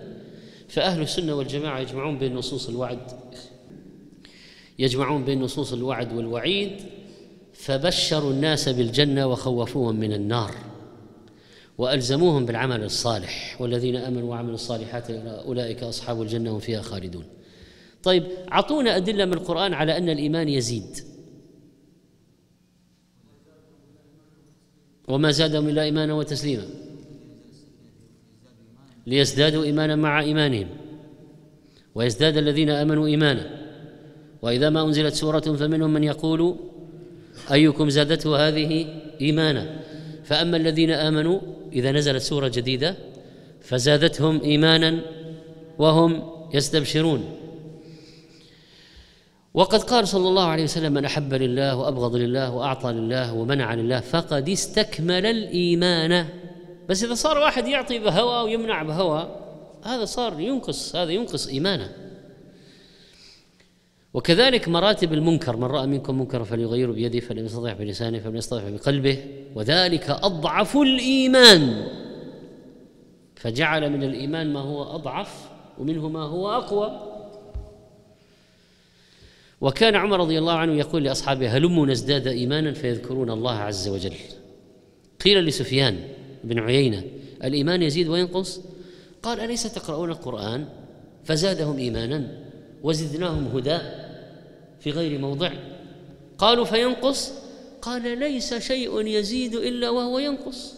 فأهل 0.67 1.01
السنة 1.01 1.35
والجماعة 1.35 1.79
يجمعون 1.79 2.17
بين 2.17 2.35
نصوص 2.35 2.69
الوعد 2.69 2.99
يجمعون 4.79 5.25
بين 5.25 5.41
نصوص 5.41 5.73
الوعد 5.73 6.13
والوعيد 6.13 6.71
فبشروا 7.53 8.31
الناس 8.31 8.69
بالجنة 8.69 9.27
وخوفوهم 9.27 9.95
من 9.95 10.13
النار 10.13 10.55
وألزموهم 11.77 12.45
بالعمل 12.45 12.83
الصالح. 12.83 13.61
والذين 13.61 13.95
آمنوا 13.95 14.29
وعملوا 14.29 14.55
الصالحات 14.55 15.11
أولئك 15.11 15.83
أصحاب 15.83 16.21
الجنة 16.21 16.51
هم 16.51 16.59
فيها 16.59 16.81
خالدون. 16.81 17.25
طيب 18.03 18.23
أعطونا 18.51 18.97
أدلة 18.97 19.25
من 19.25 19.33
القرآن 19.33 19.73
على 19.73 19.97
أن 19.97 20.09
الإيمان 20.09 20.49
يزيد. 20.49 21.10
وما 25.07 25.31
زادهم 25.31 25.69
إلا 25.69 25.83
إيمانا 25.83 26.13
وتسليما. 26.13 26.63
ليزدادوا 29.07 29.63
إيمانا 29.63 29.95
مع 29.95 30.21
إيمانهم. 30.21 30.67
ويزداد 31.95 32.37
الذين 32.37 32.69
آمنوا 32.69 33.07
إيمانا. 33.07 33.61
وإذا 34.41 34.69
ما 34.69 34.81
أنزلت 34.85 35.13
سورة 35.13 35.39
فمنهم 35.39 35.93
من 35.93 36.03
يقول 36.03 36.55
أيكم 37.51 37.89
زادته 37.89 38.47
هذه 38.47 39.01
إيمانا؟ 39.21 39.79
فأما 40.23 40.57
الذين 40.57 40.91
آمنوا 40.91 41.39
إذا 41.73 41.91
نزلت 41.91 42.21
سورة 42.21 42.47
جديدة 42.47 42.95
فزادتهم 43.61 44.41
إيمانا 44.41 45.01
وهم 45.79 46.23
يستبشرون. 46.53 47.40
وقد 49.53 49.83
قال 49.83 50.07
صلى 50.07 50.27
الله 50.27 50.45
عليه 50.45 50.63
وسلم 50.63 50.93
من 50.93 51.05
أحب 51.05 51.33
لله 51.33 51.75
وأبغض 51.75 52.15
لله 52.15 52.51
وأعطى 52.51 52.91
لله 52.91 53.33
ومنع 53.33 53.73
لله 53.73 53.99
فقد 53.99 54.49
استكمل 54.49 55.25
الإيمان. 55.25 56.25
بس 56.89 57.03
إذا 57.03 57.13
صار 57.13 57.37
واحد 57.37 57.67
يعطي 57.67 57.99
بهوى 57.99 58.43
ويمنع 58.43 58.83
بهوى 58.83 59.35
هذا 59.83 60.05
صار 60.05 60.39
ينقص 60.39 60.95
هذا 60.95 61.11
ينقص 61.11 61.47
إيمانه. 61.47 61.91
وكذلك 64.13 64.67
مراتب 64.67 65.13
المنكر 65.13 65.57
من 65.57 65.63
رأى 65.63 65.87
منكم 65.87 66.19
منكرا 66.19 66.43
فليغيره 66.43 66.91
بيده 66.91 67.19
فلم 67.19 67.45
يستطع 67.45 67.73
بلسانه 67.73 68.19
فلم 68.19 68.35
يستطع 68.35 68.69
بقلبه. 68.69 69.17
وذلك 69.55 70.09
أضعف 70.09 70.77
الإيمان. 70.77 71.87
فجعل 73.35 73.89
من 73.89 74.03
الإيمان 74.03 74.53
ما 74.53 74.59
هو 74.59 74.95
أضعف 74.95 75.49
ومنه 75.77 76.09
ما 76.09 76.23
هو 76.23 76.51
أقوى. 76.51 77.10
وكان 79.61 79.95
عمر 79.95 80.19
رضي 80.19 80.39
الله 80.39 80.53
عنه 80.53 80.73
يقول 80.73 81.03
لأصحابه 81.03 81.57
هلموا 81.57 81.85
نزداد 81.85 82.27
إيمانا 82.27 82.73
فيذكرون 82.73 83.31
الله 83.31 83.53
عز 83.53 83.87
وجل؟ 83.87 84.13
قيل 85.25 85.45
لسفيان 85.45 85.99
بن 86.43 86.59
عيينة 86.59 87.03
الإيمان 87.43 87.81
يزيد 87.81 88.07
وينقص 88.07 88.61
قال 89.23 89.39
أليس 89.39 89.63
تقرؤون 89.63 90.11
القرآن 90.11 90.65
فزادهم 91.23 91.77
إيمانا 91.77 92.27
وزدناهم 92.83 93.47
هدى 93.47 93.77
في 94.79 94.91
غير 94.91 95.19
موضع؟ 95.19 95.51
قالوا 96.37 96.65
فينقص؟ 96.65 97.31
قال 97.81 98.19
ليس 98.19 98.53
شيء 98.53 99.07
يزيد 99.07 99.55
إلا 99.55 99.89
وهو 99.89 100.19
ينقص. 100.19 100.73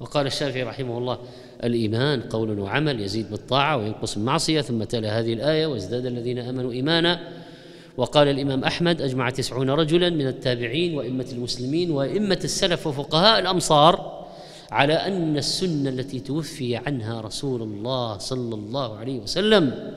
وقال 0.00 0.26
الشافعي 0.26 0.62
رحمه 0.62 0.98
الله 0.98 1.18
الإيمان 1.64 2.20
قول 2.20 2.58
وعمل 2.58 3.00
يزيد 3.00 3.30
بالطاعة 3.30 3.76
وينقص 3.76 4.14
بالمعصيه 4.14 4.60
ثم 4.60 4.84
تلا 4.84 5.18
هذه 5.18 5.32
الآية 5.32 5.66
وازداد 5.66 6.06
الذين 6.06 6.38
آمنوا 6.38 6.72
إيمانا 6.72 7.43
وقال 7.96 8.28
الإمام 8.28 8.64
أحمد 8.64 9.02
أجمع 9.02 9.30
تسعون 9.30 9.70
رجلا 9.70 10.10
من 10.10 10.26
التابعين 10.26 10.94
وأئمة 10.94 11.26
المسلمين 11.32 11.90
وأئمة 11.90 12.40
السلف 12.44 12.86
وفقهاء 12.86 13.40
الأمصار 13.40 14.24
على 14.70 14.94
أن 14.94 15.36
السنة 15.36 15.90
التي 15.90 16.20
توفي 16.20 16.76
عنها 16.76 17.20
رسول 17.20 17.62
الله 17.62 18.18
صلى 18.18 18.54
الله 18.54 18.98
عليه 18.98 19.18
وسلم 19.18 19.92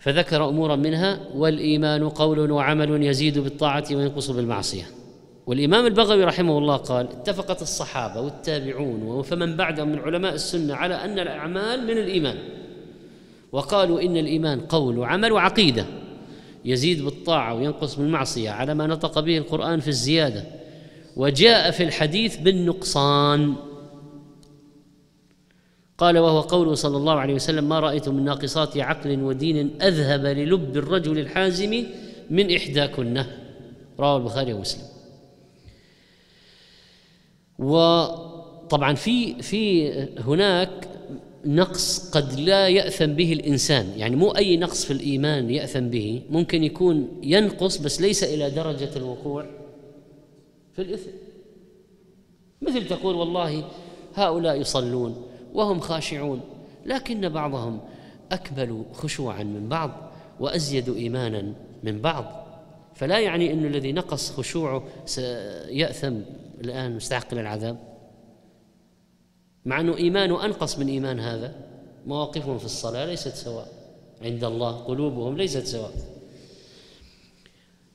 فذكر 0.00 0.48
امورا 0.48 0.76
منها 0.76 1.20
والإيمان 1.34 2.08
قول 2.08 2.50
وعمل 2.50 3.02
يزيد 3.02 3.38
بالطاعة 3.38 3.84
وينقص 3.90 4.30
بالمعصية. 4.30 4.84
والإمام 5.46 5.86
البغوي 5.86 6.24
رحمه 6.24 6.58
الله 6.58 6.76
قال 6.76 7.08
اتفقت 7.10 7.62
الصحابة 7.62 8.20
والتابعون 8.20 9.02
وفمن 9.02 9.56
بعدهم 9.56 9.88
من 9.88 9.98
علماء 9.98 10.34
السنة 10.34 10.74
على 10.74 10.94
أن 10.94 11.18
الأعمال 11.18 11.86
من 11.86 11.98
الإيمان. 11.98 12.36
وقالوا 13.52 14.00
إن 14.00 14.16
الإيمان 14.16 14.60
قول 14.60 14.98
وعمل 14.98 15.32
وعقيدة. 15.32 15.86
يزيد 16.66 17.04
بالطاعة 17.04 17.54
وينقص 17.54 17.94
بالمعصية 17.94 18.50
على 18.50 18.74
ما 18.74 18.86
نطق 18.86 19.20
به 19.20 19.38
القرآن 19.38 19.80
في 19.80 19.88
الزيادة 19.88 20.44
وجاء 21.16 21.70
في 21.70 21.82
الحديث 21.82 22.36
بالنقصان. 22.36 23.54
قال 25.98 26.18
وهو 26.18 26.40
قوله 26.40 26.74
صلى 26.74 26.96
الله 26.96 27.12
عليه 27.12 27.34
وسلم 27.34 27.68
ما 27.68 27.80
رأيت 27.80 28.08
من 28.08 28.24
ناقصات 28.24 28.78
عقل 28.78 29.22
ودين 29.22 29.82
أذهب 29.82 30.26
للب 30.26 30.76
الرجل 30.76 31.18
الحازم 31.18 31.84
من 32.30 32.54
احداكنه 32.56 33.26
رواه 33.98 34.16
البخاري 34.16 34.52
ومسلم. 34.52 34.84
وطبعا 37.58 38.94
في 38.94 39.42
في 39.42 39.92
هناك 40.20 40.88
نقص 41.44 42.10
قد 42.10 42.40
لا 42.40 42.68
يأثم 42.68 43.06
به 43.06 43.32
الإنسان. 43.32 43.92
يعني 43.96 44.16
مو 44.16 44.30
أي 44.30 44.56
نقص 44.56 44.84
في 44.84 44.92
الإيمان 44.92 45.50
يأثم 45.50 45.88
به 45.88 46.22
ممكن 46.30 46.64
يكون 46.64 47.20
ينقص 47.22 47.76
بس 47.76 48.00
ليس 48.00 48.24
إلى 48.24 48.50
درجة 48.50 48.90
الوقوع 48.96 49.46
في 50.72 50.82
الإثم. 50.82 51.10
مثل 52.62 52.88
تقول 52.88 53.14
والله 53.14 53.64
هؤلاء 54.14 54.60
يصلون 54.60 55.26
وهم 55.54 55.80
خاشعون 55.80 56.40
لكن 56.86 57.28
بعضهم 57.28 57.80
أكمل 58.32 58.82
خشوعا 58.92 59.42
من 59.42 59.68
بعض 59.68 60.10
وأزيد 60.40 60.88
إيمانا 60.88 61.52
من 61.82 62.00
بعض. 62.00 62.46
فلا 62.94 63.18
يعني 63.18 63.52
أن 63.52 63.64
الذي 63.64 63.92
نقص 63.92 64.30
خشوعه 64.30 64.82
سيأثم. 65.06 66.14
الآن 66.60 66.96
مستحق 66.96 67.34
للعذاب 67.34 67.78
مع 69.66 69.80
أنه 69.80 69.96
إيمانه 69.96 70.44
أنقص 70.44 70.78
من 70.78 70.88
إيمان 70.88 71.20
هذا. 71.20 71.54
مواقفهم 72.06 72.58
في 72.58 72.64
الصلاة 72.64 73.06
ليست 73.06 73.34
سواء. 73.34 73.68
عند 74.22 74.44
الله 74.44 74.72
قلوبهم 74.72 75.36
ليست 75.36 75.66
سواء. 75.66 75.92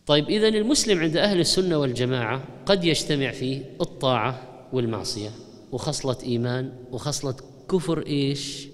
طيب 0.05 0.29
إذا 0.29 0.47
المسلم 0.47 0.99
عند 0.99 1.17
أهل 1.17 1.39
السنة 1.39 1.77
والجماعة 1.77 2.43
قد 2.65 2.83
يجتمع 2.83 3.31
فيه 3.31 3.75
الطاعة 3.81 4.47
والمعصية 4.73 5.29
وخصلة 5.71 6.17
إيمان 6.23 6.73
وخصلة 6.91 7.35
كفر 7.69 8.05
إيش؟ 8.05 8.67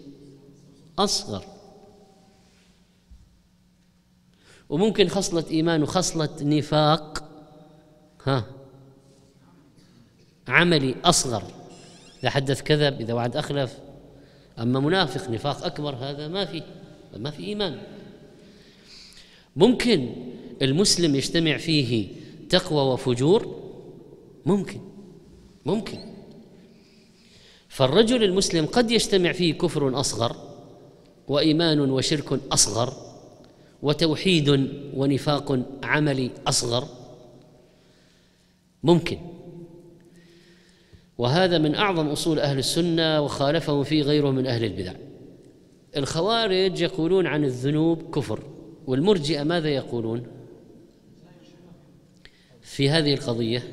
أصغر. 1.00 1.46
وممكن 4.70 5.08
خصلة 5.08 5.46
إيمان 5.52 5.84
وخصلة 5.84 6.30
نفاق 6.42 7.24
ها 8.24 8.46
عملي 10.48 10.96
أصغر. 11.06 11.44
إذا 12.28 12.34
حدث 12.34 12.62
كذب 12.62 13.02
إذا 13.02 13.14
وعد 13.14 13.38
أخلف. 13.38 13.80
أما 14.60 14.80
منافق 14.80 15.30
نفاق 15.30 15.66
أكبر 15.66 15.96
هذا 15.96 16.28
ما 16.28 16.46
في 16.46 16.64
ما 17.18 17.32
في 17.32 17.44
إيمان. 17.44 17.80
ممكن 19.56 20.10
المسلم 20.62 21.16
يجتمع 21.16 21.58
فيه 21.58 22.08
تقوى 22.50 22.94
وفجور؟ 22.94 23.72
ممكن 24.46 24.82
ممكن. 25.66 26.00
فالرجل 27.70 28.24
المسلم 28.24 28.66
قد 28.66 28.92
يجتمع 28.92 29.32
فيه 29.32 29.54
كفر 29.54 30.00
أصغر 30.00 30.36
وإيمان 31.28 31.80
وشرك 31.80 32.40
أصغر 32.52 32.94
وتوحيد 33.82 34.50
ونفاق 34.94 35.60
عملي 35.84 36.32
أصغر. 36.48 36.88
ممكن. 38.84 39.37
وهذا 41.18 41.58
من 41.58 41.76
أعظم 41.76 42.08
أصول 42.08 42.40
أهل 42.40 42.58
السنة 42.58 43.22
وخالفهم 43.22 43.84
فيه 43.84 44.04
غيرهم 44.04 44.36
من 44.36 44.48
أهل 44.48 44.64
البدع. 44.64 44.94
الخوارج 45.98 46.82
يقولون 46.82 47.28
عن 47.28 47.44
الذنوب 47.44 48.16
كفر 48.16 48.44
والمرجئة 48.88 49.44
ماذا 49.44 49.70
يقولون؟ 49.70 50.28
في 52.62 52.90
هذه 52.90 53.14
القضية 53.14 53.64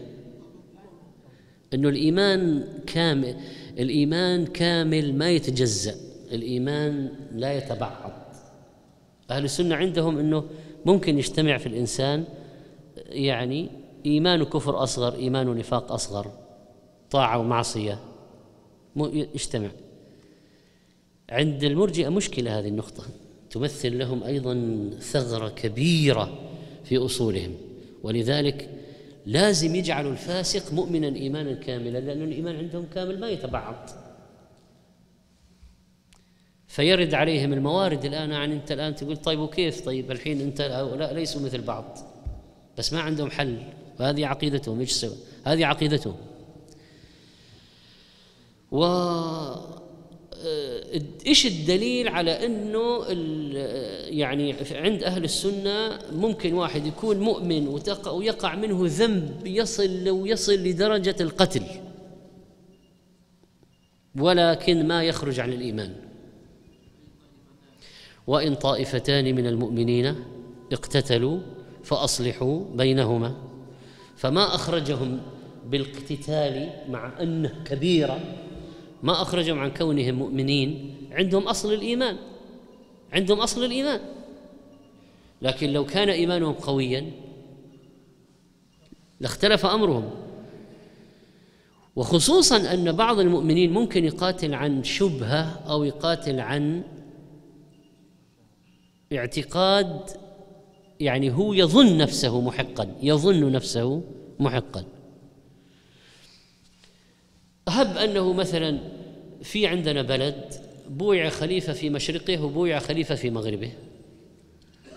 أنه 1.74 1.88
الإيمان 1.88 2.64
كامل 2.86 3.36
الإيمان 3.78 4.46
كامل 4.46 5.14
ما 5.14 5.30
يتجزأ 5.30 5.94
الإيمان 6.32 7.08
لا 7.32 7.52
يتبعض. 7.52 8.12
أهل 9.30 9.44
السنة 9.44 9.74
عندهم 9.74 10.18
أنه 10.18 10.44
ممكن 10.86 11.18
يجتمع 11.18 11.58
في 11.58 11.66
الإنسان 11.66 12.24
يعني 13.08 13.70
إيمان 14.06 14.44
كفر 14.44 14.82
أصغر 14.82 15.14
إيمان 15.14 15.56
نفاق 15.56 15.92
أصغر. 15.92 16.43
طاعة 17.10 17.38
ومعصية. 17.38 17.98
يجتمع. 18.96 19.70
عند 21.30 21.64
المرجئة 21.64 22.08
مشكلة 22.08 22.58
هذه 22.58 22.68
النقطة. 22.68 23.04
تمثل 23.50 23.98
لهم 23.98 24.22
أيضا 24.24 24.90
ثغرة 25.00 25.48
كبيرة 25.48 26.38
في 26.84 26.96
أصولهم. 26.96 27.54
ولذلك 28.02 28.68
لازم 29.26 29.74
يجعلوا 29.74 30.12
الفاسق 30.12 30.72
مؤمنا 30.72 31.16
إيمانا 31.16 31.52
كاملا 31.52 31.98
لأن 31.98 32.22
الإيمان 32.22 32.56
عندهم 32.56 32.86
كامل 32.94 33.20
ما 33.20 33.28
يتبعض. 33.28 33.90
فيرد 36.66 37.14
عليهم 37.14 37.52
الموارد 37.52 38.04
الآن 38.04 38.30
يعني 38.30 38.54
أنت 38.54 38.72
الآن 38.72 38.94
تقول 38.94 39.16
طيب 39.16 39.38
وكيف؟ 39.38 39.80
طيب 39.80 40.10
الحين 40.10 40.40
أنت 40.40 40.60
هؤلاء 40.60 41.14
ليسوا 41.14 41.40
مثل 41.40 41.62
بعض. 41.62 41.98
بس 42.78 42.92
ما 42.92 43.00
عندهم 43.00 43.30
حل. 43.30 43.58
وهذه 44.00 44.26
عقيدتهم 44.26 44.80
إيش 44.80 45.06
هذه 45.44 45.66
عقيدتهم. 45.66 46.16
و 48.74 48.84
آه، 48.84 49.74
إيش 51.26 51.46
الدليل 51.46 52.08
على 52.08 52.46
إنه 52.46 53.04
يعني 54.08 54.54
عند 54.70 55.02
أهل 55.02 55.24
السنة 55.24 55.98
ممكن 56.12 56.54
واحد 56.54 56.86
يكون 56.86 57.20
مؤمن 57.20 57.80
ويقع 58.06 58.54
منه 58.54 58.80
ذنب 58.82 59.46
يصل 59.46 60.04
لو 60.04 60.26
يصل 60.26 60.52
لدرجة 60.52 61.16
القتل 61.20 61.62
ولكن 64.18 64.88
ما 64.88 65.02
يخرج 65.02 65.40
عن 65.40 65.52
الإيمان. 65.52 65.94
وإن 68.26 68.54
طائفتان 68.54 69.34
من 69.34 69.46
المؤمنين 69.46 70.14
اقتتلوا 70.72 71.38
فأصلحوا 71.84 72.64
بينهما 72.74 73.34
فما 74.16 74.54
أخرجهم 74.54 75.20
بالاقتتال 75.66 76.70
مع 76.88 77.22
أنه 77.22 77.62
كبيرة 77.64 78.20
ما 79.04 79.22
أخرجهم 79.22 79.58
عن 79.58 79.70
كونهم 79.70 80.14
مؤمنين 80.14 80.96
عندهم 81.12 81.42
أصل 81.42 81.72
الإيمان 81.72 82.16
عندهم 83.12 83.40
أصل 83.40 83.64
الإيمان. 83.64 84.00
لكن 85.42 85.72
لو 85.72 85.86
كان 85.86 86.08
إيمانهم 86.08 86.52
قويا 86.52 87.10
لاختلف 89.20 89.66
أمرهم. 89.66 90.10
وخصوصا 91.96 92.74
أن 92.74 92.92
بعض 92.92 93.18
المؤمنين 93.20 93.72
ممكن 93.72 94.04
يقاتل 94.04 94.54
عن 94.54 94.84
شبهة 94.84 95.42
أو 95.68 95.84
يقاتل 95.84 96.40
عن 96.40 96.82
اعتقاد 99.12 100.10
يعني 101.00 101.30
هو 101.30 101.52
يظن 101.52 101.98
نفسه 101.98 102.40
محقا 102.40 102.96
يظن 103.02 103.52
نفسه 103.52 104.02
محقا. 104.40 104.93
هب 107.68 107.96
أنه 107.96 108.32
مثلا 108.32 108.78
في 109.42 109.66
عندنا 109.66 110.02
بلد 110.02 110.54
بويع 110.88 111.28
خليفة 111.28 111.72
في 111.72 111.90
مشرقه 111.90 112.44
وبويع 112.44 112.78
خليفة 112.78 113.14
في 113.14 113.30
مغربه. 113.30 113.72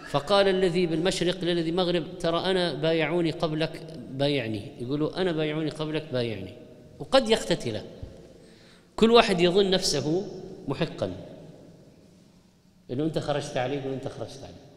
فقال 0.10 0.48
الذي 0.48 0.86
بالمشرق 0.86 1.44
للذي 1.44 1.72
مغرب 1.72 2.18
ترى 2.20 2.40
أنا 2.40 2.74
بايعوني 2.74 3.32
قبلك 3.32 3.82
بايعني. 4.12 4.62
يقولوا 4.82 5.22
أنا 5.22 5.32
بايعوني 5.32 5.70
قبلك 5.70 6.06
بايعني. 6.14 6.54
وقد 7.00 7.30
يقتتل. 7.30 7.82
كل 8.96 9.12
واحد 9.12 9.42
يظن 9.42 9.70
نفسه 9.70 10.28
محقا. 10.68 11.12
إنه 12.92 13.04
أنت 13.04 13.20
خرجت 13.20 13.58
عليه 13.58 13.78
يقول 13.78 13.94
انت 13.94 14.08
خرجت 14.08 14.40
عليه. 14.44 14.68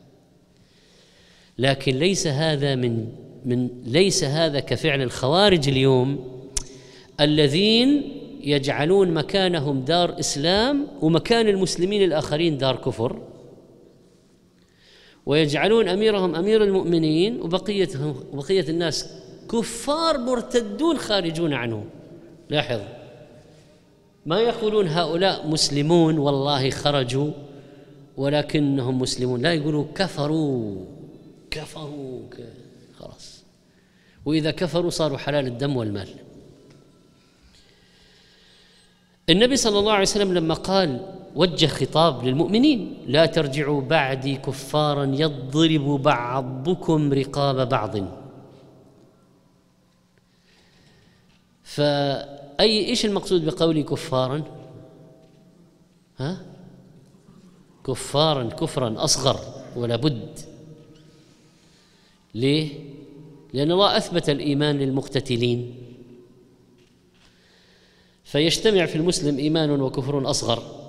لكن 1.59 1.97
ليس 1.97 2.27
هذا 2.27 2.75
من 2.75 3.13
من 3.45 3.69
ليس 3.85 4.25
هذا 4.25 4.61
كفعل 4.61 5.03
الخوارج 5.03 5.69
اليوم 5.69 6.40
الذين 7.21 8.03
يجعلون 8.45 9.11
مكانهم 9.11 9.81
دار 9.81 10.19
إسلام 10.19 10.87
ومكان 11.03 11.49
المسلمين 11.49 12.03
الآخرين 12.03 12.59
دار 12.59 12.77
كفر 12.77 13.23
ويجعلون 15.27 15.89
أميرهم 15.89 16.35
أمير 16.35 16.65
المؤمنين 16.65 17.41
وبقيتهم 17.41 18.25
وبقية 18.33 18.69
الناس 18.69 19.15
كفار 19.53 20.19
مرتدون 20.19 20.99
خارجون 20.99 21.53
عنه 21.53 21.85
لاحظ. 22.51 22.81
ما 24.27 24.41
يقولون 24.41 24.89
هؤلاء 24.89 25.47
مسلمون؟ 25.47 26.19
والله 26.19 26.71
خرجوا 26.71 27.31
ولكنهم 28.17 28.99
مسلمون. 28.99 29.43
لا 29.43 29.53
يقولوا 29.53 29.85
كفروا. 29.95 30.85
كفروا. 31.51 32.21
خلاص. 32.99 33.45
وإذا 34.25 34.51
كفروا 34.51 34.91
صاروا 34.91 35.19
حلال 35.19 35.47
الدم 35.47 35.77
والمال. 35.77 36.09
النبي 39.29 39.57
صلى 39.57 39.79
الله 39.79 39.93
عليه 39.93 40.03
وسلم 40.03 40.35
لما 40.35 40.55
قال 40.55 41.01
وجه 41.37 41.67
خطاب 41.67 42.25
للمؤمنين 42.25 43.05
لا 43.07 43.27
ترجعوا 43.27 43.81
بعدي 43.81 44.37
كفارا 44.37 45.05
يضرب 45.05 46.03
بعضكم 46.03 47.13
رقاب 47.13 47.69
بعض. 47.69 47.97
فأي 51.63 52.87
إيش 52.87 53.05
المقصود 53.05 53.45
بقولي 53.45 53.83
كفارا؟ 53.83 54.43
ها؟ 56.19 56.41
كفارا 57.87 58.45
كفرا 58.45 59.05
أصغر 59.05 59.41
ولا 59.77 59.97
بد. 59.97 60.39
ليه؟ 62.35 62.69
لأن 63.53 63.71
الله 63.71 63.97
أثبت 63.97 64.31
الإيمان 64.31 64.79
للمقتتلين. 64.79 65.75
فيجتمع 68.31 68.87
في 68.87 68.97
المسلم 68.97 69.39
إيمان 69.39 69.81
وكفر 69.81 70.31
أصغر. 70.31 70.81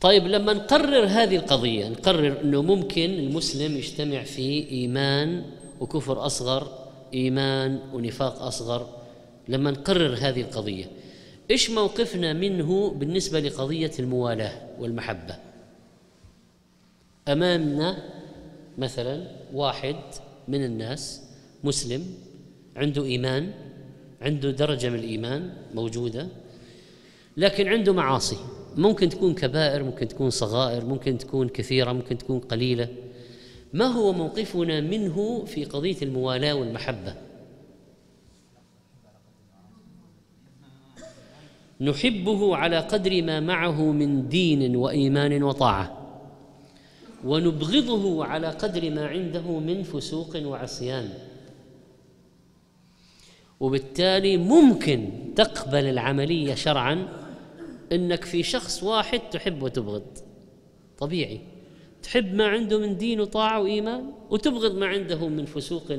طيب 0.00 0.26
لما 0.26 0.52
نقرر 0.52 1.06
هذه 1.06 1.36
القضية 1.36 1.88
نقرر 1.88 2.40
إنه 2.40 2.62
ممكن 2.62 3.10
المسلم 3.10 3.76
يجتمع 3.76 4.22
في 4.22 4.70
إيمان 4.70 5.44
وكفر 5.80 6.26
أصغر 6.26 6.88
إيمان 7.14 7.78
ونفاق 7.92 8.42
أصغر 8.42 8.88
لما 9.48 9.70
نقرر 9.70 10.14
هذه 10.20 10.40
القضية 10.40 10.84
إيش 11.50 11.70
موقفنا 11.70 12.32
منه 12.32 12.90
بالنسبة 12.90 13.40
لقضية 13.40 13.92
الموالاة 13.98 14.68
والمحبة؟ 14.78 15.36
أمامنا 17.28 17.96
مثلا 18.78 19.30
واحد 19.52 19.96
من 20.48 20.64
الناس 20.64 21.22
مسلم 21.64 22.06
عنده 22.76 23.04
إيمان 23.04 23.52
عنده 24.24 24.50
درجة 24.50 24.88
من 24.90 24.98
الإيمان 24.98 25.52
موجودة 25.74 26.28
لكن 27.36 27.68
عنده 27.68 27.92
معاصي. 27.92 28.36
ممكن 28.76 29.08
تكون 29.08 29.34
كبائر 29.34 29.82
ممكن 29.82 30.08
تكون 30.08 30.30
صغائر 30.30 30.84
ممكن 30.84 31.18
تكون 31.18 31.48
كثيرة 31.48 31.92
ممكن 31.92 32.18
تكون 32.18 32.38
قليلة. 32.38 32.88
ما 33.72 33.84
هو 33.84 34.12
موقفنا 34.12 34.80
منه 34.80 35.44
في 35.44 35.64
قضية 35.64 35.96
الموالاة 36.02 36.54
والمحبة؟ 36.54 37.14
نحبه 41.80 42.56
على 42.56 42.78
قدر 42.78 43.22
ما 43.22 43.40
معه 43.40 43.92
من 43.92 44.28
دين 44.28 44.76
وإيمان 44.76 45.42
وطاعة 45.42 46.00
ونبغضه 47.24 48.24
على 48.24 48.48
قدر 48.48 48.90
ما 48.90 49.06
عنده 49.06 49.58
من 49.58 49.82
فسوق 49.82 50.36
وعصيان. 50.36 51.08
وبالتالي 53.60 54.36
ممكن 54.36 55.08
تقبل 55.36 55.84
العملية 55.84 56.54
شرعا 56.54 57.08
إنك 57.92 58.24
في 58.24 58.42
شخص 58.42 58.82
واحد 58.82 59.20
تحب 59.30 59.62
وتبغض. 59.62 60.18
طبيعي. 60.98 61.40
تحب 62.02 62.34
ما 62.34 62.46
عنده 62.46 62.78
من 62.78 62.96
دين 62.96 63.20
وطاعة 63.20 63.60
وإيمان 63.60 64.12
وتبغض 64.30 64.74
ما 64.74 64.86
عنده 64.86 65.28
من 65.28 65.44
فسوق 65.44 65.92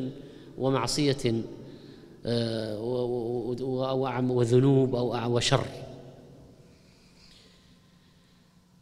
ومعصية 0.57 1.43
آه، 2.25 2.79
وذنوب 4.21 4.95
أو 4.95 5.35
وشر. 5.35 5.65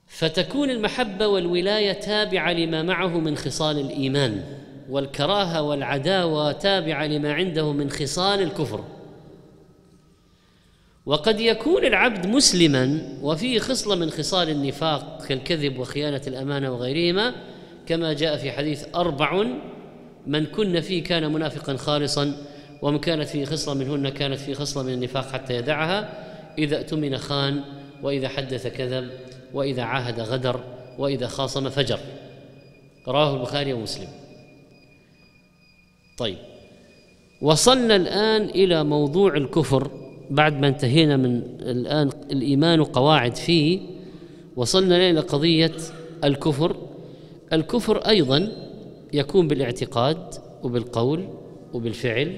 فتكون 0.07 0.69
المحبة 0.69 1.27
والولاية 1.27 1.93
تابعة 1.93 2.53
لما 2.53 2.83
معه 2.83 3.19
من 3.19 3.37
خصال 3.37 3.79
الإيمان. 3.79 4.43
والكراهة 4.89 5.61
والعداوة 5.61 6.51
تابعة 6.51 7.05
لما 7.05 7.33
عنده 7.33 7.71
من 7.71 7.89
خصال 7.89 8.41
الكفر. 8.41 8.83
وقد 11.05 11.39
يكون 11.39 11.85
العبد 11.85 12.27
مسلما 12.27 13.09
وفيه 13.21 13.59
خصلة 13.59 13.95
من 13.95 14.09
خصال 14.09 14.49
النفاق 14.49 15.25
كالكذب 15.25 15.79
وخيانة 15.79 16.21
الأمانة 16.27 16.71
وغيرهما 16.71 17.33
كما 17.87 18.13
جاء 18.13 18.37
في 18.37 18.51
حديث 18.51 18.85
أربع 18.95 19.45
من 20.27 20.45
كن 20.45 20.81
فيه 20.81 21.03
كان 21.03 21.33
منافقا 21.33 21.77
خالصا 21.77 22.35
ومن 22.81 22.99
كانت 22.99 23.27
فيه 23.27 23.45
خصلة 23.45 23.73
منهن 23.73 24.09
كانت 24.09 24.39
فيه 24.39 24.53
خصلة 24.53 24.83
من 24.83 24.93
النفاق 24.93 25.31
حتى 25.31 25.53
يدعها 25.53 26.09
إذا 26.57 26.77
اؤتمن 26.77 27.17
خان 27.17 27.61
وإذا 28.03 28.27
حدث 28.27 28.67
كذب 28.67 29.09
وإذا 29.53 29.83
عاهد 29.83 30.19
غدر 30.19 30.59
وإذا 30.97 31.27
خاصم 31.27 31.69
فجر. 31.69 31.99
رواه 33.07 33.35
البخاري 33.35 33.73
ومسلم. 33.73 34.07
طيب. 36.17 36.37
وصلنا 37.41 37.95
الآن 37.95 38.41
إلى 38.41 38.83
موضوع 38.83 39.37
الكفر 39.37 39.91
بعد 40.29 40.53
ما 40.59 40.67
انتهينا 40.67 41.17
من 41.17 41.41
الآن 41.61 42.09
الإيمان 42.31 42.79
وقواعد 42.79 43.35
فيه. 43.35 43.79
وصلنا 44.55 45.09
إلى 45.09 45.19
قضية 45.19 45.71
الكفر. 46.23 46.75
الكفر 47.53 47.97
أيضا 47.97 48.51
يكون 49.13 49.47
بالاعتقاد 49.47 50.33
وبالقول 50.63 51.27
وبالفعل 51.73 52.37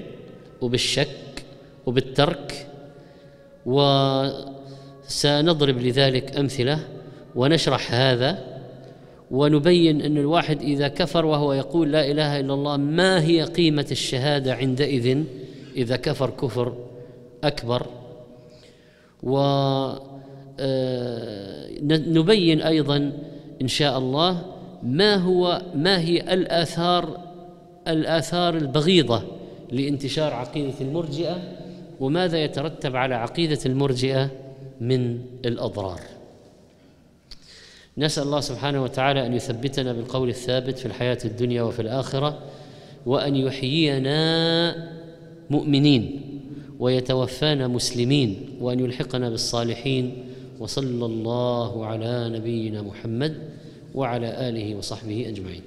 وبالشك 0.60 1.44
وبالترك. 1.86 2.66
وسنضرب 5.06 5.78
لذلك 5.78 6.38
أمثلة 6.38 6.88
ونشرح 7.34 7.94
هذا 7.94 8.45
ونبين 9.30 10.00
أن 10.00 10.18
الواحد 10.18 10.62
إذا 10.62 10.88
كفر 10.88 11.26
وهو 11.26 11.52
يقول 11.52 11.92
لا 11.92 12.10
إله 12.10 12.40
إلا 12.40 12.54
الله 12.54 12.76
ما 12.76 13.22
هي 13.22 13.42
قيمة 13.42 13.86
الشهادة 13.90 14.54
عندئذ؟ 14.54 15.22
إذا 15.76 15.96
كفر 15.96 16.30
كفر 16.30 16.76
أكبر. 17.44 17.86
ونبين 19.22 19.80
آه، 22.60 22.68
أيضا 22.68 23.12
إن 23.62 23.68
شاء 23.68 23.98
الله 23.98 24.42
ما 24.82 25.14
هو 25.14 25.62
ما 25.74 26.00
هي 26.00 26.34
الآثار 26.34 27.18
الآثار 27.88 28.56
البغيضة 28.56 29.22
لانتشار 29.72 30.32
عقيدة 30.32 30.74
المرجئة 30.80 31.36
وماذا 32.00 32.44
يترتب 32.44 32.96
على 32.96 33.14
عقيدة 33.14 33.58
المرجئة 33.66 34.30
من 34.80 35.18
الأضرار؟ 35.44 36.00
نسأل 37.98 38.22
الله 38.22 38.40
سبحانه 38.40 38.82
وتعالى 38.82 39.26
أن 39.26 39.34
يثبتنا 39.34 39.92
بالقول 39.92 40.28
الثابت 40.28 40.78
في 40.78 40.86
الحياة 40.86 41.18
الدنيا 41.24 41.62
وفي 41.62 41.82
الآخرة 41.82 42.38
وأن 43.06 43.36
يحيينا 43.36 44.88
مؤمنين 45.50 46.20
ويتوفانا 46.78 47.68
مسلمين 47.68 48.36
وأن 48.60 48.80
يلحقنا 48.80 49.30
بالصالحين 49.30 50.24
وصلى 50.58 51.06
الله 51.06 51.86
على 51.86 52.28
نبينا 52.28 52.82
محمد 52.82 53.34
وعلى 53.94 54.48
آله 54.48 54.74
وصحبه 54.74 55.28
أجمعين. 55.28 55.62